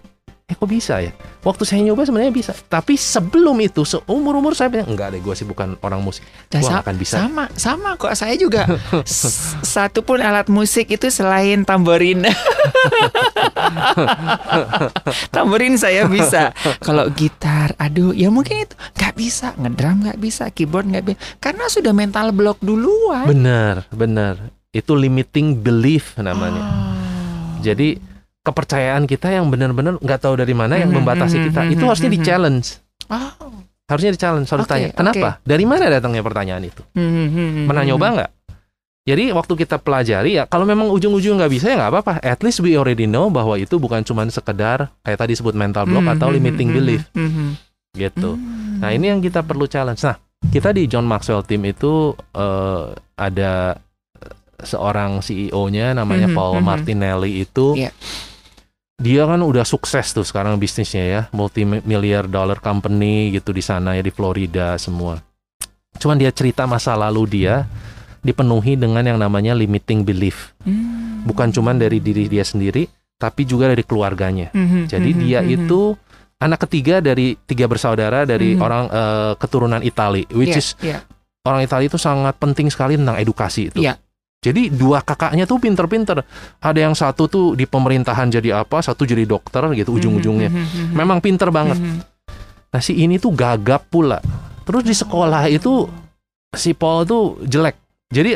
eh 0.52 0.54
kok 0.54 0.68
bisa 0.68 0.99
ya 0.99 1.16
waktu 1.39 1.64
saya 1.64 1.80
nyoba 1.82 2.04
sebenarnya 2.04 2.30
bisa 2.30 2.52
tapi 2.68 2.93
sebelum 2.93 3.56
itu 3.58 3.82
seumur 3.82 4.36
umur 4.36 4.52
saya 4.52 4.68
bilang 4.68 4.84
enggak 4.86 5.16
deh 5.16 5.20
gue 5.20 5.32
sih 5.32 5.47
bukan 5.47 5.80
orang 5.80 6.04
musik 6.04 6.28
gue 6.52 6.60
sa- 6.60 6.84
akan 6.84 6.95
bisa 6.95 7.16
Sama, 7.18 7.47
sama 7.56 7.89
kok 7.95 8.12
saya 8.12 8.36
juga. 8.36 8.68
Satu 9.64 10.02
pun 10.02 10.18
alat 10.18 10.47
musik 10.47 10.89
itu 10.89 11.08
selain 11.08 11.62
tamborin. 11.62 12.26
tamborin 15.30 15.78
saya 15.78 16.06
bisa. 16.06 16.52
Kalau 16.80 17.08
gitar, 17.10 17.72
aduh, 17.78 18.12
ya 18.12 18.28
mungkin 18.28 18.66
itu 18.66 18.76
nggak 18.95 19.14
bisa. 19.14 19.54
Ngedrum 19.56 20.04
nggak 20.04 20.20
bisa, 20.20 20.49
keyboard 20.49 20.88
nggak 20.88 21.06
bisa. 21.06 21.18
Karena 21.38 21.66
sudah 21.68 21.91
mental 21.91 22.32
block 22.32 22.58
duluan. 22.60 23.24
benar 23.24 23.86
benar 23.91 24.36
itu 24.72 24.91
limiting 24.91 25.54
belief 25.54 26.16
namanya 26.18 26.64
Oh. 26.64 26.95
jadi 27.60 27.99
kepercayaan 28.42 29.06
kita 29.06 29.30
yang 29.30 29.48
benar-benar 29.48 29.98
nggak 29.98 30.20
tahu 30.20 30.34
dari 30.36 30.52
mana 30.52 30.76
yang 30.76 30.89
Mhm, 30.89 30.98
membatasi 30.98 31.36
mhm, 31.36 31.46
kita. 31.46 31.60
mhm, 31.64 31.74
itu 31.74 31.84
harusnya 31.86 32.10
di 32.10 32.20
challenge 32.20 32.68
Oh. 33.06 33.32
harusnya 33.86 34.12
di 34.12 34.20
challenge 34.20 34.48
harus 34.48 34.66
Oke, 34.66 34.72
tanya 34.72 34.89
kenapa? 34.92 35.30
Dari 35.42 35.62
mana 35.64 35.86
datangnya 35.88 36.22
pertanyaan 36.22 36.64
itu? 36.64 36.82
Hmm, 36.92 37.68
pernah 37.68 37.84
nyoba 37.84 38.08
nggak? 38.16 38.32
Jadi 39.02 39.24
waktu 39.32 39.54
kita 39.58 39.78
pelajari 39.78 40.38
ya 40.38 40.46
kalau 40.46 40.64
memang 40.64 40.88
ujung-ujung 40.88 41.36
nggak 41.36 41.52
bisa 41.52 41.66
ya 41.68 41.76
nggak 41.76 41.92
apa-apa. 41.92 42.14
At 42.20 42.39
least 42.39 42.62
we 42.62 42.74
already 42.74 43.04
know 43.04 43.28
bahwa 43.28 43.58
itu 43.58 43.76
bukan 43.76 44.02
cuma 44.02 44.24
sekedar 44.28 44.94
kayak 45.02 45.20
tadi 45.20 45.34
sebut 45.34 45.52
mental 45.52 45.86
block 45.86 46.06
Hmm, 46.06 46.14
atau 46.16 46.30
limiting 46.30 46.70
belief. 46.72 47.04
Hmm. 47.12 47.58
gitu. 47.92 48.39
Nah 48.78 48.89
ini 48.89 49.10
yang 49.10 49.20
kita 49.20 49.42
perlu 49.42 49.66
challenge. 49.66 50.00
Nah 50.00 50.16
kita 50.44 50.72
di 50.72 50.86
John 50.86 51.04
Maxwell 51.04 51.44
Team 51.44 51.66
itu 51.66 52.14
eh, 52.32 52.84
ada 53.18 53.76
seorang 54.58 55.20
CEO-nya 55.20 55.92
namanya 55.92 56.30
Paul. 56.30 56.62
Martinelli 56.62 57.42
itu 57.42 57.74
Iya. 57.76 57.92
Dia 59.02 59.26
kan 59.26 59.41
udah 59.41 59.66
sukses 59.66 60.14
tuh 60.14 60.22
sekarang 60.22 60.56
bisnisnya 60.56 61.04
ya 61.04 61.22
multi 61.34 61.66
miliar 61.66 62.30
dollar 62.30 62.62
company 62.62 63.34
gitu 63.34 63.49
di 63.49 63.60
sana 63.60 63.97
ya 63.97 64.02
di 64.02 64.14
Florida 64.14 64.78
semua 64.78 65.18
cuman 65.97 66.16
dia 66.16 66.30
cerita 66.30 66.64
masa 66.64 66.93
lalu 66.93 67.41
dia 67.41 67.66
dipenuhi 68.22 68.78
dengan 68.78 69.02
yang 69.02 69.18
namanya 69.18 69.58
limiting 69.58 70.06
belief 70.06 70.54
Hmm. 70.62 71.26
bukan 71.26 71.49
cuman 71.49 71.74
dari 71.76 71.97
diri 71.97 72.30
dia 72.30 72.45
sendiri 72.45 72.86
tapi 73.18 73.43
juga 73.43 73.66
dari 73.68 73.82
keluarganya 73.82 74.54
Hmm, 74.54 74.86
jadi 74.86 75.10
hmm, 75.10 75.20
dia 75.20 75.39
hmm, 75.41 75.49
itu 75.52 75.97
anak 76.38 76.66
ketiga 76.66 77.02
dari 77.02 77.34
tiga 77.39 77.66
bersaudara 77.66 78.26
dari 78.26 78.54
Mhm. 78.54 78.62
orang 78.62 78.84
eh, 78.89 79.34
keturunan 79.38 79.82
Itali, 79.82 80.26
which 80.30 80.54
Iya, 80.54 80.58
is 80.58 80.68
iya. 80.82 80.97
orang 81.43 81.62
Itali 81.62 81.86
itu 81.86 81.97
sangat 81.97 82.34
penting 82.38 82.66
sekali 82.66 82.97
tentang 82.97 83.18
edukasi 83.18 83.70
itu. 83.70 83.78
Iya. 83.78 83.97
Jadi 84.42 84.74
dua 84.74 85.06
kakaknya 85.06 85.46
tuh 85.46 85.62
pinter-pinter. 85.62 86.26
Ada 86.58 86.80
yang 86.89 86.98
satu 86.98 87.30
tuh 87.30 87.54
di 87.54 87.70
pemerintahan 87.70 88.26
jadi 88.34 88.66
apa, 88.66 88.82
satu 88.82 89.06
jadi 89.06 89.22
dokter 89.30 89.62
gitu 89.78 89.94
ujung-ujungnya. 89.94 90.50
Hmm, 90.50 90.66
hmm, 90.66 90.78
hmm, 90.89 90.94
Memang 90.98 91.22
pinter 91.22 91.54
banget. 91.54 91.78
Nah 92.74 92.82
si 92.82 92.98
ini 92.98 93.22
tuh 93.22 93.38
gagap 93.38 93.86
pula. 93.94 94.18
Terus 94.66 94.82
di 94.82 94.98
sekolah 94.98 95.46
itu 95.46 95.86
si 96.58 96.74
Paul 96.74 97.06
tuh 97.06 97.38
jelek. 97.46 97.78
Jadi 98.10 98.34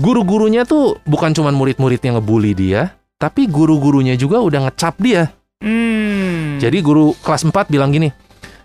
guru-gurunya 0.00 0.64
tuh 0.64 0.96
bukan 1.04 1.36
cuma 1.36 1.52
murid-murid 1.52 2.00
yang 2.00 2.16
ngebully 2.16 2.56
dia, 2.56 2.96
tapi 3.20 3.44
guru-gurunya 3.44 4.16
juga 4.16 4.40
udah 4.40 4.72
ngecap 4.72 4.96
dia. 5.04 5.28
Hmm. 5.60 6.56
Jadi 6.56 6.80
guru 6.80 7.12
kelas 7.20 7.44
4 7.44 7.68
bilang 7.68 7.92
gini, 7.92 8.08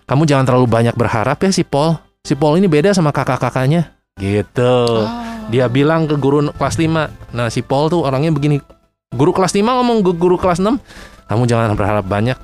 kamu 0.08 0.24
jangan 0.24 0.48
terlalu 0.48 0.72
banyak 0.72 0.96
berharap 0.96 1.36
ya 1.44 1.52
si 1.52 1.68
Paul. 1.68 2.00
Si 2.24 2.32
Paul 2.32 2.64
ini 2.64 2.64
beda 2.64 2.96
sama 2.96 3.12
kakak-kakaknya. 3.12 3.92
Gitu. 4.16 4.76
Oh. 5.04 5.39
Dia 5.50 5.66
bilang 5.66 6.06
ke 6.06 6.14
guru 6.14 6.54
kelas 6.54 6.78
5. 6.78 7.34
Nah 7.34 7.50
si 7.50 7.60
Paul 7.60 7.90
tuh 7.90 8.06
orangnya 8.06 8.30
begini. 8.30 8.62
Guru 9.10 9.34
kelas 9.34 9.50
5 9.50 9.66
ngomong 9.66 10.06
ke 10.06 10.14
guru 10.14 10.38
kelas 10.38 10.62
6, 10.62 10.78
kamu 11.26 11.42
jangan 11.50 11.74
berharap 11.74 12.06
banyak. 12.06 12.38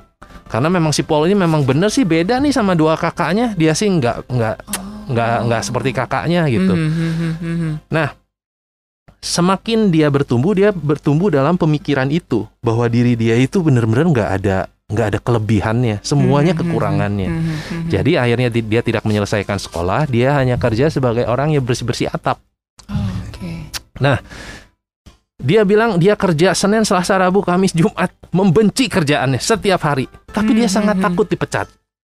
Karena 0.51 0.67
memang 0.67 0.91
si 0.91 1.03
Paul 1.03 1.27
ini 1.27 1.35
memang 1.35 1.63
bener 1.63 1.87
sih 1.87 2.03
beda 2.03 2.39
nih 2.43 2.51
sama 2.51 2.75
dua 2.75 2.99
kakaknya. 2.99 3.55
Dia 3.55 3.71
sih 3.71 3.87
nggak 3.87 4.27
nggak 4.27 4.55
nggak 5.07 5.35
nggak 5.47 5.61
seperti 5.63 5.89
kakaknya 5.95 6.43
gitu. 6.51 6.71
Hmm, 6.75 6.91
hmm, 6.91 7.13
hmm, 7.39 7.55
hmm. 7.87 8.07
Semakin 9.17 9.89
dia 9.91 10.07
bertumbuh, 10.07 10.53
dia 10.55 10.69
bertumbuh 10.71 11.33
dalam 11.33 11.57
pemikiran 11.57 12.07
itu 12.07 12.47
bahwa 12.61 12.87
diri 12.87 13.17
dia 13.17 13.35
itu 13.35 13.59
bener-bener 13.59 14.07
nggak 14.07 14.29
ada 14.39 14.57
nggak 14.87 15.07
ada 15.15 15.19
kelebihannya, 15.19 15.99
semuanya 15.99 16.55
kekurangannya. 16.55 17.27
Jadi 17.91 18.15
akhirnya 18.15 18.47
di- 18.47 18.63
dia 18.63 18.79
tidak 18.79 19.03
menyelesaikan 19.03 19.59
sekolah, 19.59 20.07
dia 20.07 20.31
hanya 20.39 20.55
kerja 20.55 20.87
sebagai 20.87 21.27
orang 21.27 21.51
yang 21.51 21.63
bersih-bersih 21.63 22.07
atap. 22.07 22.39
Oke. 23.97 24.21
Dia 25.37 25.61
bilang 25.61 26.01
dia 26.01 26.17
kerja 26.17 26.57
Senin, 26.57 26.81
Selasa, 26.81 27.13
Rabu, 27.13 27.45
Kamis, 27.45 27.69
Jumat, 27.69 28.09
membenci 28.33 28.89
kerjaannya 28.89 29.37
setiap 29.37 29.85
hari. 29.85 30.09
Tapi 30.25 30.57
dia 30.57 30.65
Hmm, 30.65 30.75
sangat 30.81 30.95
hmm, 30.97 31.05
hmm. 31.05 31.13
takut 31.13 31.27
dipecat, 31.29 31.67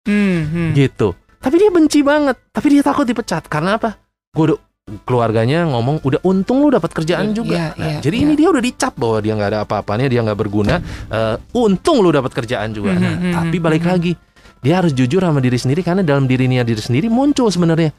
Hmm, 0.07 0.39
hmm. 0.47 0.69
gitu. 0.71 1.11
Tapi 1.37 1.55
dia 1.59 1.67
benci 1.67 1.99
banget, 2.07 2.39
tapi 2.55 2.67
dia 2.71 2.81
takut 2.81 3.03
dipecat 3.03 3.43
karena 3.51 3.75
apa? 3.75 3.99
Gue 4.31 4.55
keluarganya 5.03 5.67
ngomong 5.67 5.99
udah 6.07 6.23
untung 6.23 6.63
lu 6.63 6.71
dapat 6.71 6.95
kerjaan 6.95 7.31
Iya, 7.31 7.35
juga. 7.35 7.55
iya, 7.59 7.67
Nah, 7.75 7.99
jadi 7.99 8.15
iya. 8.15 8.23
ini 8.23 8.33
dia 8.39 8.47
udah 8.47 8.63
dicap 8.63 8.95
bahwa 8.95 9.19
dia 9.19 9.33
nggak 9.35 9.49
ada 9.51 9.59
apa-apanya, 9.67 10.07
dia 10.07 10.23
nggak 10.23 10.39
berguna. 10.39 10.79
Eh, 11.11 11.35
untung 11.59 11.99
lu 11.99 12.15
dapat 12.15 12.31
kerjaan 12.31 12.71
juga. 12.71 12.95
Hmm, 12.95 13.03
Nah, 13.03 13.15
hmm, 13.19 13.33
tapi 13.35 13.57
balik 13.59 13.83
hmm. 13.83 13.91
lagi, 13.91 14.11
dia 14.63 14.79
harus 14.79 14.95
jujur 14.95 15.19
sama 15.19 15.43
diri 15.43 15.59
sendiri 15.59 15.83
karena 15.83 15.99
dalam 15.99 16.23
dirinya 16.23 16.63
diri 16.63 16.79
sendiri 16.79 17.11
muncul 17.11 17.51
sebenarnya. 17.51 17.91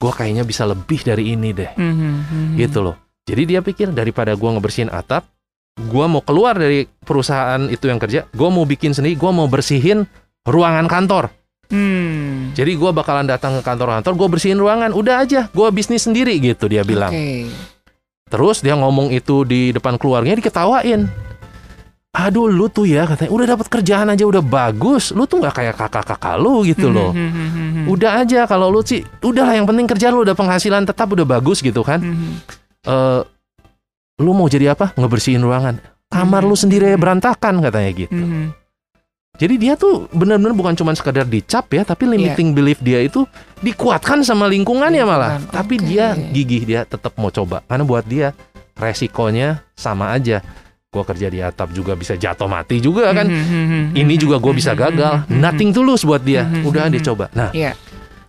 Gue 0.00 0.08
kayaknya 0.08 0.48
bisa 0.48 0.64
lebih 0.64 1.04
dari 1.04 1.36
ini 1.36 1.52
deh. 1.52 1.70
Hmm, 1.76 2.24
hmm. 2.24 2.56
gitu 2.56 2.80
loh. 2.80 2.96
Jadi 3.30 3.42
dia 3.46 3.62
pikir 3.62 3.94
daripada 3.94 4.34
gua 4.34 4.58
ngebersihin 4.58 4.90
atap, 4.90 5.22
gua 5.86 6.10
mau 6.10 6.18
keluar 6.18 6.58
dari 6.58 6.90
perusahaan 7.06 7.62
itu 7.70 7.86
yang 7.86 8.02
kerja, 8.02 8.26
gua 8.34 8.50
mau 8.50 8.66
bikin 8.66 8.90
sendiri, 8.90 9.14
gua 9.14 9.30
mau 9.30 9.46
bersihin 9.46 10.02
ruangan 10.42 10.90
kantor. 10.90 11.30
Hmm. 11.70 12.50
Jadi 12.58 12.74
gua 12.74 12.90
bakalan 12.90 13.30
datang 13.30 13.54
ke 13.54 13.62
kantor-kantor, 13.62 14.12
gua 14.18 14.28
bersihin 14.34 14.58
ruangan, 14.58 14.90
udah 14.90 15.22
aja, 15.22 15.46
gua 15.54 15.70
bisnis 15.70 16.02
sendiri 16.02 16.42
gitu 16.42 16.66
dia 16.66 16.82
bilang. 16.82 17.14
Oke. 17.14 17.46
Terus 18.30 18.66
dia 18.66 18.74
ngomong 18.74 19.14
itu 19.14 19.46
di 19.46 19.70
depan 19.70 19.94
keluarganya 19.94 20.42
diketawain. 20.42 21.06
Aduh 22.10 22.50
lu 22.50 22.66
tuh 22.66 22.90
ya 22.90 23.06
katanya 23.06 23.30
udah 23.30 23.46
dapat 23.54 23.66
kerjaan 23.70 24.10
aja 24.10 24.26
udah 24.26 24.42
bagus, 24.42 25.14
lu 25.14 25.30
tuh 25.30 25.38
nggak 25.38 25.54
kayak 25.54 25.74
kakak-kakak 25.78 26.34
lu 26.42 26.66
gitu 26.66 26.90
loh. 26.90 27.14
Hmm, 27.14 27.30
hmm, 27.30 27.48
hmm, 27.54 27.68
hmm. 27.70 27.84
Udah 27.86 28.26
aja 28.26 28.50
kalau 28.50 28.66
lu 28.66 28.82
sih, 28.82 29.06
udahlah 29.22 29.54
yang 29.54 29.62
penting 29.70 29.86
kerjaan 29.86 30.18
lu 30.18 30.26
udah 30.26 30.34
penghasilan 30.34 30.82
tetap 30.82 31.06
udah 31.06 31.22
bagus 31.22 31.62
gitu 31.62 31.86
kan. 31.86 32.02
Eh 32.86 33.20
lu 34.20 34.32
mau 34.36 34.48
jadi 34.48 34.72
apa? 34.76 34.92
Ngebersihin 34.96 35.40
ruangan. 35.40 35.80
Kamar 36.10 36.42
lu 36.42 36.58
sendiri 36.58 36.90
berantakan 36.98 37.62
katanya 37.62 37.90
gitu. 37.94 38.12
Hmm, 38.12 38.28
hmm. 38.28 38.46
Jadi 39.40 39.54
dia 39.56 39.72
tuh 39.72 40.04
benar-benar 40.12 40.52
bukan 40.52 40.76
cuma 40.76 40.92
sekedar 40.92 41.24
dicap 41.24 41.64
ya, 41.72 41.80
tapi 41.80 42.04
limiting 42.04 42.52
belief 42.52 42.76
dia 42.84 43.00
itu 43.00 43.24
dikuatkan 43.64 44.20
sama 44.20 44.44
lingkungannya 44.44 45.00
malah. 45.00 45.40
Lingkungan, 45.40 45.54
Tapi 45.56 45.74
dia 45.80 46.12
gigih 46.12 46.62
dia 46.68 46.80
tetap 46.84 47.16
mau 47.16 47.32
coba 47.32 47.64
karena 47.64 47.84
buat 47.88 48.04
dia 48.04 48.36
resikonya 48.76 49.64
sama 49.72 50.12
aja. 50.12 50.44
Gua 50.90 51.06
kerja 51.06 51.30
di 51.30 51.38
atap 51.38 51.70
juga 51.70 51.94
bisa 51.94 52.18
jatuh 52.18 52.50
mati 52.50 52.82
juga 52.82 53.14
kan. 53.14 53.30
Hmm, 53.30 53.46
hmm, 53.46 53.84
Ini 53.94 54.14
juga 54.18 54.42
gue 54.42 54.50
bisa 54.50 54.74
gagal. 54.74 55.22
hmm, 55.22 55.30
hmm, 55.30 55.38
Nothing 55.38 55.70
tulus 55.70 56.02
buat 56.02 56.18
dia. 56.20 56.42
Hmm, 56.42 56.66
Udah 56.66 56.90
hmm, 56.90 56.92
dia 56.98 57.00
hmm. 57.00 57.08
coba. 57.14 57.24
Nah, 57.30 57.48
Iya. 57.54 57.72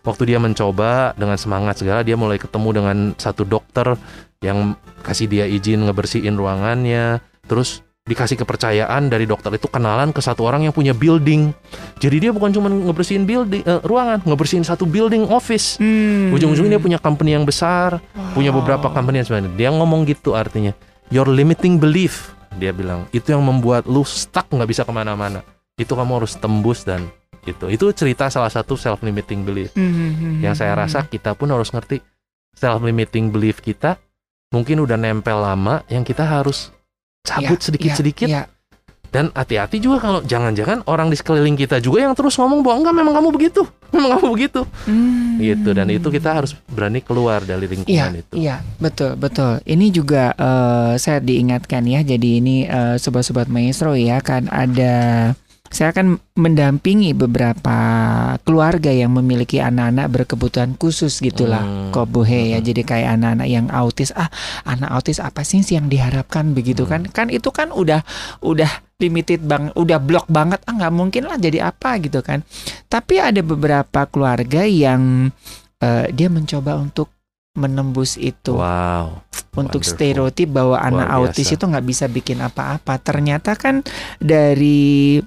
Waktu 0.01 0.33
dia 0.33 0.39
mencoba 0.41 1.13
dengan 1.17 1.37
semangat 1.37 1.81
segala 1.81 2.01
dia 2.01 2.17
mulai 2.17 2.41
ketemu 2.41 2.69
dengan 2.81 2.97
satu 3.17 3.45
dokter 3.45 3.97
yang 4.41 4.73
kasih 5.05 5.29
dia 5.29 5.45
izin 5.45 5.85
ngebersihin 5.85 6.33
ruangannya. 6.37 7.21
Terus 7.45 7.85
dikasih 8.01 8.41
kepercayaan 8.41 9.13
dari 9.13 9.29
dokter 9.29 9.53
itu 9.53 9.69
kenalan 9.69 10.09
ke 10.09 10.17
satu 10.25 10.41
orang 10.41 10.65
yang 10.65 10.73
punya 10.73 10.89
building. 10.91 11.53
Jadi 12.01 12.17
dia 12.17 12.31
bukan 12.33 12.49
cuma 12.49 12.65
ngebersihin 12.65 13.29
building 13.29 13.61
eh, 13.61 13.81
ruangan 13.85 14.25
ngebersihin 14.25 14.65
satu 14.65 14.89
building 14.89 15.29
office. 15.29 15.77
Hmm. 15.77 16.33
ujung-ujungnya 16.33 16.81
dia 16.81 16.81
punya 16.81 16.99
company 16.99 17.37
yang 17.37 17.45
besar 17.45 18.01
punya 18.33 18.49
beberapa 18.49 18.89
Wow. 18.89 18.95
company 18.97 19.21
yang 19.21 19.27
sebenarnya. 19.29 19.53
Dia 19.53 19.69
ngomong 19.69 20.09
gitu 20.09 20.33
artinya 20.33 20.73
your 21.13 21.29
limiting 21.29 21.77
belief 21.77 22.33
dia 22.57 22.73
bilang. 22.73 23.05
Itu 23.13 23.37
yang 23.37 23.45
membuat 23.45 23.85
lu 23.85 24.01
stuck 24.01 24.49
nggak 24.49 24.69
bisa 24.69 24.81
ke 24.81 24.89
mana-mana. 24.89 25.45
Itu 25.77 25.93
kamu 25.93 26.25
harus 26.25 26.33
tembus 26.35 26.81
dan 26.81 27.05
itu 27.41 27.65
itu 27.67 27.85
cerita 27.91 28.27
salah 28.27 28.49
satu 28.49 28.73
self 28.73 29.01
limiting 29.01 29.41
belief. 29.41 29.73
Hmm, 29.73 29.89
hmm, 29.89 30.11
hmm, 30.13 30.35
yang 30.41 30.53
saya 30.53 30.73
rasa 30.73 31.03
kita 31.03 31.33
pun 31.33 31.49
harus 31.49 31.69
ngerti 31.69 31.99
self 32.53 32.81
limiting 32.81 33.29
belief 33.29 33.59
kita 33.59 33.97
mungkin 34.51 34.79
udah 34.79 34.95
nempel 34.95 35.39
lama 35.39 35.81
yang 35.87 36.03
kita 36.03 36.21
harus 36.21 36.69
cabut 37.21 37.57
Iya, 37.57 37.65
sedikit-sedikit. 37.65 38.27
iya, 38.27 38.43
dan 39.11 39.27
hati-hati 39.31 39.79
juga 39.79 39.99
kalau 39.99 40.19
jangan-jangan 40.23 40.87
orang 40.87 41.07
di 41.07 41.15
sekeliling 41.15 41.55
kita 41.55 41.79
juga 41.79 42.03
yang 42.03 42.15
terus 42.15 42.35
ngomong 42.35 42.63
bahwa 42.63 42.79
enggak 42.79 42.95
memang 42.95 43.13
kamu 43.19 43.29
begitu. 43.31 43.61
Memang 43.91 44.15
kamu 44.15 44.27
begitu. 44.31 44.61
Hmm. 44.87 45.35
gitu. 45.35 45.75
Dan 45.75 45.91
itu 45.91 46.07
kita 46.07 46.31
harus 46.31 46.55
berani 46.71 47.03
keluar 47.03 47.43
dari 47.43 47.67
Iya, 47.67 47.71
lingkungan 47.75 48.13
itu. 48.23 48.33
iya, 48.39 48.63
betul, 48.79 49.19
betul. 49.19 49.59
Ini 49.67 49.85
juga 49.91 50.31
eh, 50.31 50.93
saya 50.95 51.19
diingatkan 51.19 51.83
ya. 51.83 51.99
Jadi 51.99 52.39
ini 52.39 52.63
eh, 52.63 52.95
sobat-sobat 52.95 53.51
maestro 53.51 53.91
ya 53.91 54.23
kan 54.23 54.47
ada 54.47 54.95
saya 55.71 55.95
akan 55.95 56.19
mendampingi 56.35 57.15
beberapa 57.15 57.75
keluarga 58.43 58.91
yang 58.91 59.15
memiliki 59.15 59.57
anak-anak 59.57 60.11
berkebutuhan 60.11 60.75
khusus 60.75 61.17
gitulah 61.17 61.63
Hmm. 61.63 61.89
kobuhe 61.89 62.51
ya 62.51 62.59
Hmm. 62.59 62.67
jadi 62.67 62.81
kayak 62.83 63.09
anak-anak 63.15 63.47
yang 63.47 63.67
autis 63.71 64.11
ah 64.13 64.27
anak 64.63 64.91
autis 64.91 65.17
apa 65.17 65.41
sih 65.41 65.63
yang 65.63 65.87
diharapkan 65.87 66.51
begitu 66.51 66.83
kan 66.83 67.07
Hmm. 67.07 67.13
kan 67.15 67.27
itu 67.27 67.49
kan 67.49 67.71
udah 67.71 68.03
udah 68.39 68.69
limited 68.99 69.41
bang 69.41 69.71
udah 69.73 69.97
blok 69.97 70.27
banget 70.27 70.59
ah 70.67 70.75
nggak 70.75 70.93
mungkin 70.93 71.23
lah 71.25 71.35
jadi 71.35 71.71
apa 71.71 71.97
gitu 71.97 72.19
kan 72.19 72.43
tapi 72.85 73.17
ada 73.17 73.39
beberapa 73.41 74.05
keluarga 74.05 74.61
yang 74.61 75.31
eh, 75.79 76.05
dia 76.11 76.27
mencoba 76.27 76.77
untuk 76.77 77.09
menembus 77.51 78.15
itu 78.15 78.55
Wow. 78.55 79.23
untuk 79.51 79.81
Wonderful. 79.81 79.91
stereotip 79.97 80.47
bahwa 80.47 80.77
anak 80.77 81.07
Luar 81.09 81.17
autis 81.27 81.47
biasa. 81.47 81.55
itu 81.57 81.63
nggak 81.67 81.83
bisa 81.85 82.05
bikin 82.07 82.39
apa-apa. 82.39 82.95
Ternyata 82.95 83.59
kan 83.59 83.83
dari 84.15 85.19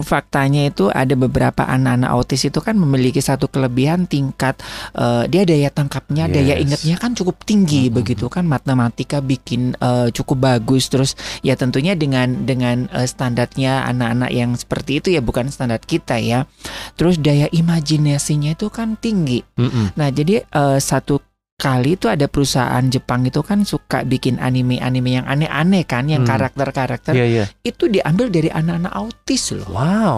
faktanya 0.00 0.64
itu 0.64 0.88
ada 0.88 1.12
beberapa 1.12 1.68
anak-anak 1.68 2.08
autis 2.08 2.48
itu 2.48 2.58
kan 2.64 2.78
memiliki 2.80 3.20
satu 3.20 3.50
kelebihan 3.52 4.08
tingkat 4.08 4.56
eh, 4.96 5.28
dia 5.28 5.44
daya 5.44 5.68
tangkapnya, 5.68 6.28
daya 6.32 6.56
Yes. 6.56 6.64
ingatnya 6.64 6.96
kan 6.96 7.12
cukup 7.12 7.44
tinggi 7.44 7.88
Mhm. 7.88 7.92
begitu 7.92 8.26
kan 8.32 8.48
matematika 8.48 9.20
bikin 9.20 9.76
eh, 9.76 10.08
cukup 10.12 10.44
bagus 10.44 10.88
terus 10.88 11.16
ya 11.40 11.56
tentunya 11.56 11.92
dengan 11.96 12.44
dengan 12.44 12.88
eh, 12.92 13.04
standarnya 13.04 13.84
anak-anak 13.88 14.30
yang 14.32 14.50
seperti 14.54 15.00
itu 15.00 15.08
ya 15.12 15.20
bukan 15.20 15.48
standar 15.48 15.80
kita 15.82 16.16
ya. 16.20 16.44
Terus 16.96 17.18
daya 17.18 17.48
imajinasinya 17.48 18.52
itu 18.54 18.68
kan 18.68 18.94
tinggi. 19.00 19.42
Mm-mm. 19.56 19.96
Nah, 19.96 20.08
jadi 20.12 20.44
eh, 20.44 20.78
satu 20.78 21.18
kali 21.56 21.94
itu 21.94 22.10
ada 22.10 22.26
perusahaan 22.26 22.82
Jepang 22.84 23.22
itu 23.24 23.38
kan 23.40 23.62
suka 23.62 24.02
bikin 24.02 24.36
anime-anime 24.36 25.22
yang 25.22 25.26
aneh-aneh 25.26 25.86
kan, 25.86 26.10
yang 26.10 26.26
Hmm. 26.26 26.30
karakter-karakter 26.34 27.12
Iya 27.14 27.26
iya. 27.26 27.44
itu 27.62 27.86
diambil 27.86 28.28
dari 28.28 28.50
anak-anak 28.50 28.92
autis 28.92 29.54
loh. 29.54 29.68
Wow. 29.70 30.16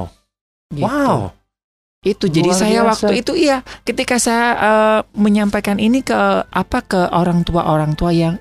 gitu. 0.73 0.85
Wow. 0.85 1.37
Itu 2.05 2.29
jadi 2.29 2.49
Luar 2.53 2.59
saya 2.59 2.81
biasa. 2.85 2.89
waktu 3.09 3.13
itu 3.21 3.33
iya, 3.35 3.57
ketika 3.83 4.17
saya 4.17 4.49
eh, 4.57 5.01
menyampaikan 5.17 5.77
ini 5.79 6.01
ke 6.01 6.17
apa 6.45 6.79
ke 6.81 7.01
orang 7.13 7.45
tua 7.45 7.65
orang 7.65 7.93
tua 7.95 8.13
yang 8.13 8.37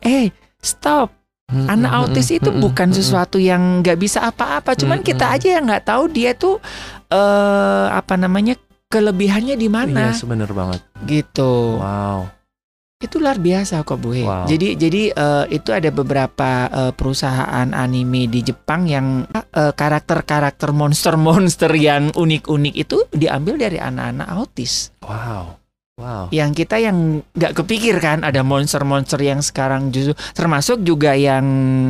eh 0.00 0.32
stop 0.60 1.12
anak 1.46 1.92
Mm-mm, 1.92 2.00
autis 2.10 2.32
itu 2.32 2.48
mm-mm, 2.50 2.58
bukan 2.58 2.90
sesuatu 2.90 3.38
yang 3.38 3.78
nggak 3.78 4.00
bisa 4.00 4.18
apa-apa 4.24 4.74
cuman 4.74 4.98
Mm-mm. 4.98 5.08
kita 5.14 5.30
aja 5.30 5.60
yang 5.60 5.68
nggak 5.68 5.84
tahu 5.86 6.08
dia 6.10 6.34
tuh 6.34 6.58
eh 7.06 7.86
apa 7.92 8.18
namanya 8.18 8.58
kelebihannya 8.86 9.54
di 9.54 9.68
mana 9.68 10.12
Iya, 10.12 10.24
bener 10.24 10.50
banget. 10.50 10.80
gitu 11.04 11.78
Wow. 11.78 12.30
itu 12.96 13.20
luar 13.20 13.36
biasa 13.36 13.84
kok 13.84 14.00
Bu. 14.00 14.16
Wow. 14.16 14.48
Jadi 14.48 14.72
jadi 14.74 15.02
eh, 15.12 15.44
itu 15.52 15.68
ada 15.68 15.90
beberapa 15.90 16.50
eh, 16.66 16.92
perusahaan 16.92 17.68
anime 17.68 18.24
di 18.24 18.40
Jepang 18.40 18.88
yang 18.88 19.28
eh, 19.52 19.72
karakter-karakter 19.72 20.72
monster-monster 20.72 21.76
yang 21.76 22.08
unik-unik 22.10 22.74
itu 22.74 23.04
diambil 23.12 23.60
dari 23.60 23.76
anak-anak 23.76 24.26
autis. 24.32 24.96
Wow. 25.04 25.60
Wow. 25.96 26.28
Yang 26.28 26.64
kita 26.64 26.76
yang 26.76 27.24
nggak 27.32 27.56
kepikir 27.56 27.96
kan 28.00 28.20
ada 28.20 28.40
monster-monster 28.40 29.16
yang 29.16 29.40
sekarang 29.40 29.88
justru 29.88 30.12
termasuk 30.32 30.80
juga 30.80 31.16
yang 31.16 31.44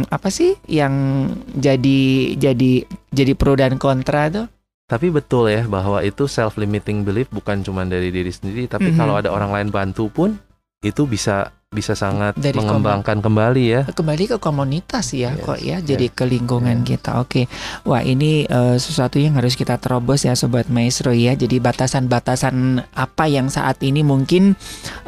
apa 0.06 0.30
sih 0.30 0.54
yang 0.66 1.26
jadi 1.54 2.02
jadi 2.34 2.72
jadi 3.10 3.32
pro 3.34 3.54
dan 3.54 3.78
kontra 3.78 4.30
tuh. 4.30 4.46
Tapi 4.86 5.10
betul 5.10 5.50
ya 5.50 5.66
bahwa 5.66 5.98
itu 6.00 6.30
self 6.30 6.54
limiting 6.54 7.02
belief 7.02 7.26
bukan 7.28 7.58
cuma 7.60 7.82
dari 7.82 8.14
diri 8.14 8.30
sendiri, 8.30 8.70
tapi 8.70 8.94
Mhm. 8.94 8.96
kalau 8.96 9.18
ada 9.18 9.34
orang 9.34 9.50
lain 9.50 9.68
bantu 9.68 10.06
pun 10.06 10.38
itu 10.80 11.04
bisa 11.04 11.50
bisa 11.66 11.98
sangat 11.98 12.38
Dari 12.38 12.54
mengembangkan 12.54 13.18
kembali 13.18 13.64
ya. 13.66 13.82
kembali 13.90 14.30
ke 14.30 14.36
komunitas 14.38 15.10
ya 15.10 15.34
Yes, 15.34 15.42
kok 15.42 15.58
ya 15.58 15.82
jadi 15.82 16.06
ke 16.08 16.22
lingkungan 16.22 16.86
yes. 16.86 16.88
kita 16.94 17.18
oke 17.18 17.50
wah 17.82 18.00
ini 18.00 18.46
eh, 18.46 18.76
sesuatu 18.78 19.18
yang 19.18 19.34
harus 19.34 19.58
kita 19.58 19.74
terobos 19.76 20.22
ya 20.22 20.38
sobat 20.38 20.70
maestro 20.70 21.10
ya 21.10 21.34
jadi 21.34 21.58
batasan-batasan 21.58 22.86
apa 22.94 23.24
yang 23.26 23.50
saat 23.50 23.82
ini 23.82 24.06
mungkin 24.06 24.54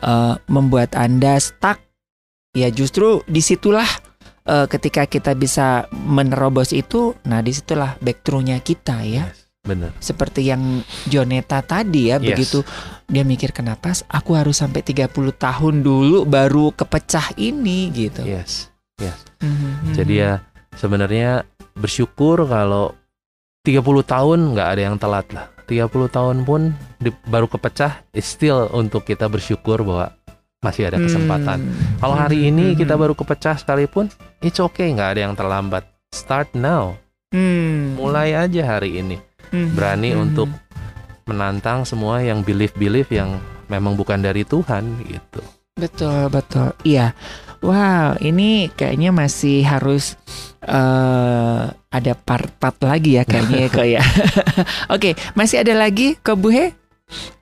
eh, 0.02 0.34
membuat 0.50 0.98
anda 0.98 1.38
stuck 1.38 1.78
ya 2.52 2.68
justru 2.68 3.22
di 3.24 3.38
situlah 3.38 3.86
eh, 4.44 4.66
ketika 4.66 5.06
kita 5.06 5.38
bisa 5.38 5.86
menerobos 5.94 6.74
itu 6.74 7.14
nah 7.22 7.38
di 7.38 7.54
situlah 7.54 7.94
backthrough-nya 8.02 8.58
kita 8.60 9.06
ya 9.06 9.30
Yes, 9.30 9.37
Bener. 9.68 9.92
seperti 10.00 10.48
yang 10.48 10.80
Joneta 11.04 11.60
tadi 11.60 12.08
ya 12.08 12.16
Yes. 12.16 12.24
begitu 12.24 12.58
dia 13.04 13.20
mikir 13.22 13.52
kenapa 13.52 13.92
aku 14.08 14.32
harus 14.32 14.56
sampai 14.56 14.80
30 14.80 15.12
tahun 15.30 15.84
dulu 15.84 16.24
baru 16.24 16.72
kepecah 16.72 17.36
ini 17.36 17.92
gitu 17.92 18.24
Yes. 18.24 18.72
Mhm. 19.38 19.94
Jadi 19.94 20.14
ya 20.16 20.42
sebenarnya 20.74 21.46
bersyukur 21.72 22.42
kalau 22.44 22.98
30 23.62 24.02
tahun 24.02 24.50
nggak 24.50 24.68
ada 24.68 24.82
yang 24.82 24.96
telat 24.96 25.30
lah. 25.30 25.46
30 25.62 26.08
tahun 26.08 26.42
pun 26.42 26.72
di- 26.96 27.14
baru 27.24 27.46
kepecah 27.46 28.02
is 28.10 28.26
still 28.26 28.66
untuk 28.72 29.04
kita 29.04 29.28
bersyukur 29.28 29.84
bahwa 29.84 30.10
masih 30.58 30.90
ada 30.90 30.98
kesempatan. 30.98 31.62
Hmm. 31.62 32.02
Kalau 32.02 32.16
hari 32.16 32.50
ini 32.50 32.72
Hmm. 32.72 32.76
kita 32.76 32.96
baru 32.96 33.14
kepecah 33.14 33.54
sekalipun, 33.54 34.10
it's 34.40 34.58
okay, 34.58 34.90
nggak 34.90 35.14
ada 35.14 35.20
yang 35.22 35.34
terlambat. 35.34 35.86
Start 36.10 36.50
now, 36.52 36.98
Hmm. 37.30 37.94
mulai 37.94 38.34
aja 38.34 38.64
hari 38.66 38.98
ini. 38.98 39.22
Hmm. 39.50 39.72
berani 39.74 40.12
Hmm. 40.14 40.24
untuk 40.28 40.48
menantang 41.28 41.84
semua 41.84 42.24
yang 42.24 42.40
belief-belief 42.40 43.12
yang 43.12 43.36
memang 43.68 43.92
bukan 43.96 44.20
dari 44.24 44.48
Tuhan 44.48 44.96
gitu. 45.04 45.40
betul 45.76 46.26
betul 46.32 46.72
iya 46.82 47.12
wow 47.60 48.16
ini 48.18 48.72
kayaknya 48.72 49.12
masih 49.12 49.62
harus 49.62 50.16
eh 50.64 51.62
ada 51.70 52.12
part-part 52.16 52.76
lagi 52.82 53.20
ya 53.20 53.24
kayaknya 53.28 53.68
ya, 53.68 53.68
kok 53.70 53.86
ya 53.86 54.02
oke 54.94 55.10
masih 55.38 55.62
ada 55.62 55.72
lagi 55.76 56.18
ke 56.18 56.32
Bu 56.34 56.50
He? 56.50 56.72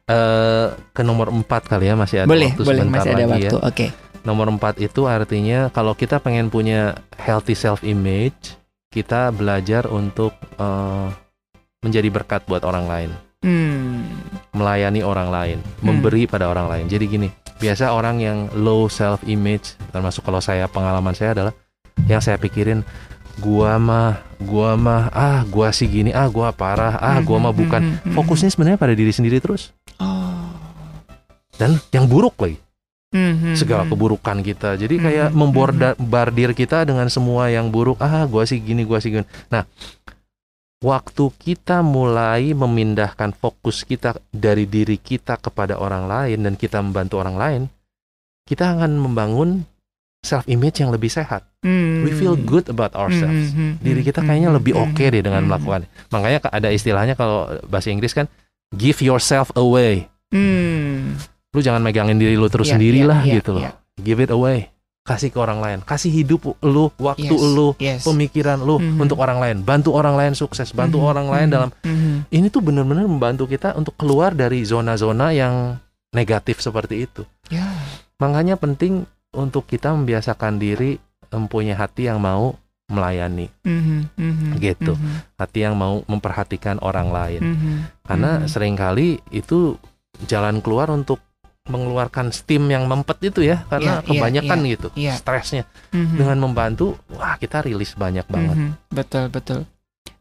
Eh 0.07 0.67
ke 0.95 1.03
nomor 1.03 1.33
4 1.35 1.47
kali 1.67 1.91
ya 1.91 1.95
masih 1.99 2.23
ada 2.23 2.29
boleh 2.31 2.53
waktu 2.55 2.63
boleh 2.63 2.83
sebentar 2.83 3.03
masih 3.03 3.11
ada 3.11 3.25
lagi 3.27 3.33
waktu 3.51 3.59
ya. 3.59 3.67
oke 3.67 3.87
Nomor 4.27 4.51
4 4.59 4.83
itu 4.83 5.07
artinya 5.07 5.71
kalau 5.71 5.95
kita 5.95 6.19
pengen 6.19 6.51
punya 6.51 6.99
healthy 7.15 7.55
self 7.55 7.87
image, 7.87 8.59
kita 8.91 9.31
belajar 9.31 9.87
untuk 9.87 10.35
eh, 10.59 11.09
menjadi 11.85 12.09
berkat 12.09 12.45
buat 12.45 12.65
orang 12.65 12.87
lain, 12.87 13.11
hmm. 13.45 13.97
melayani 14.57 15.01
orang 15.03 15.29
lain, 15.29 15.59
memberi 15.85 16.25
pada 16.25 16.49
orang 16.49 16.67
lain. 16.73 16.85
Jadi 16.89 17.05
gini, 17.07 17.29
biasa 17.57 17.93
orang 17.93 18.21
yang 18.21 18.39
low 18.57 18.89
self 18.89 19.21
image, 19.25 19.77
termasuk 19.93 20.25
kalau 20.25 20.41
saya 20.41 20.67
pengalaman 20.67 21.13
saya 21.13 21.37
adalah 21.37 21.53
yang 22.09 22.21
saya 22.21 22.37
pikirin 22.37 22.85
gua 23.37 23.77
mah 23.77 24.21
gua 24.41 24.77
mah 24.77 25.13
ah 25.13 25.45
gua 25.45 25.69
sih 25.69 25.89
gini 25.89 26.09
ah 26.13 26.29
gua 26.29 26.53
parah 26.57 26.97
ah 26.97 27.21
gua 27.21 27.37
mah 27.37 27.53
Mhm, 27.53 27.61
bukan. 27.61 27.83
fokusnya 28.17 28.49
sebenarnya 28.53 28.81
pada 28.81 28.97
diri 28.97 29.13
sendiri 29.13 29.41
terus. 29.41 29.73
Oh. 30.01 30.53
Dan 31.57 31.81
yang 31.93 32.05
buruk 32.09 32.37
lagi. 32.41 32.61
Segala 33.57 33.89
keburukan 33.89 34.45
kita. 34.45 34.77
Jadi 34.77 35.01
kayak 35.01 35.33
membordir 35.33 36.53
kita 36.53 36.85
dengan 36.85 37.09
semua 37.09 37.49
yang 37.49 37.73
buruk. 37.73 37.97
Ah 37.97 38.29
gua 38.29 38.45
sih 38.45 38.61
gini 38.61 38.85
gua 38.85 39.01
sih 39.01 39.09
gini. 39.09 39.25
Nah 39.49 39.65
waktu 40.81 41.25
kita 41.35 41.81
mulai 41.81 42.53
memindahkan 42.53 43.33
fokus 43.33 43.83
kita 43.83 44.21
dari 44.29 44.69
diri 44.69 45.01
kita 45.01 45.41
kepada 45.41 45.81
orang 45.81 46.05
lain 46.05 46.39
dan 46.45 46.55
kita 46.55 46.81
membantu 46.85 47.21
orang 47.21 47.37
lain 47.37 47.63
kita 48.45 48.77
akan 48.77 48.95
membangun 49.01 49.65
self 50.23 50.43
image 50.47 50.83
yang 50.83 50.91
lebih 50.91 51.07
sehat. 51.07 51.47
Hmm. 51.63 52.03
we 52.07 52.15
feel 52.15 52.39
good 52.39 52.67
about 52.71 52.95
ourselves. 52.95 53.51
Mhm, 53.55 53.59
mhm, 53.59 53.73
diri 53.83 54.03
kita 54.07 54.23
kayaknya 54.23 54.55
lebih 54.55 54.75
mhm, 54.75 54.83
oke 54.91 55.03
deh 55.03 55.23
dengan 55.23 55.43
melakukan. 55.47 55.87
makanya 56.15 56.39
ada 56.51 56.69
istilahnya 56.71 57.15
kalau 57.19 57.51
bahasa 57.67 57.91
Inggris 57.91 58.15
kan 58.15 58.27
give 58.75 58.99
yourself 59.03 59.51
away. 59.55 60.07
Hmm. 60.31 61.15
lu 61.55 61.65
jangan 61.65 61.81
megangin 61.81 62.19
diri 62.21 62.37
lu 62.37 62.51
terus 62.53 62.69
Iya, 62.69 62.77
sendirilah 62.77 63.21
iya, 63.25 63.31
iya, 63.33 63.37
gitu 63.41 63.51
loh. 63.57 63.63
iya. 63.65 63.73
give 64.03 64.21
it 64.21 64.29
away 64.29 64.69
kasih 65.07 65.31
ke 65.31 65.39
orang 65.39 65.63
lain 65.63 65.79
kasih 65.81 66.11
hidup 66.11 66.59
lu 66.61 66.91
waktu 66.99 67.31
Yes, 67.31 67.43
lu 67.55 67.69
yes. 67.79 68.03
pemikiran 68.03 68.59
lu 68.59 68.77
Mhm. 68.77 68.99
untuk 68.99 69.23
orang 69.23 69.39
lain 69.39 69.57
bantu 69.63 69.95
orang 69.95 70.19
lain 70.19 70.35
sukses 70.35 70.75
bantu 70.75 70.99
Mhm, 70.99 71.07
orang 71.07 71.27
lain 71.31 71.47
mhm, 71.47 71.55
dalam 71.55 71.71
mhm. 71.81 72.15
ini 72.29 72.47
tuh 72.51 72.61
benar-benar 72.61 73.07
membantu 73.07 73.47
kita 73.47 73.73
untuk 73.73 73.95
keluar 73.95 74.35
dari 74.35 74.67
zona-zona 74.67 75.31
yang 75.31 75.79
negatif 76.11 76.59
seperti 76.59 77.07
itu 77.07 77.23
ya 77.47 77.71
makanya 78.19 78.59
penting 78.59 79.07
untuk 79.31 79.65
kita 79.65 79.95
membiasakan 79.95 80.59
diri 80.59 80.99
mempunyai 81.29 81.77
hati 81.77 82.11
yang 82.11 82.19
mau 82.19 82.59
melayani 82.87 83.51
Mhm, 83.63 84.15
mhm, 84.15 84.51
Gitu. 84.59 84.95
mhm, 84.95 85.39
hati 85.39 85.59
yang 85.61 85.75
mau 85.75 86.03
memperhatikan 86.05 86.79
orang 86.79 87.11
lain 87.11 87.43
mhm. 87.43 87.75
karena 88.03 88.43
Mhm. 88.43 88.47
sering 88.47 88.75
kali 88.75 89.19
itu 89.31 89.75
jalan 90.25 90.63
keluar 90.63 90.89
untuk 90.89 91.19
mengeluarkan 91.67 92.31
steam 92.31 92.67
yang 92.67 92.85
mempet 92.85 93.19
itu 93.25 93.43
ya 93.43 93.67
karena 93.67 93.99
Iya, 93.99 94.03
iya, 94.03 94.09
kebanyakan 94.09 94.59
gitu 94.67 94.89
iya. 94.95 95.15
stresnya 95.15 95.65
Mhm. 95.91 96.17
dengan 96.17 96.39
membantu 96.41 96.87
wah 97.09 97.35
kita 97.35 97.61
rilis 97.61 97.93
banyak 97.93 98.27
banget 98.27 98.57
Mhm, 98.57 98.71
Betul 98.89 99.25
betul. 99.29 99.61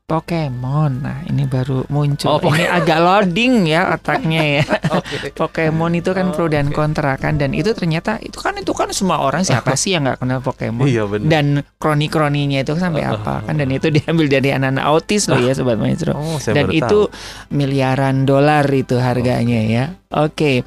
Pokemon. 0.05 1.01
Nah, 1.01 1.25
ini 1.25 1.43
baru 1.43 1.81
muncul. 1.87 2.29
Oh, 2.29 2.37
Pokemon. 2.37 2.61
ini 2.61 2.69
agak 2.69 2.99
loading 2.99 3.65
ya 3.65 3.89
otaknya 3.89 4.61
ya. 4.61 4.63
Oke. 5.01 5.33
Pokemon 5.33 5.97
itu 5.97 6.13
kan 6.13 6.29
pro 6.29 6.45
Oh, 6.45 6.47
dan 6.47 6.69
oke. 6.69 6.77
kontra 6.77 7.17
kan 7.17 7.35
dan 7.35 7.51
itu 7.51 7.73
ternyata 7.73 8.21
itu 8.21 8.37
kan 8.37 8.53
itu 8.53 8.69
kan 8.69 8.93
semua 8.93 9.17
orang 9.19 9.41
siapa 9.41 9.73
sih 9.81 9.97
yang 9.97 10.05
nggak 10.05 10.21
kenal 10.21 10.39
Pokemon? 10.39 10.85
Iya. 10.85 11.09
Dan 11.19 11.65
kroni-kroninya 11.75 12.61
itu 12.61 12.77
sampai 12.77 13.01
apa 13.17 13.49
kan 13.49 13.57
dan 13.57 13.65
itu 13.67 13.89
diambil 13.89 14.29
dari 14.29 14.53
anak-anak 14.53 14.85
autis 14.85 15.25
loh 15.25 15.41
ya 15.41 15.57
sobat 15.57 15.75
maestro. 15.75 16.13
Oh, 16.13 16.37
Dan 16.37 16.69
itu 16.69 17.09
tahu. 17.09 17.49
miliaran 17.49 18.23
dolar 18.23 18.61
itu 18.69 19.01
harganya 19.01 19.57
ya. 19.57 19.83
Oke. 20.11 20.61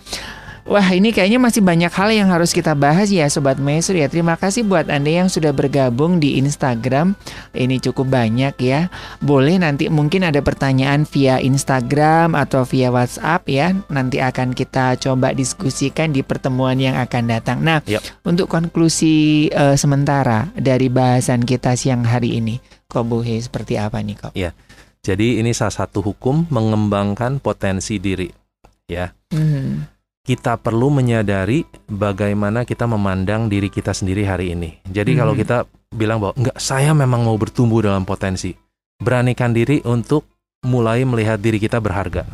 Wah 0.68 0.84
ini 0.92 1.16
kayaknya 1.16 1.40
masih 1.40 1.64
banyak 1.64 1.88
hal 1.88 2.12
yang 2.12 2.28
harus 2.28 2.52
kita 2.52 2.76
bahas 2.76 3.08
ya 3.08 3.24
Sobat 3.32 3.56
Maestro 3.56 3.96
ya 3.96 4.04
Terima 4.04 4.36
kasih 4.36 4.68
buat 4.68 4.92
Anda 4.92 5.24
yang 5.24 5.32
sudah 5.32 5.56
bergabung 5.56 6.20
di 6.20 6.36
Instagram 6.36 7.16
Ini 7.56 7.80
cukup 7.80 8.12
banyak 8.12 8.52
ya 8.60 8.92
Boleh 9.24 9.56
nanti 9.56 9.88
mungkin 9.88 10.28
ada 10.28 10.44
pertanyaan 10.44 11.08
via 11.08 11.40
Instagram 11.40 12.36
atau 12.36 12.68
via 12.68 12.92
WhatsApp 12.92 13.48
ya 13.48 13.72
Nanti 13.88 14.20
akan 14.20 14.52
kita 14.52 15.00
coba 15.00 15.32
diskusikan 15.32 16.12
di 16.12 16.20
pertemuan 16.20 16.76
yang 16.76 17.00
akan 17.00 17.24
datang 17.32 17.64
Nah 17.64 17.80
Yap. 17.88 18.04
untuk 18.28 18.52
konklusi 18.52 19.48
eh, 19.48 19.76
sementara 19.80 20.52
dari 20.52 20.92
bahasan 20.92 21.48
kita 21.48 21.80
siang 21.80 22.04
hari 22.04 22.44
ini 22.44 22.60
Kobuhe 22.92 23.40
seperti 23.40 23.80
apa 23.80 24.04
nih 24.04 24.16
Kok? 24.20 24.32
Jadi 25.00 25.40
ini 25.40 25.56
salah 25.56 25.72
satu 25.72 26.04
hukum 26.04 26.44
mengembangkan 26.52 27.40
potensi 27.40 27.96
diri. 27.96 28.28
Ya. 28.84 29.16
Hmm. 29.32 29.97
Kita 30.28 30.60
perlu 30.60 30.92
menyadari 30.92 31.64
bagaimana 31.88 32.68
kita 32.68 32.84
memandang 32.84 33.48
diri 33.48 33.72
kita 33.72 33.96
sendiri 33.96 34.28
hari 34.28 34.52
ini. 34.52 34.76
Jadi 34.84 35.16
kalau 35.16 35.32
Hmm. 35.32 35.40
kita 35.40 35.56
bilang 35.88 36.20
bahwa 36.20 36.36
enggak, 36.36 36.60
saya 36.60 36.92
memang 36.92 37.24
mau 37.24 37.32
bertumbuh 37.40 37.80
dalam 37.80 38.04
potensi. 38.04 38.52
Beranikan 39.00 39.56
diri 39.56 39.80
untuk 39.88 40.28
mulai 40.68 41.08
melihat 41.08 41.40
diri 41.40 41.56
kita 41.56 41.80
berharga. 41.80 42.28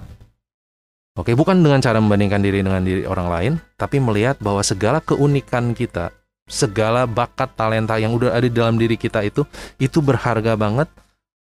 Oke, 1.14 1.38
bukan 1.38 1.62
dengan 1.62 1.78
cara 1.78 2.02
membandingkan 2.02 2.42
diri 2.42 2.66
dengan 2.66 2.82
diri 2.82 3.06
orang 3.06 3.28
lain, 3.30 3.52
tapi 3.78 4.02
melihat 4.02 4.34
bahwa 4.42 4.66
segala 4.66 4.98
keunikan 4.98 5.70
kita, 5.70 6.10
segala 6.50 7.06
bakat 7.06 7.54
talenta 7.54 7.94
yang 8.02 8.10
udah 8.10 8.34
ada 8.34 8.42
di 8.42 8.50
dalam 8.50 8.74
diri 8.74 8.98
kita 8.98 9.22
itu 9.22 9.46
itu 9.78 10.02
berharga 10.02 10.58
banget 10.58 10.90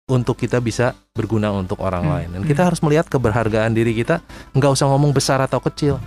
untuk 0.09 0.41
kita 0.41 0.65
bisa 0.65 0.97
berguna 1.13 1.53
untuk 1.53 1.85
orang 1.85 2.09
Hmm, 2.09 2.13
lain. 2.17 2.29
Dan 2.41 2.43
kita 2.49 2.73
harus 2.73 2.81
melihat 2.81 3.05
keberhargaan 3.13 3.77
diri 3.77 3.93
kita, 3.93 4.25
nggak 4.57 4.73
usah 4.73 4.89
ngomong 4.89 5.13
besar 5.13 5.45
atau 5.45 5.61
kecil 5.61 6.01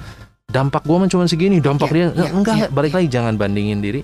dampak 0.52 0.84
gue 0.84 0.98
cuma 1.08 1.26
segini, 1.26 1.58
dampak 1.64 1.90
Ya, 1.96 2.12
dia 2.12 2.28
ya, 2.28 2.30
enggak, 2.36 2.56
ya, 2.60 2.68
balik 2.70 2.92
ya. 2.92 2.96
lagi 3.00 3.08
jangan 3.08 3.34
bandingin 3.40 3.80
diri. 3.80 4.02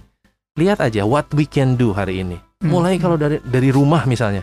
Lihat 0.58 0.82
aja 0.82 1.06
what 1.06 1.30
we 1.38 1.46
can 1.46 1.78
do 1.78 1.94
hari 1.94 2.24
ini. 2.26 2.40
Hmm. 2.64 2.74
Mulai 2.74 2.98
kalau 2.98 3.20
dari 3.20 3.38
dari 3.44 3.70
rumah 3.70 4.08
misalnya. 4.10 4.42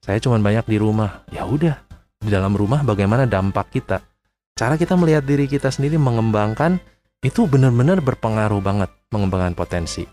Saya 0.00 0.16
cuma 0.16 0.40
banyak 0.40 0.64
di 0.64 0.80
rumah. 0.80 1.28
Ya 1.28 1.44
udah, 1.44 1.76
di 2.16 2.32
dalam 2.32 2.56
rumah 2.56 2.80
bagaimana 2.80 3.28
dampak 3.28 3.68
kita. 3.68 4.00
Cara 4.56 4.80
kita 4.80 4.96
melihat 4.96 5.26
diri 5.28 5.44
kita 5.44 5.68
sendiri 5.68 6.00
mengembangkan 6.00 6.80
itu 7.20 7.44
benar-benar 7.44 8.00
berpengaruh 8.00 8.64
banget 8.64 8.88
mengembangkan 9.12 9.52
potensi. 9.52 10.08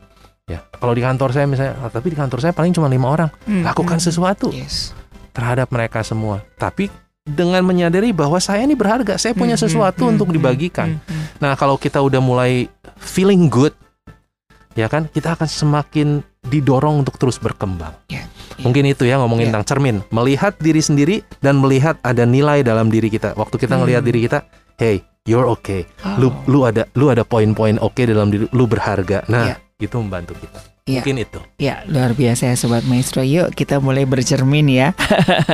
Ya, 0.47 0.63
kalau 0.79 0.95
di 0.95 1.03
kantor 1.03 1.31
saya 1.35 1.47
misalnya, 1.47 1.75
"Ah, 1.79 1.91
tapi 1.91 2.11
di 2.11 2.17
kantor 2.19 2.39
saya 2.39 2.51
paling 2.55 2.71
cuma 2.75 2.87
lima 2.87 3.07
orang. 3.11 3.29
Hmm, 3.47 3.63
Lakukan 3.63 3.99
hmm. 3.99 4.05
sesuatu 4.11 4.47
Yes. 4.51 4.91
terhadap 5.31 5.71
mereka 5.71 6.03
semua. 6.03 6.43
Tapi 6.59 6.87
dengan 7.27 7.59
menyadari 7.61 8.15
bahwa 8.15 8.39
saya 8.39 8.63
ini 8.63 8.73
berharga, 8.73 9.19
saya 9.19 9.35
punya 9.35 9.53
Hmm, 9.53 9.67
sesuatu 9.67 10.07
hmm, 10.07 10.11
untuk 10.15 10.27
hmm, 10.31 10.35
dibagikan. 10.39 10.95
hmm, 10.95 11.03
hmm. 11.03 11.25
Nah, 11.43 11.53
kalau 11.53 11.75
kita 11.75 11.99
udah 11.99 12.17
mulai 12.17 12.71
feeling 12.97 13.51
good, 13.51 13.75
ya 14.73 14.87
kan, 14.87 15.05
kita 15.07 15.35
akan 15.35 15.45
semakin 15.45 16.07
didorong 16.41 17.03
untuk 17.03 17.19
terus 17.19 17.35
berkembang. 17.35 17.91
Ya, 18.07 18.23
ya. 18.23 18.63
Mungkin 18.63 18.87
itu 18.87 19.03
ya 19.03 19.19
ngomongin 19.19 19.51
Ya. 19.51 19.59
tentang 19.59 19.67
cermin, 19.67 19.99
melihat 20.09 20.55
diri 20.57 20.79
sendiri 20.79 21.15
dan 21.37 21.59
melihat 21.59 21.99
ada 22.01 22.23
nilai 22.23 22.63
dalam 22.63 22.87
diri 22.87 23.11
kita. 23.11 23.35
Waktu 23.35 23.59
kita 23.59 23.75
ngelihat 23.75 24.01
Hmm. 24.01 24.09
diri 24.09 24.19
kita, 24.23 24.47
hey, 24.79 25.03
you're 25.27 25.45
okay. 25.45 25.83
Lu 26.15 26.31
Oh. 26.31 26.33
lu 26.47 26.59
ada 26.63 26.87
lu 26.95 27.11
ada 27.11 27.21
poin-poin 27.21 27.75
oke 27.77 27.99
dalam 27.99 28.31
diri, 28.31 28.47
lu 28.49 28.63
berharga. 28.63 29.27
Nah, 29.27 29.51
Ya. 29.51 29.55
itu 29.77 29.93
membantu 29.99 30.39
kita. 30.39 30.76
Ya. 30.87 31.03
Mungkin 31.03 31.19
itu. 31.19 31.39
Ya, 31.59 31.83
luar 31.83 32.15
biasa 32.15 32.47
ya 32.47 32.55
Sobat 32.55 32.87
Maestro. 32.87 33.19
Yuk 33.19 33.51
kita 33.51 33.83
mulai 33.83 34.07
bercermin 34.07 34.71
ya. 34.71 34.95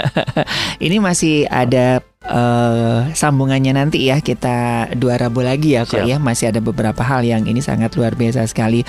Ini 0.85 1.01
masih 1.01 1.49
ada 1.49 2.05
eh, 2.23 2.99
sambungannya 3.11 3.73
nanti 3.73 4.03
ya. 4.03 4.19
Kita 4.19 4.87
dua 4.93 5.15
Rabu 5.15 5.41
lagi 5.41 5.75
ya 5.75 5.83
kok 5.83 5.99
Siap. 5.99 6.07
ya. 6.07 6.17
Masih 6.17 6.49
ada 6.49 6.59
beberapa 6.59 6.99
hal 6.99 7.21
yang 7.21 7.43
ini 7.43 7.59
sangat 7.59 7.93
luar 7.93 8.13
biasa 8.13 8.43
sekali. 8.45 8.81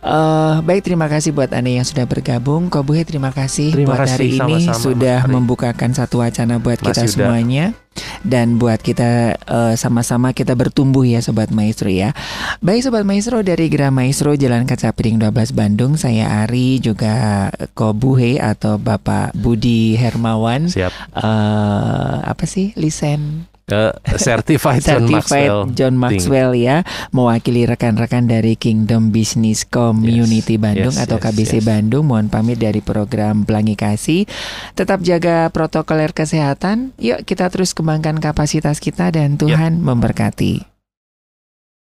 Eh, 0.00 0.54
baik, 0.60 0.80
terima 0.82 1.06
kasih 1.06 1.30
buat 1.30 1.52
Anda 1.52 1.76
yang 1.76 1.84
sudah 1.84 2.04
bergabung. 2.04 2.68
Kobuhe 2.68 3.04
terima 3.04 3.30
kasih 3.30 3.70
Terima 3.70 3.92
buat 3.92 4.00
kasih, 4.02 4.12
hari 4.14 4.28
ini 4.32 4.56
sama-sama, 4.64 4.80
sudah 4.80 5.16
Mas 5.20 5.26
Ari. 5.26 5.34
membukakan 5.34 5.90
satu 5.92 6.16
wacana 6.18 6.56
buat 6.56 6.80
Mas 6.80 6.86
kita 6.90 7.02
Yuda. 7.02 7.12
semuanya. 7.12 7.66
Dan 8.22 8.56
buat 8.56 8.78
kita 8.78 9.34
eh, 9.36 9.74
sama-sama 9.74 10.30
kita 10.30 10.54
bertumbuh 10.54 11.02
ya 11.02 11.20
Sobat 11.20 11.50
Maestro 11.50 11.90
ya. 11.90 12.14
Baik 12.58 12.86
Sobat 12.86 13.02
Maestro 13.02 13.42
dari 13.42 13.66
Gra 13.66 13.90
Maestro 13.90 14.32
Jalan 14.32 14.62
Kaca 14.62 14.88
Piring 14.90 15.18
12 15.18 15.52
Bandung 15.52 15.92
Saya 15.96 16.40
Ari 16.40 16.78
juga 16.78 17.48
Kobuhe 17.72 18.38
atau 18.38 18.78
Bapak 18.78 19.34
Budi 19.34 19.96
Hermawan 19.96 20.70
Siap. 20.70 20.92
eh 21.12 22.16
Apa 22.22 22.44
sih 22.46 22.69
Lisen. 22.76 23.50
Eh, 23.70 23.94
certified, 24.18 24.82
John 24.82 25.06
Certified 25.06 25.46
Maxwell. 25.46 25.60
John 25.78 25.94
Maxwell 25.94 26.52
ya. 26.58 26.82
Mewakili 27.14 27.64
rekan-rekan 27.70 28.26
dari 28.26 28.58
Kingdom 28.58 29.14
Business 29.14 29.62
Community 29.62 30.58
Yes, 30.58 30.62
Bandung 30.62 30.94
yes, 30.98 31.02
Atau 31.06 31.22
yes, 31.22 31.24
KBC 31.30 31.52
yes. 31.62 31.66
Bandung 31.66 32.04
Mohon 32.10 32.26
pamit 32.34 32.58
dari 32.58 32.82
program 32.82 33.46
Pelangi 33.46 33.78
Kasih. 33.78 34.26
Tetap 34.74 35.06
jaga 35.06 35.46
protokoler 35.54 36.10
kesehatan. 36.10 36.98
Yuk 36.98 37.22
kita 37.22 37.46
terus 37.48 37.70
kembangkan 37.70 38.18
kapasitas 38.18 38.82
kita 38.82 39.14
Dan 39.14 39.38
Tuhan 39.38 39.78
memberkati 39.78 40.69